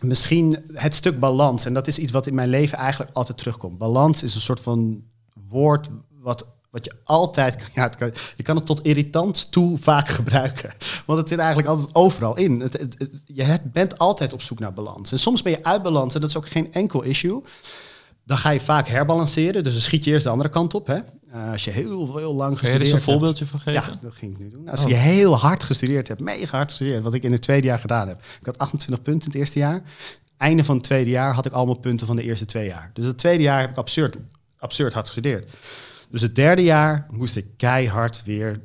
misschien 0.00 0.58
het 0.72 0.94
stuk 0.94 1.20
balans, 1.20 1.64
en 1.64 1.74
dat 1.74 1.86
is 1.86 1.98
iets 1.98 2.12
wat 2.12 2.26
in 2.26 2.34
mijn 2.34 2.48
leven 2.48 2.78
eigenlijk 2.78 3.16
altijd 3.16 3.38
terugkomt. 3.38 3.78
Balans 3.78 4.22
is 4.22 4.34
een 4.34 4.40
soort 4.40 4.60
van 4.60 5.02
woord 5.48 5.88
wat 6.20 6.46
wat 6.76 6.84
je 6.84 6.92
altijd, 7.04 7.70
ja, 7.74 7.82
het 7.82 7.96
kan, 7.96 8.12
je 8.36 8.42
kan 8.42 8.56
het 8.56 8.66
tot 8.66 8.84
irritant 8.84 9.52
toe 9.52 9.78
vaak 9.78 10.08
gebruiken. 10.08 10.74
Want 11.06 11.18
het 11.18 11.28
zit 11.28 11.38
eigenlijk 11.38 11.68
altijd 11.68 11.94
overal 11.94 12.36
in. 12.36 12.60
Het, 12.60 12.72
het, 12.72 12.94
het, 12.98 13.10
je 13.24 13.58
bent 13.72 13.98
altijd 13.98 14.32
op 14.32 14.42
zoek 14.42 14.58
naar 14.58 14.72
balans. 14.72 15.12
En 15.12 15.18
soms 15.18 15.42
ben 15.42 15.52
je 15.52 15.64
uit 15.64 15.82
balans 15.82 16.14
en 16.14 16.20
dat 16.20 16.30
is 16.30 16.36
ook 16.36 16.48
geen 16.48 16.72
enkel 16.72 17.02
issue. 17.02 17.42
Dan 18.24 18.36
ga 18.36 18.50
je 18.50 18.60
vaak 18.60 18.88
herbalanceren, 18.88 19.62
dus 19.62 19.72
dan 19.72 19.82
schiet 19.82 20.04
je 20.04 20.10
eerst 20.10 20.24
de 20.24 20.30
andere 20.30 20.48
kant 20.48 20.74
op. 20.74 20.86
Hè? 20.86 20.98
Uh, 21.34 21.50
als 21.50 21.64
je 21.64 21.70
heel, 21.70 22.16
heel 22.16 22.34
lang 22.34 22.58
gestudeerd 22.58 22.82
hebt. 22.82 22.94
een 22.94 23.12
voorbeeldje 23.12 23.46
van 23.46 23.58
geven? 23.58 23.72
Ja, 23.72 23.98
dat 24.00 24.14
ging 24.14 24.32
ik 24.32 24.38
nu 24.38 24.50
doen. 24.50 24.68
Als 24.68 24.84
oh. 24.84 24.88
je 24.88 24.94
heel 24.94 25.36
hard 25.36 25.62
gestudeerd 25.62 26.08
hebt, 26.08 26.20
mega 26.20 26.56
hard 26.56 26.68
gestudeerd, 26.68 27.02
wat 27.02 27.14
ik 27.14 27.22
in 27.22 27.32
het 27.32 27.42
tweede 27.42 27.66
jaar 27.66 27.78
gedaan 27.78 28.08
heb. 28.08 28.18
Ik 28.40 28.46
had 28.46 28.58
28 28.58 29.04
punten 29.04 29.26
in 29.26 29.32
het 29.32 29.40
eerste 29.40 29.58
jaar. 29.58 29.82
Einde 30.36 30.64
van 30.64 30.74
het 30.74 30.84
tweede 30.84 31.10
jaar 31.10 31.34
had 31.34 31.46
ik 31.46 31.52
allemaal 31.52 31.74
punten 31.74 32.06
van 32.06 32.16
de 32.16 32.22
eerste 32.22 32.44
twee 32.44 32.66
jaar. 32.66 32.90
Dus 32.92 33.06
het 33.06 33.18
tweede 33.18 33.42
jaar 33.42 33.60
heb 33.60 33.70
ik 33.70 33.76
absurd, 33.76 34.16
absurd 34.58 34.92
hard 34.92 35.06
gestudeerd. 35.06 35.50
Dus 36.10 36.22
het 36.22 36.34
derde 36.34 36.62
jaar 36.62 37.06
moest 37.10 37.36
ik 37.36 37.46
keihard 37.56 38.22
weer 38.24 38.60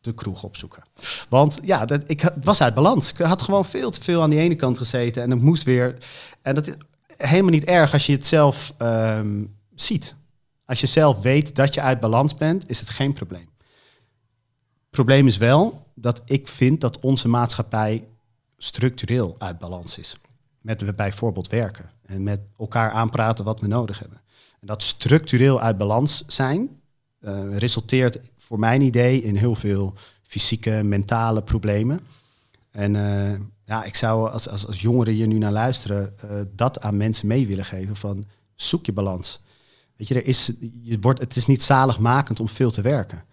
de 0.00 0.14
kroeg 0.14 0.42
opzoeken. 0.42 0.82
Want 1.28 1.58
ja, 1.62 1.86
dat, 1.86 2.02
ik 2.06 2.30
was 2.42 2.62
uit 2.62 2.74
balans. 2.74 3.10
Ik 3.12 3.18
had 3.18 3.42
gewoon 3.42 3.64
veel 3.64 3.90
te 3.90 4.02
veel 4.02 4.22
aan 4.22 4.30
die 4.30 4.38
ene 4.38 4.54
kant 4.54 4.78
gezeten 4.78 5.22
en 5.22 5.30
het 5.30 5.40
moest 5.40 5.62
weer. 5.62 5.96
En 6.42 6.54
dat 6.54 6.66
is 6.66 6.74
helemaal 7.16 7.50
niet 7.50 7.64
erg 7.64 7.92
als 7.92 8.06
je 8.06 8.12
het 8.12 8.26
zelf 8.26 8.74
um, 8.78 9.56
ziet. 9.74 10.14
Als 10.64 10.80
je 10.80 10.86
zelf 10.86 11.20
weet 11.20 11.56
dat 11.56 11.74
je 11.74 11.80
uit 11.80 12.00
balans 12.00 12.34
bent, 12.34 12.68
is 12.70 12.80
het 12.80 12.88
geen 12.88 13.12
probleem. 13.12 13.48
Het 14.58 14.90
probleem 14.90 15.26
is 15.26 15.36
wel 15.36 15.86
dat 15.94 16.22
ik 16.24 16.48
vind 16.48 16.80
dat 16.80 17.00
onze 17.00 17.28
maatschappij 17.28 18.04
structureel 18.56 19.36
uit 19.38 19.58
balans 19.58 19.98
is. 19.98 20.16
Met 20.62 20.96
bijvoorbeeld 20.96 21.48
werken 21.48 21.90
en 22.06 22.22
met 22.22 22.40
elkaar 22.58 22.90
aanpraten 22.90 23.44
wat 23.44 23.60
we 23.60 23.66
nodig 23.66 23.98
hebben. 23.98 24.20
En 24.60 24.66
dat 24.66 24.82
structureel 24.82 25.60
uit 25.60 25.78
balans 25.78 26.24
zijn 26.26 26.80
uh, 27.20 27.56
resulteert 27.56 28.20
voor 28.38 28.58
mijn 28.58 28.80
idee 28.80 29.22
in 29.22 29.36
heel 29.36 29.54
veel 29.54 29.94
fysieke, 30.22 30.82
mentale 30.84 31.42
problemen. 31.42 32.00
En 32.70 32.94
uh, 32.94 33.32
ja, 33.64 33.84
ik 33.84 33.94
zou 33.94 34.30
als, 34.30 34.48
als, 34.48 34.66
als 34.66 34.80
jongeren 34.80 35.14
hier 35.14 35.26
nu 35.26 35.38
naar 35.38 35.52
luisteren, 35.52 36.14
uh, 36.24 36.40
dat 36.54 36.80
aan 36.80 36.96
mensen 36.96 37.26
mee 37.26 37.46
willen 37.46 37.64
geven 37.64 37.96
van 37.96 38.24
zoek 38.54 38.86
je 38.86 38.92
balans. 38.92 39.40
Weet 39.96 40.08
je, 40.08 40.14
er 40.14 40.26
is, 40.26 40.52
je 40.82 40.98
wordt, 41.00 41.20
het 41.20 41.36
is 41.36 41.46
niet 41.46 41.62
zaligmakend 41.62 42.40
om 42.40 42.48
veel 42.48 42.70
te 42.70 42.82
werken. 42.82 43.24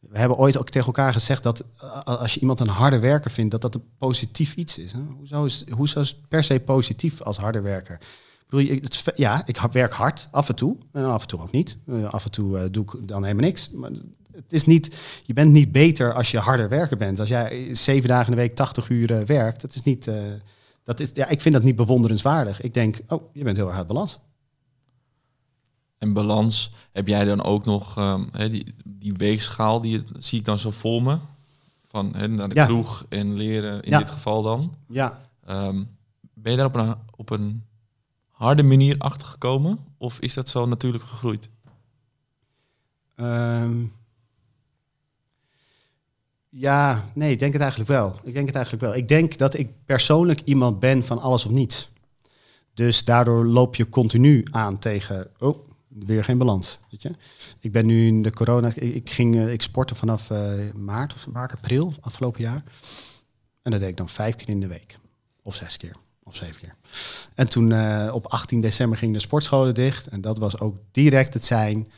We 0.00 0.18
hebben 0.18 0.38
ooit 0.38 0.56
ook 0.56 0.70
tegen 0.70 0.86
elkaar 0.86 1.12
gezegd 1.12 1.42
dat 1.42 1.64
als 2.04 2.34
je 2.34 2.40
iemand 2.40 2.60
een 2.60 2.68
harde 2.68 2.98
werker 2.98 3.30
vindt, 3.30 3.50
dat 3.50 3.60
dat 3.60 3.74
een 3.74 3.84
positief 3.98 4.54
iets 4.54 4.78
is. 4.78 4.92
Hoezo, 5.16 5.44
is 5.44 5.64
hoezo 5.70 6.00
is 6.00 6.08
het 6.08 6.28
per 6.28 6.44
se 6.44 6.60
positief 6.60 7.22
als 7.22 7.36
harde 7.36 7.60
werker? 7.60 8.00
Ja, 9.14 9.46
ik 9.46 9.58
werk 9.72 9.92
hard, 9.92 10.28
af 10.30 10.48
en 10.48 10.54
toe. 10.54 10.76
En 10.92 11.04
af 11.04 11.22
en 11.22 11.28
toe 11.28 11.40
ook 11.40 11.50
niet. 11.50 11.78
af 12.10 12.24
en 12.24 12.30
toe 12.30 12.58
uh, 12.58 12.64
doe 12.70 12.84
ik 12.84 13.08
dan 13.08 13.22
helemaal 13.22 13.44
niks. 13.44 13.70
Maar 13.70 13.90
het 14.32 14.52
is 14.52 14.64
niet, 14.64 14.96
je 15.22 15.32
bent 15.32 15.52
niet 15.52 15.72
beter 15.72 16.12
als 16.12 16.30
je 16.30 16.38
harder 16.38 16.68
werker 16.68 16.96
bent. 16.96 17.20
Als 17.20 17.28
jij 17.28 17.74
zeven 17.74 18.08
dagen 18.08 18.26
in 18.26 18.36
de 18.36 18.42
week 18.42 18.54
80 18.54 18.88
uur 18.88 19.26
werkt, 19.26 19.60
dat 19.60 19.74
is 19.74 19.82
niet. 19.82 20.06
Uh, 20.06 20.14
dat 20.82 21.00
is, 21.00 21.10
ja, 21.14 21.28
ik 21.28 21.40
vind 21.40 21.54
dat 21.54 21.62
niet 21.62 21.76
bewonderenswaardig. 21.76 22.60
Ik 22.60 22.74
denk, 22.74 23.00
oh, 23.08 23.22
je 23.32 23.44
bent 23.44 23.56
heel 23.56 23.68
erg 23.68 23.76
uit 23.76 23.86
balans. 23.86 24.18
En 25.98 26.12
balans, 26.12 26.70
heb 26.92 27.08
jij 27.08 27.24
dan 27.24 27.42
ook 27.42 27.64
nog 27.64 27.98
um, 27.98 28.28
he, 28.32 28.50
die, 28.50 28.74
die 28.84 29.12
weegschaal, 29.12 29.80
die 29.80 30.02
zie 30.18 30.38
ik 30.38 30.44
dan 30.44 30.58
zo 30.58 30.70
voor 30.70 31.02
me. 31.02 31.18
Van 31.84 32.14
he, 32.16 32.28
naar 32.28 32.48
de 32.48 32.54
ja. 32.54 32.64
kroeg 32.64 33.06
en 33.08 33.34
leren 33.34 33.82
in 33.82 33.90
ja. 33.90 33.98
dit 33.98 34.10
geval 34.10 34.42
dan. 34.42 34.74
Ja. 34.88 35.18
Um, 35.48 35.88
ben 36.34 36.52
je 36.52 36.58
daar 36.58 36.66
op 36.66 36.74
een, 36.74 36.94
op 37.16 37.30
een 37.30 37.64
harde 38.34 38.62
manier 38.62 38.98
achter 38.98 39.26
gekomen? 39.26 39.78
Of 39.98 40.20
is 40.20 40.34
dat 40.34 40.48
zo 40.48 40.66
natuurlijk 40.66 41.04
gegroeid? 41.04 41.48
Um, 43.16 43.92
ja, 46.48 47.10
nee, 47.14 47.32
ik 47.32 47.38
denk 47.38 47.52
het 47.52 47.62
eigenlijk 47.62 47.90
wel. 47.90 48.18
Ik 48.22 48.34
denk 48.34 48.46
het 48.46 48.54
eigenlijk 48.54 48.84
wel. 48.84 48.94
Ik 48.94 49.08
denk 49.08 49.36
dat 49.38 49.58
ik 49.58 49.84
persoonlijk 49.84 50.40
iemand 50.44 50.80
ben 50.80 51.04
van 51.04 51.18
alles 51.18 51.44
of 51.44 51.52
niets. 51.52 51.92
Dus 52.74 53.04
daardoor 53.04 53.46
loop 53.46 53.74
je 53.74 53.88
continu 53.88 54.44
aan 54.50 54.78
tegen, 54.78 55.30
oh, 55.38 55.58
weer 55.88 56.24
geen 56.24 56.38
balans. 56.38 56.78
Weet 56.90 57.02
je? 57.02 57.10
Ik 57.58 57.72
ben 57.72 57.86
nu 57.86 58.06
in 58.06 58.22
de 58.22 58.32
corona, 58.32 58.74
ik, 58.74 59.10
ging, 59.10 59.48
ik 59.48 59.62
sportte 59.62 59.94
vanaf 59.94 60.30
uh, 60.30 60.52
maart, 60.74 61.26
maart, 61.32 61.52
april 61.52 61.92
afgelopen 62.00 62.42
jaar. 62.42 62.62
En 63.62 63.70
dat 63.70 63.80
deed 63.80 63.88
ik 63.88 63.96
dan 63.96 64.08
vijf 64.08 64.36
keer 64.36 64.48
in 64.48 64.60
de 64.60 64.66
week. 64.66 64.98
Of 65.42 65.54
zes 65.54 65.76
keer, 65.76 65.96
of 66.24 66.36
zeven 66.36 66.60
keer. 66.60 66.74
En 67.34 67.48
toen 67.48 67.70
uh, 67.70 68.10
op 68.12 68.26
18 68.26 68.60
december 68.60 68.98
ging 68.98 69.12
de 69.12 69.20
sportscholen 69.20 69.74
dicht. 69.74 70.06
En 70.06 70.20
dat 70.20 70.38
was 70.38 70.60
ook 70.60 70.76
direct 70.90 71.34
het 71.34 71.44
zijn 71.44 71.88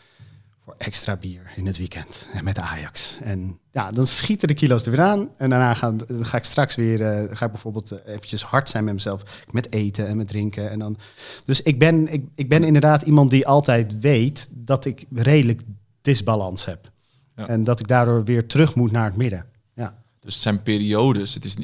voor 0.65 0.75
extra 0.79 1.17
bier 1.17 1.53
in 1.57 1.67
het 1.67 1.79
weekend 1.79 2.27
en 2.33 2.45
met 2.45 2.55
de 2.55 2.61
Ajax. 2.61 3.17
En 3.21 3.59
ja, 3.71 3.91
dan 3.91 4.07
schieten 4.07 4.49
de 4.49 4.55
kilo's 4.55 4.85
er 4.85 4.91
weer 4.91 5.01
aan. 5.01 5.29
En 5.37 5.51
daarna 5.51 5.75
ga, 5.75 6.37
ik 6.37 6.45
straks 6.45 6.75
weer, 6.75 7.01
uh, 7.01 7.37
ga 7.37 7.45
ik 7.45 7.53
bijvoorbeeld 7.53 7.93
uh, 7.93 7.99
eventjes 8.07 8.43
hard 8.43 8.69
zijn 8.69 8.85
met 8.85 8.95
mezelf. 8.95 9.45
Met 9.51 9.73
eten 9.73 10.07
en 10.07 10.17
met 10.17 10.29
drinken. 10.29 10.71
En 10.71 10.79
dan, 10.79 10.99
dus 11.45 11.63
ik 11.63 11.79
ben, 11.79 12.13
ik, 12.13 12.25
ik 12.35 12.49
ben 12.49 12.65
inderdaad 12.65 13.03
iemand 13.03 13.31
die 13.31 13.47
altijd 13.47 14.01
weet 14.01 14.49
dat 14.51 14.85
ik 14.85 15.05
redelijk 15.13 15.61
disbalans 16.03 16.65
heb. 16.65 16.91
Ja. 17.37 17.49
En 17.49 17.65
dat 17.65 17.81
ik 17.81 17.89
daardoor 17.89 18.25
weer 18.25 18.47
terug 18.47 18.75
moet 18.75 18.93
naar 18.93 19.05
het 19.05 19.17
midden. 19.17 19.47
Ja. 19.75 20.03
Dus 20.21 20.35
het 20.35 20.43
zijn 20.43 20.63
periodes 20.63 21.35
het 21.35 21.45
is 21.45 21.57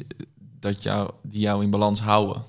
dat 0.59 0.83
jou, 0.83 1.11
die 1.21 1.39
jou 1.39 1.63
in 1.63 1.69
balans 1.69 2.01
houden. 2.01 2.43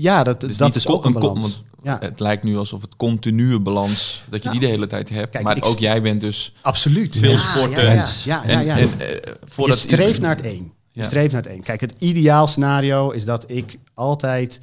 Ja, 0.00 0.22
dat, 0.22 0.42
is 0.42 0.56
dat 0.56 0.76
is 0.76 0.86
ook 0.86 1.04
een 1.04 1.12
balans. 1.12 1.62
Ja. 1.82 1.96
Het 2.00 2.20
lijkt 2.20 2.42
nu 2.42 2.56
alsof 2.56 2.80
het 2.82 2.96
continue 2.96 3.60
balans, 3.60 4.22
dat 4.30 4.42
je 4.42 4.50
die 4.50 4.60
de 4.60 4.66
hele 4.66 4.86
tijd 4.86 5.08
hebt. 5.08 5.30
Kijk, 5.30 5.44
maar 5.44 5.56
ook 5.60 5.78
jij 5.78 6.02
bent 6.02 6.20
dus 6.20 6.54
absoluut 6.60 7.16
veel 7.16 7.30
ja, 7.30 7.38
sporten. 7.38 7.84
Ja, 7.84 8.06
ja, 8.24 8.42
ja, 8.46 8.60
ja, 8.60 8.78
En, 8.78 9.00
en, 9.00 9.20
uh, 9.58 9.66
je 9.66 9.74
streeft 9.74 10.20
naar 10.20 10.36
het 10.36 10.44
één. 10.44 10.72
Je 10.92 11.04
streeft 11.04 11.32
naar 11.32 11.42
het 11.42 11.50
één. 11.50 11.62
Kijk, 11.62 11.80
het 11.80 12.00
ideaal 12.02 12.46
scenario 12.46 13.10
is 13.10 13.24
dat 13.24 13.50
ik 13.50 13.78
altijd 13.94 14.60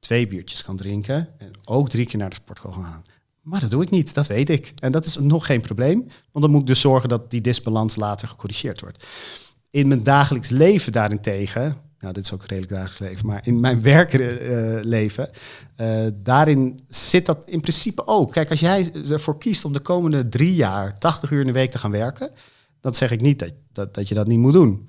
twee 0.00 0.26
biertjes 0.26 0.64
kan 0.64 0.76
drinken 0.76 1.28
en 1.38 1.50
ook 1.64 1.88
drie 1.88 2.06
keer 2.06 2.18
naar 2.18 2.28
de 2.28 2.34
sportschool 2.34 2.72
gaan. 2.72 3.02
Maar 3.42 3.60
dat 3.60 3.70
doe 3.70 3.82
ik 3.82 3.90
niet, 3.90 4.14
dat 4.14 4.26
weet 4.26 4.50
ik. 4.50 4.72
En 4.78 4.92
dat 4.92 5.04
is 5.04 5.16
nog 5.16 5.46
geen 5.46 5.60
probleem, 5.60 5.98
want 6.32 6.44
dan 6.44 6.50
moet 6.50 6.60
ik 6.60 6.66
dus 6.66 6.80
zorgen 6.80 7.08
dat 7.08 7.30
die 7.30 7.40
disbalans 7.40 7.96
later 7.96 8.28
gecorrigeerd 8.28 8.80
wordt. 8.80 9.06
In 9.70 9.88
mijn 9.88 10.02
dagelijks 10.02 10.48
leven 10.48 10.92
daarentegen 10.92 11.76
nou, 12.02 12.14
dit 12.14 12.24
is 12.24 12.32
ook 12.32 12.44
redelijk 12.44 12.72
dagelijks 12.72 13.00
leven, 13.00 13.26
maar 13.26 13.40
in 13.46 13.60
mijn 13.60 13.82
werkleven, 13.92 15.30
uh, 15.80 16.06
daarin 16.14 16.80
zit 16.88 17.26
dat 17.26 17.42
in 17.44 17.60
principe 17.60 18.06
ook. 18.06 18.32
Kijk, 18.32 18.50
als 18.50 18.60
jij 18.60 18.90
ervoor 19.10 19.38
kiest 19.38 19.64
om 19.64 19.72
de 19.72 19.80
komende 19.80 20.28
drie 20.28 20.54
jaar 20.54 20.98
80 20.98 21.30
uur 21.30 21.40
in 21.40 21.46
de 21.46 21.52
week 21.52 21.70
te 21.70 21.78
gaan 21.78 21.90
werken, 21.90 22.30
dan 22.80 22.94
zeg 22.94 23.10
ik 23.10 23.20
niet 23.20 23.38
dat, 23.38 23.52
dat, 23.72 23.94
dat 23.94 24.08
je 24.08 24.14
dat 24.14 24.26
niet 24.26 24.38
moet 24.38 24.52
doen. 24.52 24.88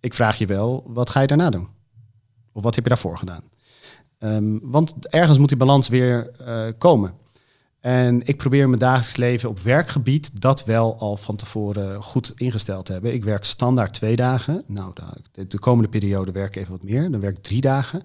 Ik 0.00 0.14
vraag 0.14 0.38
je 0.38 0.46
wel, 0.46 0.84
wat 0.86 1.10
ga 1.10 1.20
je 1.20 1.26
daarna 1.26 1.50
doen? 1.50 1.68
Of 2.52 2.62
wat 2.62 2.74
heb 2.74 2.84
je 2.84 2.90
daarvoor 2.90 3.18
gedaan? 3.18 3.42
Um, 4.18 4.60
want 4.62 5.08
ergens 5.08 5.38
moet 5.38 5.48
die 5.48 5.56
balans 5.56 5.88
weer 5.88 6.30
uh, 6.40 6.68
komen. 6.78 7.14
En 7.80 8.26
ik 8.26 8.36
probeer 8.36 8.68
mijn 8.68 8.80
dagelijks 8.80 9.16
leven 9.16 9.48
op 9.48 9.60
werkgebied 9.60 10.40
dat 10.40 10.64
wel 10.64 10.98
al 10.98 11.16
van 11.16 11.36
tevoren 11.36 12.02
goed 12.02 12.32
ingesteld 12.36 12.86
te 12.86 12.92
hebben. 12.92 13.14
Ik 13.14 13.24
werk 13.24 13.44
standaard 13.44 13.94
twee 13.94 14.16
dagen. 14.16 14.64
Nou, 14.66 14.92
de, 15.32 15.46
de 15.46 15.58
komende 15.58 15.88
periode 15.88 16.32
werk 16.32 16.56
ik 16.56 16.62
even 16.62 16.72
wat 16.72 16.82
meer. 16.82 17.10
Dan 17.10 17.20
werk 17.20 17.36
ik 17.36 17.42
drie 17.42 17.60
dagen. 17.60 18.02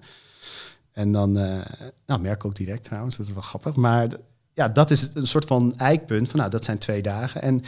En 0.92 1.12
dan, 1.12 1.38
uh, 1.38 1.60
nou, 2.06 2.20
merk 2.20 2.34
ik 2.34 2.44
ook 2.44 2.54
direct 2.54 2.84
trouwens, 2.84 3.16
dat 3.16 3.26
is 3.26 3.32
wel 3.32 3.42
grappig. 3.42 3.74
Maar 3.74 4.08
ja, 4.52 4.68
dat 4.68 4.90
is 4.90 5.10
een 5.14 5.26
soort 5.26 5.44
van 5.44 5.76
eikpunt 5.76 6.28
van, 6.28 6.38
nou, 6.38 6.50
dat 6.50 6.64
zijn 6.64 6.78
twee 6.78 7.02
dagen. 7.02 7.42
En 7.42 7.62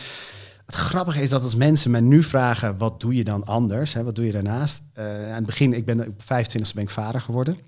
het 0.67 0.75
grappige 0.75 1.23
is 1.23 1.31
dat 1.31 1.43
als 1.43 1.55
mensen 1.55 1.91
me 1.91 2.01
nu 2.01 2.23
vragen, 2.23 2.79
wat 2.79 3.01
doe 3.01 3.15
je 3.15 3.25
dan 3.25 3.45
anders? 3.45 3.93
Hè, 3.93 4.05
wat 4.05 4.15
doe 4.15 4.27
je 4.27 4.33
daarnaast? 4.33 4.83
Uh, 4.99 5.05
aan 5.05 5.35
het 5.35 5.47
begin, 5.47 5.73
ik 5.73 5.85
ben 5.85 6.07
op 6.07 6.23
25e 6.23 6.75
ben 6.75 6.83
ik 6.83 6.91
vader 6.91 7.21
geworden. 7.21 7.59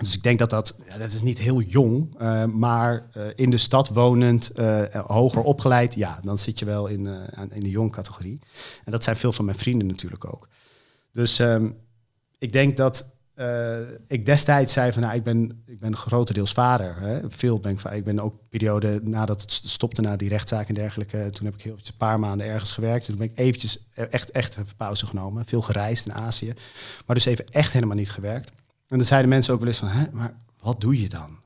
Dus 0.00 0.16
ik 0.16 0.22
denk 0.22 0.38
dat 0.38 0.50
dat, 0.50 0.74
ja, 0.86 0.98
dat 0.98 1.12
is 1.12 1.22
niet 1.22 1.38
heel 1.38 1.60
jong, 1.60 2.14
uh, 2.20 2.44
maar 2.44 3.06
uh, 3.16 3.26
in 3.34 3.50
de 3.50 3.58
stad 3.58 3.88
wonend, 3.88 4.50
uh, 4.58 4.82
hoger 4.94 5.42
opgeleid, 5.42 5.94
ja, 5.94 6.20
dan 6.24 6.38
zit 6.38 6.58
je 6.58 6.64
wel 6.64 6.86
in, 6.86 7.06
in 7.50 7.60
de 7.60 7.70
jong 7.70 7.92
categorie. 7.92 8.38
En 8.84 8.92
dat 8.92 9.04
zijn 9.04 9.16
veel 9.16 9.32
van 9.32 9.44
mijn 9.44 9.58
vrienden 9.58 9.86
natuurlijk 9.86 10.24
ook. 10.24 10.48
Dus 11.12 11.38
um, 11.38 11.76
ik 12.38 12.52
denk 12.52 12.76
dat 12.76 13.10
ik 14.06 14.26
destijds 14.26 14.72
zei 14.72 14.92
van, 14.92 15.02
nou, 15.02 15.14
ik 15.14 15.22
ben, 15.22 15.62
ik 15.66 15.80
ben 15.80 15.96
grotendeels 15.96 16.52
vader. 16.52 16.96
Hè. 17.00 17.30
Veel 17.30 17.60
ben 17.60 17.72
ik, 17.72 17.82
ik 17.82 18.04
ben 18.04 18.20
ook 18.20 18.34
periode 18.48 19.00
nadat 19.04 19.40
het 19.40 19.52
stopte 19.52 20.00
na 20.00 20.16
die 20.16 20.28
rechtszaak 20.28 20.68
en 20.68 20.74
dergelijke. 20.74 21.28
Toen 21.32 21.44
heb 21.44 21.54
ik 21.54 21.62
heel 21.62 21.72
een 21.72 21.96
paar 21.96 22.20
maanden 22.20 22.46
ergens 22.46 22.72
gewerkt. 22.72 23.06
Toen 23.06 23.16
ben 23.16 23.30
ik 23.30 23.38
eventjes 23.38 23.86
echt, 23.94 24.30
echt 24.30 24.56
even 24.56 24.76
pauze 24.76 25.06
genomen. 25.06 25.44
Veel 25.44 25.62
gereisd 25.62 26.06
in 26.06 26.14
Azië, 26.14 26.54
maar 27.06 27.16
dus 27.16 27.24
even 27.24 27.46
echt 27.46 27.72
helemaal 27.72 27.96
niet 27.96 28.10
gewerkt. 28.10 28.52
En 28.92 28.98
dan 28.98 29.06
zeiden 29.06 29.30
mensen 29.30 29.52
ook 29.52 29.58
wel 29.58 29.68
eens 29.68 29.78
van, 29.78 29.88
Hè, 29.88 30.04
maar 30.12 30.34
wat 30.60 30.80
doe 30.80 31.00
je 31.00 31.08
dan? 31.08 31.40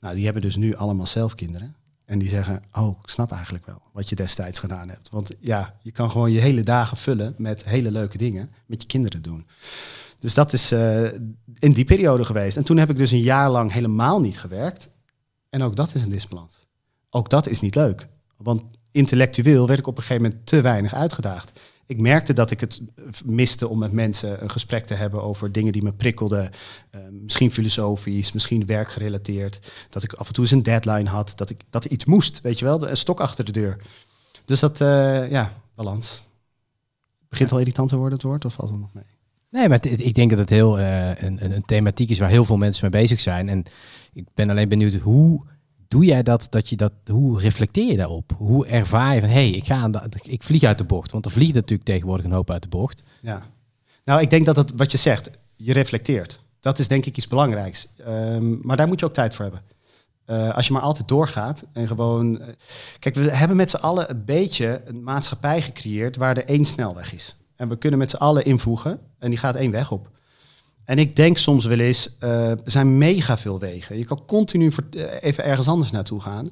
Nou, 0.00 0.14
die 0.14 0.24
hebben 0.24 0.42
dus 0.42 0.56
nu 0.56 0.74
allemaal 0.74 1.06
zelf 1.06 1.34
kinderen. 1.34 1.76
En 2.04 2.18
die 2.18 2.28
zeggen, 2.28 2.62
oh, 2.72 2.98
ik 3.02 3.08
snap 3.08 3.32
eigenlijk 3.32 3.66
wel 3.66 3.82
wat 3.92 4.08
je 4.08 4.14
destijds 4.16 4.58
gedaan 4.58 4.88
hebt. 4.88 5.08
Want 5.10 5.30
ja, 5.40 5.74
je 5.82 5.90
kan 5.90 6.10
gewoon 6.10 6.32
je 6.32 6.40
hele 6.40 6.62
dagen 6.62 6.96
vullen 6.96 7.34
met 7.38 7.64
hele 7.64 7.90
leuke 7.90 8.18
dingen 8.18 8.50
met 8.66 8.82
je 8.82 8.88
kinderen 8.88 9.22
doen. 9.22 9.46
Dus 10.18 10.34
dat 10.34 10.52
is 10.52 10.72
uh, 10.72 11.12
in 11.58 11.72
die 11.72 11.84
periode 11.84 12.24
geweest. 12.24 12.56
En 12.56 12.64
toen 12.64 12.76
heb 12.76 12.90
ik 12.90 12.96
dus 12.96 13.10
een 13.10 13.20
jaar 13.20 13.50
lang 13.50 13.72
helemaal 13.72 14.20
niet 14.20 14.38
gewerkt. 14.38 14.90
En 15.50 15.62
ook 15.62 15.76
dat 15.76 15.94
is 15.94 16.02
een 16.02 16.10
disbalans. 16.10 16.66
Ook 17.10 17.30
dat 17.30 17.48
is 17.48 17.60
niet 17.60 17.74
leuk. 17.74 18.08
Want 18.36 18.62
intellectueel 18.90 19.66
werd 19.66 19.78
ik 19.78 19.86
op 19.86 19.96
een 19.96 20.02
gegeven 20.02 20.22
moment 20.22 20.46
te 20.46 20.60
weinig 20.60 20.94
uitgedaagd 20.94 21.60
ik 21.86 22.00
merkte 22.00 22.32
dat 22.32 22.50
ik 22.50 22.60
het 22.60 22.80
miste 23.24 23.68
om 23.68 23.78
met 23.78 23.92
mensen 23.92 24.42
een 24.42 24.50
gesprek 24.50 24.86
te 24.86 24.94
hebben 24.94 25.22
over 25.22 25.52
dingen 25.52 25.72
die 25.72 25.82
me 25.82 25.92
prikkelden. 25.92 26.50
Uh, 26.94 27.00
misschien 27.10 27.52
filosofisch, 27.52 28.32
misschien 28.32 28.66
werkgerelateerd. 28.66 29.60
Dat 29.90 30.02
ik 30.02 30.12
af 30.12 30.26
en 30.26 30.32
toe 30.32 30.44
eens 30.44 30.52
een 30.52 30.62
deadline 30.62 31.08
had, 31.08 31.32
dat, 31.36 31.50
ik, 31.50 31.60
dat 31.70 31.84
er 31.84 31.90
iets 31.90 32.04
moest, 32.04 32.40
weet 32.40 32.58
je 32.58 32.64
wel, 32.64 32.88
een 32.88 32.96
stok 32.96 33.20
achter 33.20 33.44
de 33.44 33.52
deur. 33.52 33.76
Dus 34.44 34.60
dat, 34.60 34.80
uh, 34.80 35.30
ja, 35.30 35.52
balans. 35.74 36.22
Begint 37.28 37.52
al 37.52 37.58
irritant 37.58 37.88
te 37.88 37.96
worden 37.96 38.14
het 38.14 38.26
woord, 38.26 38.44
of 38.44 38.54
valt 38.54 38.70
het 38.70 38.80
nog 38.80 38.94
mee? 38.94 39.04
Nee, 39.50 39.68
maar 39.68 39.86
ik 39.86 40.14
denk 40.14 40.30
dat 40.30 40.38
het 40.38 40.50
heel 40.50 40.78
uh, 40.78 41.22
een, 41.22 41.54
een 41.54 41.64
thematiek 41.64 42.10
is 42.10 42.18
waar 42.18 42.28
heel 42.28 42.44
veel 42.44 42.56
mensen 42.56 42.90
mee 42.90 43.02
bezig 43.02 43.20
zijn. 43.20 43.48
En 43.48 43.64
ik 44.12 44.24
ben 44.34 44.50
alleen 44.50 44.68
benieuwd 44.68 44.94
hoe 44.94 45.46
doe 45.88 46.04
jij 46.04 46.22
dat, 46.22 46.46
dat 46.50 46.68
je 46.68 46.76
dat, 46.76 46.92
hoe 47.10 47.40
reflecteer 47.40 47.90
je 47.90 47.96
daarop? 47.96 48.32
Hoe 48.36 48.66
ervaar 48.66 49.14
je 49.14 49.20
van, 49.20 49.28
hé, 49.28 49.34
hey, 49.34 49.50
ik, 49.50 49.66
ga 49.66 49.90
ik 50.22 50.42
vlieg 50.42 50.62
uit 50.62 50.78
de 50.78 50.84
bocht? 50.84 51.10
Want 51.10 51.24
er 51.24 51.30
vliegt 51.30 51.54
natuurlijk 51.54 51.88
tegenwoordig 51.88 52.24
een 52.24 52.32
hoop 52.32 52.50
uit 52.50 52.62
de 52.62 52.68
bocht. 52.68 53.02
Ja. 53.20 53.46
Nou, 54.04 54.20
ik 54.20 54.30
denk 54.30 54.46
dat 54.46 54.56
het, 54.56 54.72
wat 54.76 54.92
je 54.92 54.98
zegt, 54.98 55.30
je 55.56 55.72
reflecteert. 55.72 56.40
Dat 56.60 56.78
is 56.78 56.88
denk 56.88 57.06
ik 57.06 57.16
iets 57.16 57.28
belangrijks. 57.28 57.88
Um, 58.08 58.58
maar 58.62 58.76
daar 58.76 58.86
moet 58.86 59.00
je 59.00 59.06
ook 59.06 59.12
tijd 59.12 59.34
voor 59.34 59.44
hebben. 59.44 59.62
Uh, 60.26 60.54
als 60.54 60.66
je 60.66 60.72
maar 60.72 60.82
altijd 60.82 61.08
doorgaat 61.08 61.64
en 61.72 61.86
gewoon... 61.86 62.40
Uh, 62.40 62.46
kijk, 62.98 63.14
we 63.14 63.30
hebben 63.30 63.56
met 63.56 63.70
z'n 63.70 63.76
allen 63.76 64.10
een 64.10 64.24
beetje 64.24 64.82
een 64.84 65.02
maatschappij 65.02 65.62
gecreëerd 65.62 66.16
waar 66.16 66.36
er 66.36 66.44
één 66.44 66.64
snelweg 66.64 67.14
is. 67.14 67.36
En 67.56 67.68
we 67.68 67.76
kunnen 67.76 67.98
met 67.98 68.10
z'n 68.10 68.16
allen 68.16 68.44
invoegen 68.44 69.00
en 69.18 69.30
die 69.30 69.38
gaat 69.38 69.54
één 69.54 69.70
weg 69.70 69.90
op. 69.90 70.10
En 70.86 70.98
ik 70.98 71.16
denk 71.16 71.38
soms 71.38 71.64
wel 71.64 71.78
eens, 71.78 72.08
uh, 72.20 72.50
er 72.50 72.58
zijn 72.64 72.98
mega 72.98 73.36
veel 73.38 73.58
wegen. 73.58 73.96
Je 73.96 74.04
kan 74.04 74.24
continu 74.26 74.72
uh, 74.90 75.04
even 75.20 75.44
ergens 75.44 75.68
anders 75.68 75.90
naartoe 75.90 76.20
gaan. 76.20 76.46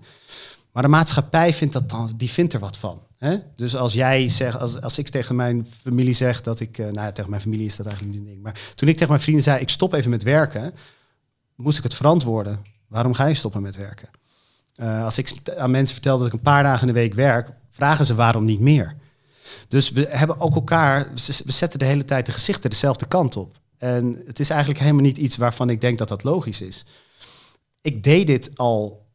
Maar 0.72 0.82
de 0.82 0.88
maatschappij 0.88 1.54
vindt 1.54 1.72
dat 1.72 1.88
dan, 1.88 2.12
die 2.16 2.30
vindt 2.30 2.52
er 2.52 2.60
wat 2.60 2.76
van. 2.76 3.02
Hè? 3.18 3.36
Dus 3.56 3.76
als 3.76 3.92
jij 3.92 4.28
zegt, 4.28 4.58
als, 4.58 4.80
als 4.80 4.98
ik 4.98 5.08
tegen 5.08 5.36
mijn 5.36 5.66
familie 5.82 6.12
zeg 6.12 6.40
dat 6.40 6.60
ik, 6.60 6.78
uh, 6.78 6.84
nou 6.84 7.06
ja, 7.06 7.12
tegen 7.12 7.30
mijn 7.30 7.42
familie 7.42 7.66
is 7.66 7.76
dat 7.76 7.86
eigenlijk 7.86 8.16
niet 8.16 8.26
een 8.26 8.32
ding. 8.32 8.44
Maar 8.44 8.72
toen 8.74 8.88
ik 8.88 8.94
tegen 8.94 9.08
mijn 9.08 9.22
vrienden 9.22 9.44
zei, 9.44 9.60
ik 9.60 9.68
stop 9.68 9.92
even 9.92 10.10
met 10.10 10.22
werken, 10.22 10.74
moest 11.54 11.78
ik 11.78 11.84
het 11.84 11.94
verantwoorden. 11.94 12.62
Waarom 12.88 13.14
ga 13.14 13.26
je 13.26 13.34
stoppen 13.34 13.62
met 13.62 13.76
werken? 13.76 14.08
Als 15.02 15.18
ik 15.18 15.32
aan 15.56 15.70
mensen 15.70 15.94
vertel 15.94 16.18
dat 16.18 16.26
ik 16.26 16.32
een 16.32 16.40
paar 16.40 16.62
dagen 16.62 16.88
in 16.88 16.94
de 16.94 17.00
week 17.00 17.14
werk, 17.14 17.50
vragen 17.70 18.06
ze 18.06 18.14
waarom 18.14 18.44
niet 18.44 18.60
meer. 18.60 18.96
Dus 19.68 19.90
we 19.90 20.06
hebben 20.08 20.40
ook 20.40 20.54
elkaar, 20.54 21.08
we 21.44 21.52
zetten 21.52 21.78
de 21.78 21.84
hele 21.84 22.04
tijd 22.04 22.26
de 22.26 22.32
gezichten 22.32 22.70
dezelfde 22.70 23.06
kant 23.06 23.36
op. 23.36 23.62
En 23.84 24.22
het 24.26 24.40
is 24.40 24.50
eigenlijk 24.50 24.80
helemaal 24.80 25.02
niet 25.02 25.18
iets 25.18 25.36
waarvan 25.36 25.70
ik 25.70 25.80
denk 25.80 25.98
dat 25.98 26.08
dat 26.08 26.24
logisch 26.24 26.60
is. 26.60 26.84
Ik 27.80 28.04
deed 28.04 28.26
dit 28.26 28.58
al 28.58 29.06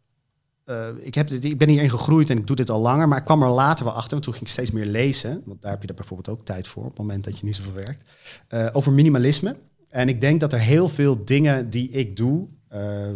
uh, 0.65 0.87
ik, 0.99 1.15
heb, 1.15 1.29
ik 1.29 1.57
ben 1.57 1.69
hierin 1.69 1.89
gegroeid 1.89 2.29
en 2.29 2.37
ik 2.37 2.47
doe 2.47 2.55
dit 2.55 2.69
al 2.69 2.81
langer, 2.81 3.07
maar 3.07 3.17
ik 3.17 3.25
kwam 3.25 3.43
er 3.43 3.49
later 3.49 3.85
wel 3.85 3.93
achter, 3.93 4.11
want 4.11 4.23
toen 4.23 4.33
ging 4.33 4.45
ik 4.45 4.51
steeds 4.51 4.71
meer 4.71 4.85
lezen, 4.85 5.41
want 5.45 5.61
daar 5.61 5.71
heb 5.71 5.81
je 5.81 5.87
er 5.87 5.93
bijvoorbeeld 5.93 6.37
ook 6.37 6.45
tijd 6.45 6.67
voor 6.67 6.83
op 6.83 6.89
het 6.89 6.97
moment 6.97 7.23
dat 7.23 7.39
je 7.39 7.45
niet 7.45 7.55
zoveel 7.55 7.73
werkt, 7.73 8.09
uh, 8.49 8.67
over 8.73 8.91
minimalisme. 8.91 9.55
En 9.89 10.09
ik 10.09 10.21
denk 10.21 10.39
dat 10.39 10.53
er 10.53 10.59
heel 10.59 10.89
veel 10.89 11.25
dingen 11.25 11.69
die 11.69 11.89
ik 11.89 12.15
doe 12.15 12.47
uh, 12.73 13.09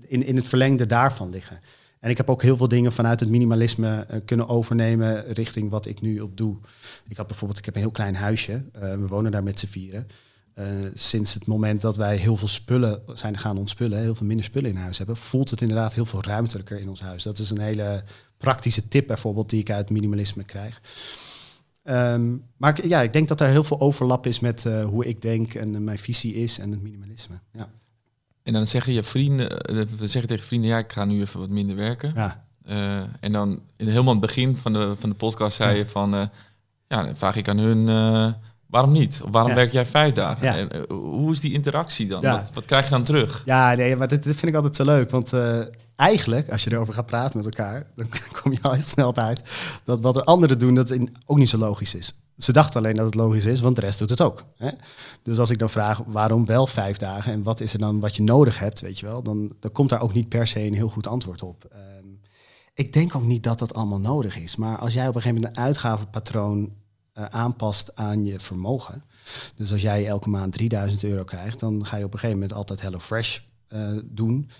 in, 0.00 0.24
in 0.24 0.36
het 0.36 0.46
verlengde 0.46 0.86
daarvan 0.86 1.30
liggen. 1.30 1.60
En 2.00 2.10
ik 2.10 2.16
heb 2.16 2.30
ook 2.30 2.42
heel 2.42 2.56
veel 2.56 2.68
dingen 2.68 2.92
vanuit 2.92 3.20
het 3.20 3.28
minimalisme 3.28 4.06
kunnen 4.24 4.48
overnemen 4.48 5.32
richting 5.32 5.70
wat 5.70 5.86
ik 5.86 6.00
nu 6.00 6.20
op 6.20 6.36
doe. 6.36 6.56
Ik 7.08 7.16
had 7.16 7.26
bijvoorbeeld, 7.26 7.58
ik 7.58 7.64
heb 7.64 7.74
een 7.74 7.80
heel 7.80 7.90
klein 7.90 8.14
huisje, 8.14 8.64
we 8.72 9.06
wonen 9.06 9.32
daar 9.32 9.42
met 9.42 9.58
z'n 9.60 9.66
vieren. 9.66 10.06
Uh, 10.58 10.66
sinds 10.94 11.34
het 11.34 11.46
moment 11.46 11.82
dat 11.82 11.96
wij 11.96 12.16
heel 12.16 12.36
veel 12.36 12.48
spullen 12.48 13.02
zijn 13.14 13.38
gaan 13.38 13.58
ontspullen, 13.58 13.98
heel 13.98 14.14
veel 14.14 14.26
minder 14.26 14.44
spullen 14.44 14.70
in 14.70 14.76
huis 14.76 14.98
hebben, 14.98 15.16
voelt 15.16 15.50
het 15.50 15.60
inderdaad 15.60 15.94
heel 15.94 16.06
veel 16.06 16.22
ruimtelijker 16.22 16.80
in 16.80 16.88
ons 16.88 17.00
huis. 17.00 17.22
Dat 17.22 17.38
is 17.38 17.50
een 17.50 17.60
hele 17.60 18.04
praktische 18.36 18.88
tip 18.88 19.06
bijvoorbeeld 19.06 19.50
die 19.50 19.60
ik 19.60 19.70
uit 19.70 19.90
minimalisme 19.90 20.44
krijg. 20.44 20.80
Um, 21.84 22.44
maar 22.56 22.86
ja, 22.86 23.02
ik 23.02 23.12
denk 23.12 23.28
dat 23.28 23.40
er 23.40 23.48
heel 23.48 23.64
veel 23.64 23.80
overlap 23.80 24.26
is 24.26 24.40
met 24.40 24.64
uh, 24.64 24.84
hoe 24.84 25.04
ik 25.04 25.22
denk 25.22 25.54
en 25.54 25.84
mijn 25.84 25.98
visie 25.98 26.34
is 26.34 26.58
en 26.58 26.70
het 26.70 26.82
minimalisme. 26.82 27.38
Ja. 27.52 27.68
En 28.42 28.52
dan 28.52 28.66
zeggen 28.66 28.92
je 28.92 29.02
vrienden, 29.02 29.48
we 29.98 30.06
zeggen 30.06 30.26
tegen 30.26 30.46
vrienden, 30.46 30.70
ja, 30.70 30.78
ik 30.78 30.92
ga 30.92 31.04
nu 31.04 31.20
even 31.20 31.40
wat 31.40 31.48
minder 31.48 31.76
werken. 31.76 32.12
Ja. 32.14 32.46
En 33.20 33.32
dan 33.32 33.60
in 33.76 33.88
helemaal 33.88 34.12
het 34.12 34.20
begin 34.20 34.56
van 34.56 34.72
de, 34.72 34.94
van 34.98 35.08
de 35.08 35.14
podcast 35.14 35.56
zei 35.56 35.70
ja. 35.70 35.76
je 35.76 35.86
van, 35.86 36.10
ja, 36.88 37.02
dan 37.02 37.16
vraag 37.16 37.36
ik 37.36 37.48
aan 37.48 37.58
hun 37.58 38.34
Waarom 38.74 38.92
niet? 38.92 39.20
Waarom 39.30 39.54
werk 39.54 39.72
jij 39.72 39.86
vijf 39.86 40.14
dagen? 40.14 40.48
En, 40.48 40.76
uh, 40.76 40.82
hoe 40.88 41.32
is 41.32 41.40
die 41.40 41.52
interactie 41.52 42.06
dan? 42.06 42.22
Wat, 42.22 42.50
wat, 42.54 42.64
krijg 42.64 42.84
je 42.84 42.90
dan 42.90 43.04
terug? 43.04 43.42
Ja, 43.44 43.74
nee, 43.74 43.96
maar 43.96 44.08
dit, 44.08 44.22
dit 44.22 44.36
vind 44.36 44.46
ik 44.46 44.54
altijd 44.54 44.76
zo 44.76 44.84
leuk. 44.84 45.10
Want 45.10 45.32
uh, 45.32 45.60
eigenlijk, 45.96 46.50
als 46.50 46.64
je 46.64 46.72
erover 46.72 46.94
gaat 46.94 47.06
praten 47.06 47.36
met 47.36 47.46
elkaar, 47.46 47.86
dan 47.96 48.06
kom 48.42 48.52
je 48.52 48.58
al 48.62 48.72
heel 48.72 48.82
snel 48.82 49.08
op 49.08 49.18
uit 49.18 49.42
dat 49.84 50.00
wat 50.00 50.14
de 50.14 50.24
anderen 50.24 50.58
doen, 50.58 50.74
dat 50.74 50.90
in, 50.90 51.16
ook 51.26 51.38
niet 51.38 51.48
zo 51.48 51.58
logisch 51.58 51.94
is. 51.94 52.18
Ze 52.38 52.52
dachten 52.52 52.80
alleen 52.80 52.96
dat 52.96 53.04
het 53.04 53.14
logisch 53.14 53.44
is, 53.44 53.60
want 53.60 53.76
de 53.76 53.82
rest 53.82 53.98
doet 53.98 54.10
het 54.10 54.20
ook. 54.20 54.44
Hè? 54.56 54.70
Dus 55.22 55.38
als 55.38 55.50
ik 55.50 55.58
dan 55.58 55.70
vraag 55.70 56.02
waarom 56.06 56.46
wel 56.46 56.66
vijf 56.66 56.96
dagen 56.96 57.32
en 57.32 57.42
wat 57.42 57.60
is 57.60 57.72
er 57.72 57.78
dan 57.78 58.00
wat 58.00 58.16
je 58.16 58.22
nodig 58.22 58.58
hebt, 58.58 58.80
weet 58.80 58.98
je 58.98 59.06
wel, 59.06 59.22
dan, 59.22 59.52
dan 59.60 59.72
komt 59.72 59.90
daar 59.90 60.02
ook 60.02 60.14
niet 60.14 60.28
per 60.28 60.46
se 60.46 60.60
een 60.60 60.74
heel 60.74 60.88
goed 60.88 61.06
antwoord 61.06 61.42
op. 61.42 61.64
Um, 61.72 62.20
ik 62.74 62.92
denk 62.92 63.14
ook 63.14 63.24
niet 63.24 63.42
dat 63.42 63.58
dat 63.58 63.74
allemaal 63.74 64.00
nodig 64.00 64.38
is. 64.38 64.56
Maar 64.56 64.78
als 64.78 64.94
jij 64.94 65.08
op 65.08 65.14
een 65.14 65.20
gegeven 65.20 65.42
moment 65.42 65.56
een 65.56 65.64
uitgavenpatroon 65.64 66.72
uh, 67.18 67.24
aanpast 67.24 67.96
aan 67.96 68.24
je 68.24 68.40
vermogen. 68.40 69.04
Dus 69.54 69.72
als 69.72 69.82
jij 69.82 70.06
elke 70.06 70.28
maand 70.28 70.52
3000 70.52 71.04
euro 71.04 71.24
krijgt, 71.24 71.60
dan 71.60 71.86
ga 71.86 71.96
je 71.96 72.04
op 72.04 72.12
een 72.12 72.18
gegeven 72.18 72.40
moment 72.40 72.58
altijd 72.58 72.80
HelloFresh 72.80 73.38
uh, 73.68 73.98
doen. 74.04 74.50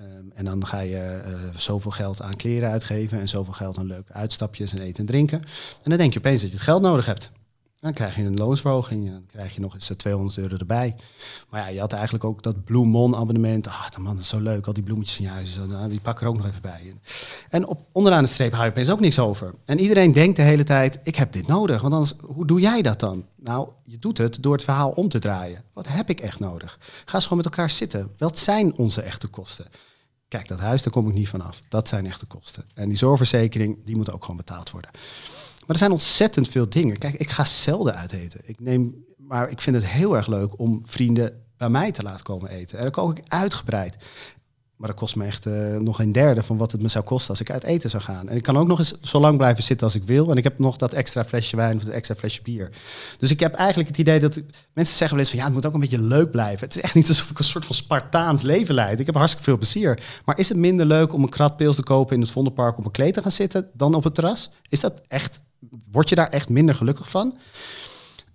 Um, 0.00 0.32
en 0.34 0.44
dan 0.44 0.66
ga 0.66 0.80
je 0.80 1.22
uh, 1.26 1.56
zoveel 1.56 1.90
geld 1.90 2.22
aan 2.22 2.36
kleren 2.36 2.70
uitgeven 2.70 3.20
en 3.20 3.28
zoveel 3.28 3.52
geld 3.52 3.78
aan 3.78 3.86
leuke 3.86 4.12
uitstapjes 4.12 4.72
en 4.72 4.78
eten 4.78 5.00
en 5.00 5.06
drinken. 5.06 5.38
En 5.82 5.90
dan 5.90 5.98
denk 5.98 6.12
je 6.12 6.18
opeens 6.18 6.40
dat 6.40 6.50
je 6.50 6.56
het 6.56 6.64
geld 6.64 6.82
nodig 6.82 7.06
hebt. 7.06 7.30
Dan 7.80 7.92
krijg 7.92 8.16
je 8.16 8.22
een 8.22 8.36
loonsverhoging 8.36 9.06
en 9.06 9.12
dan 9.12 9.26
krijg 9.26 9.54
je 9.54 9.60
nog 9.60 9.74
eens 9.74 9.92
200 9.96 10.38
euro 10.38 10.56
erbij. 10.56 10.94
Maar 11.48 11.60
ja, 11.60 11.66
je 11.66 11.80
had 11.80 11.92
eigenlijk 11.92 12.24
ook 12.24 12.42
dat 12.42 12.64
Blue 12.64 12.84
Mon 12.84 13.16
abonnement. 13.16 13.66
Ah, 13.66 13.88
man, 13.98 14.14
dat 14.14 14.22
is 14.22 14.28
zo 14.28 14.40
leuk, 14.40 14.66
al 14.66 14.72
die 14.72 14.82
bloemetjes 14.82 15.18
in 15.18 15.24
je 15.24 15.30
huis. 15.30 15.54
Zo, 15.54 15.66
nou, 15.66 15.88
die 15.88 16.00
pak 16.00 16.20
er 16.20 16.26
ook 16.26 16.36
nog 16.36 16.46
even 16.46 16.62
bij. 16.62 16.94
En 17.48 17.66
op, 17.66 17.80
onderaan 17.92 18.22
de 18.22 18.28
streep 18.28 18.52
hou 18.52 18.64
je 18.64 18.70
opeens 18.70 18.90
ook 18.90 19.00
niks 19.00 19.18
over. 19.18 19.54
En 19.64 19.78
iedereen 19.78 20.12
denkt 20.12 20.36
de 20.36 20.42
hele 20.42 20.64
tijd, 20.64 20.98
ik 21.02 21.16
heb 21.16 21.32
dit 21.32 21.46
nodig. 21.46 21.80
Want 21.80 21.92
anders, 21.94 22.14
hoe 22.20 22.46
doe 22.46 22.60
jij 22.60 22.82
dat 22.82 23.00
dan? 23.00 23.24
Nou, 23.36 23.68
je 23.84 23.98
doet 23.98 24.18
het 24.18 24.42
door 24.42 24.52
het 24.52 24.64
verhaal 24.64 24.90
om 24.90 25.08
te 25.08 25.18
draaien. 25.18 25.64
Wat 25.72 25.88
heb 25.88 26.10
ik 26.10 26.20
echt 26.20 26.40
nodig? 26.40 26.78
Ga 27.04 27.14
eens 27.14 27.22
gewoon 27.22 27.38
met 27.38 27.46
elkaar 27.46 27.70
zitten. 27.70 28.10
Wat 28.18 28.38
zijn 28.38 28.76
onze 28.76 29.02
echte 29.02 29.28
kosten? 29.28 29.66
Kijk, 30.28 30.48
dat 30.48 30.60
huis, 30.60 30.82
daar 30.82 30.92
kom 30.92 31.08
ik 31.08 31.14
niet 31.14 31.28
vanaf. 31.28 31.60
Dat 31.68 31.88
zijn 31.88 32.06
echte 32.06 32.26
kosten. 32.26 32.64
En 32.74 32.88
die 32.88 32.98
zorgverzekering, 32.98 33.78
die 33.84 33.96
moet 33.96 34.12
ook 34.12 34.20
gewoon 34.20 34.36
betaald 34.36 34.70
worden. 34.70 34.90
Er 35.70 35.78
zijn 35.78 35.92
ontzettend 35.92 36.48
veel 36.48 36.68
dingen. 36.68 36.98
Kijk, 36.98 37.14
ik 37.14 37.30
ga 37.30 37.44
zelden 37.44 37.94
uit 37.94 38.12
eten. 38.12 38.40
Ik 38.44 38.60
neem, 38.60 39.04
maar 39.16 39.50
ik 39.50 39.60
vind 39.60 39.76
het 39.76 39.86
heel 39.86 40.16
erg 40.16 40.26
leuk 40.26 40.58
om 40.58 40.82
vrienden 40.84 41.32
bij 41.56 41.68
mij 41.68 41.92
te 41.92 42.02
laten 42.02 42.24
komen 42.24 42.50
eten. 42.50 42.76
En 42.76 42.82
dan 42.82 42.92
kook 42.92 43.18
ik 43.18 43.24
uitgebreid. 43.28 43.96
Maar 44.80 44.88
dat 44.88 44.98
kost 44.98 45.16
me 45.16 45.24
echt 45.24 45.46
uh, 45.46 45.76
nog 45.76 45.98
een 45.98 46.12
derde 46.12 46.42
van 46.42 46.56
wat 46.56 46.72
het 46.72 46.82
me 46.82 46.88
zou 46.88 47.04
kosten 47.04 47.30
als 47.30 47.40
ik 47.40 47.50
uit 47.50 47.64
eten 47.64 47.90
zou 47.90 48.02
gaan. 48.02 48.28
En 48.28 48.36
ik 48.36 48.42
kan 48.42 48.56
ook 48.56 48.66
nog 48.66 48.78
eens 48.78 49.00
zo 49.00 49.20
lang 49.20 49.36
blijven 49.36 49.64
zitten 49.64 49.86
als 49.86 49.96
ik 49.96 50.04
wil. 50.04 50.30
En 50.30 50.36
ik 50.36 50.44
heb 50.44 50.58
nog 50.58 50.76
dat 50.76 50.92
extra 50.92 51.24
flesje 51.24 51.56
wijn 51.56 51.76
of 51.76 51.82
dat 51.84 51.92
extra 51.92 52.14
flesje 52.14 52.42
bier. 52.42 52.70
Dus 53.18 53.30
ik 53.30 53.40
heb 53.40 53.54
eigenlijk 53.54 53.88
het 53.88 53.98
idee 53.98 54.20
dat 54.20 54.42
mensen 54.72 54.96
zeggen 54.96 55.16
wel 55.16 55.18
eens 55.18 55.28
van 55.28 55.38
ja, 55.38 55.44
het 55.44 55.54
moet 55.54 55.66
ook 55.66 55.74
een 55.74 55.80
beetje 55.80 56.00
leuk 56.00 56.30
blijven. 56.30 56.66
Het 56.66 56.76
is 56.76 56.82
echt 56.82 56.94
niet 56.94 57.08
alsof 57.08 57.30
ik 57.30 57.38
een 57.38 57.44
soort 57.44 57.66
van 57.66 57.74
Spartaans 57.74 58.42
leven 58.42 58.74
leid. 58.74 59.00
Ik 59.00 59.06
heb 59.06 59.14
hartstikke 59.14 59.44
veel 59.44 59.56
plezier. 59.56 60.02
Maar 60.24 60.38
is 60.38 60.48
het 60.48 60.58
minder 60.58 60.86
leuk 60.86 61.12
om 61.12 61.22
een 61.22 61.28
krat 61.28 61.56
pils 61.56 61.76
te 61.76 61.82
kopen 61.82 62.14
in 62.14 62.20
het 62.20 62.30
Vondelpark 62.30 62.78
op 62.78 62.84
een 62.84 62.90
kleed 62.90 63.14
te 63.14 63.22
gaan 63.22 63.32
zitten 63.32 63.70
dan 63.72 63.94
op 63.94 64.04
het 64.04 64.14
terras? 64.14 64.50
Is 64.68 64.80
dat 64.80 65.00
echt, 65.08 65.44
word 65.90 66.08
je 66.08 66.14
daar 66.14 66.28
echt 66.28 66.48
minder 66.48 66.74
gelukkig 66.74 67.10
van? 67.10 67.38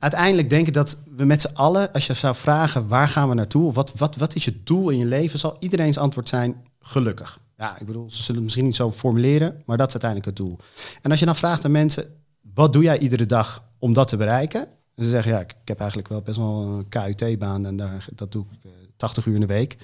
uiteindelijk 0.06 0.50
denk 0.50 0.68
ik 0.68 0.74
dat 0.74 0.98
we 1.16 1.26
met 1.26 1.42
z'n 1.42 1.54
allen, 1.54 1.92
als 1.92 2.08
je 2.08 2.14
zou 2.14 2.36
vragen 2.36 2.88
waar 2.88 3.08
gaan 3.08 3.30
we 3.30 3.36
naartoe, 3.36 3.74
wat, 3.74 3.94
wat, 3.96 4.16
wat 4.16 4.36
is 4.36 4.46
je 4.46 4.64
doel 4.64 4.90
in 4.90 4.98
je 4.98 5.06
leven, 5.06 5.40
zal 5.40 5.56
iedereen's 5.60 5.98
antwoord 5.98 6.30
zijn 6.30 6.64
gelukkig. 6.80 7.40
Ja, 7.58 7.80
ik 7.80 7.86
bedoel, 7.86 8.10
ze 8.10 8.18
zullen 8.18 8.34
het 8.34 8.44
misschien 8.44 8.66
niet 8.66 8.76
zo 8.76 8.92
formuleren, 8.92 9.64
maar 9.66 9.78
dat 9.78 9.88
is 9.88 10.02
uiteindelijk 10.02 10.38
het 10.38 10.48
doel. 10.48 10.58
En 11.02 11.12
als 11.12 11.20
je 11.20 11.26
dan 11.26 11.36
vraagt 11.36 11.66
aan 11.66 11.72
mensen, 11.72 12.06
wat 12.54 12.74
doe 12.74 12.84
jij 12.84 12.98
iedere 12.98 13.26
dag 13.26 13.64
om 13.80 13.94
dat 13.94 14.08
te 14.08 14.18
bereiken? 14.18 14.68
En 14.96 15.04
ze 15.04 15.10
zeggen, 15.10 15.32
ja, 15.32 15.40
ik, 15.40 15.56
heb 15.66 15.80
eigenlijk 15.80 16.10
wel 16.10 16.22
best 16.22 16.38
wel 16.38 16.62
een 16.62 16.88
KUT-baan 16.88 17.66
en 17.66 17.76
daar, 17.76 18.08
dat 18.16 18.32
doe 18.32 18.46
ik 18.52 18.70
80 18.98 19.26
uur 19.26 19.34
in 19.34 19.40
de 19.40 19.46
week. 19.46 19.78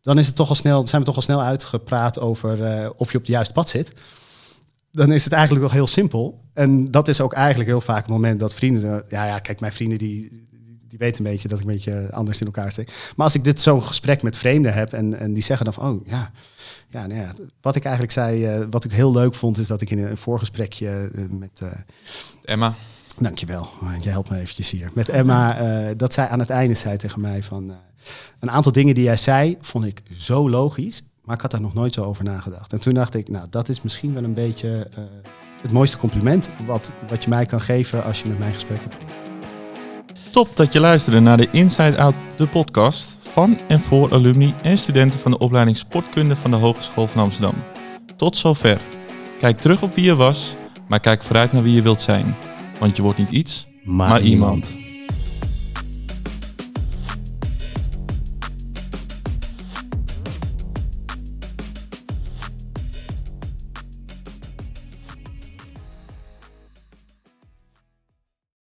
Dan 0.00 0.18
is 0.18 0.26
het 0.26 0.36
toch 0.36 0.48
al 0.48 0.54
snel, 0.54 0.86
zijn 0.86 1.00
we 1.00 1.06
toch 1.06 1.16
al 1.16 1.22
snel 1.22 1.42
uitgepraat 1.42 2.18
over 2.18 2.80
uh, 2.80 2.90
of 2.96 3.10
je 3.12 3.18
op 3.18 3.22
het 3.22 3.32
juiste 3.32 3.52
pad 3.52 3.68
zit 3.68 3.92
dan 4.96 5.12
is 5.12 5.24
het 5.24 5.32
eigenlijk 5.32 5.64
wel 5.64 5.74
heel 5.74 5.86
simpel. 5.86 6.40
En 6.54 6.84
dat 6.84 7.08
is 7.08 7.20
ook 7.20 7.32
eigenlijk 7.32 7.68
heel 7.68 7.80
vaak 7.80 8.02
het 8.02 8.10
moment 8.10 8.40
dat 8.40 8.54
vrienden... 8.54 9.04
Ja, 9.08 9.24
ja 9.24 9.38
kijk, 9.38 9.60
mijn 9.60 9.72
vrienden 9.72 9.98
die, 9.98 10.46
die 10.88 10.98
weten 10.98 11.24
een 11.24 11.30
beetje 11.30 11.48
dat 11.48 11.58
ik 11.58 11.66
een 11.66 11.72
beetje 11.72 12.12
anders 12.12 12.40
in 12.40 12.46
elkaar 12.46 12.72
steek. 12.72 13.12
Maar 13.16 13.26
als 13.26 13.34
ik 13.34 13.44
dit 13.44 13.60
zo'n 13.60 13.82
gesprek 13.82 14.22
met 14.22 14.38
vreemden 14.38 14.74
heb 14.74 14.92
en, 14.92 15.18
en 15.18 15.32
die 15.32 15.42
zeggen 15.42 15.64
dan 15.64 15.74
van... 15.74 15.90
Oh, 15.90 16.06
ja, 16.06 16.30
ja, 16.88 17.06
nou 17.06 17.20
ja, 17.20 17.32
wat 17.60 17.76
ik 17.76 17.82
eigenlijk 17.82 18.12
zei, 18.12 18.58
uh, 18.58 18.66
wat 18.70 18.84
ik 18.84 18.92
heel 18.92 19.12
leuk 19.12 19.34
vond... 19.34 19.58
is 19.58 19.66
dat 19.66 19.80
ik 19.80 19.90
in 19.90 19.98
een 19.98 20.16
voorgesprekje 20.16 21.10
uh, 21.14 21.24
met... 21.30 21.60
Uh, 21.62 21.68
Emma. 22.44 22.74
Dankjewel, 23.18 23.68
je 24.00 24.08
helpt 24.08 24.30
me 24.30 24.38
eventjes 24.38 24.70
hier. 24.70 24.90
Met 24.94 25.08
Emma, 25.08 25.94
dat 25.94 26.12
zij 26.12 26.28
aan 26.28 26.38
het 26.38 26.50
einde 26.50 26.74
zei 26.74 26.96
tegen 26.96 27.20
mij 27.20 27.42
van... 27.42 27.74
een 28.40 28.50
aantal 28.50 28.72
dingen 28.72 28.94
die 28.94 29.04
jij 29.04 29.16
zei, 29.16 29.56
vond 29.60 29.84
ik 29.84 30.02
zo 30.10 30.50
logisch. 30.50 31.02
Maar 31.26 31.34
ik 31.34 31.42
had 31.42 31.50
daar 31.50 31.60
nog 31.60 31.74
nooit 31.74 31.94
zo 31.94 32.04
over 32.04 32.24
nagedacht. 32.24 32.72
En 32.72 32.80
toen 32.80 32.94
dacht 32.94 33.14
ik, 33.14 33.28
nou, 33.28 33.46
dat 33.50 33.68
is 33.68 33.82
misschien 33.82 34.14
wel 34.14 34.24
een 34.24 34.34
beetje 34.34 34.88
uh, 34.98 35.04
het 35.62 35.72
mooiste 35.72 35.96
compliment 35.96 36.50
wat, 36.66 36.92
wat 37.08 37.24
je 37.24 37.28
mij 37.28 37.46
kan 37.46 37.60
geven 37.60 38.04
als 38.04 38.20
je 38.20 38.28
met 38.28 38.38
mij 38.38 38.52
gesprek 38.52 38.80
hebt. 38.80 38.96
Top 40.32 40.56
dat 40.56 40.72
je 40.72 40.80
luisterde 40.80 41.20
naar 41.20 41.36
de 41.36 41.50
Inside 41.50 41.98
Out, 41.98 42.14
de 42.36 42.48
podcast 42.48 43.18
van 43.20 43.60
en 43.68 43.80
voor 43.80 44.12
alumni 44.12 44.54
en 44.62 44.78
studenten 44.78 45.20
van 45.20 45.30
de 45.30 45.38
opleiding 45.38 45.76
Sportkunde 45.76 46.36
van 46.36 46.50
de 46.50 46.56
Hogeschool 46.56 47.06
van 47.06 47.22
Amsterdam. 47.22 47.54
Tot 48.16 48.36
zover. 48.36 48.82
Kijk 49.38 49.60
terug 49.60 49.82
op 49.82 49.94
wie 49.94 50.04
je 50.04 50.14
was, 50.14 50.56
maar 50.88 51.00
kijk 51.00 51.22
vooruit 51.22 51.52
naar 51.52 51.62
wie 51.62 51.74
je 51.74 51.82
wilt 51.82 52.00
zijn. 52.00 52.36
Want 52.78 52.96
je 52.96 53.02
wordt 53.02 53.18
niet 53.18 53.30
iets, 53.30 53.68
maar, 53.84 54.08
maar 54.08 54.20
iemand. 54.20 54.68
iemand. 54.68 54.95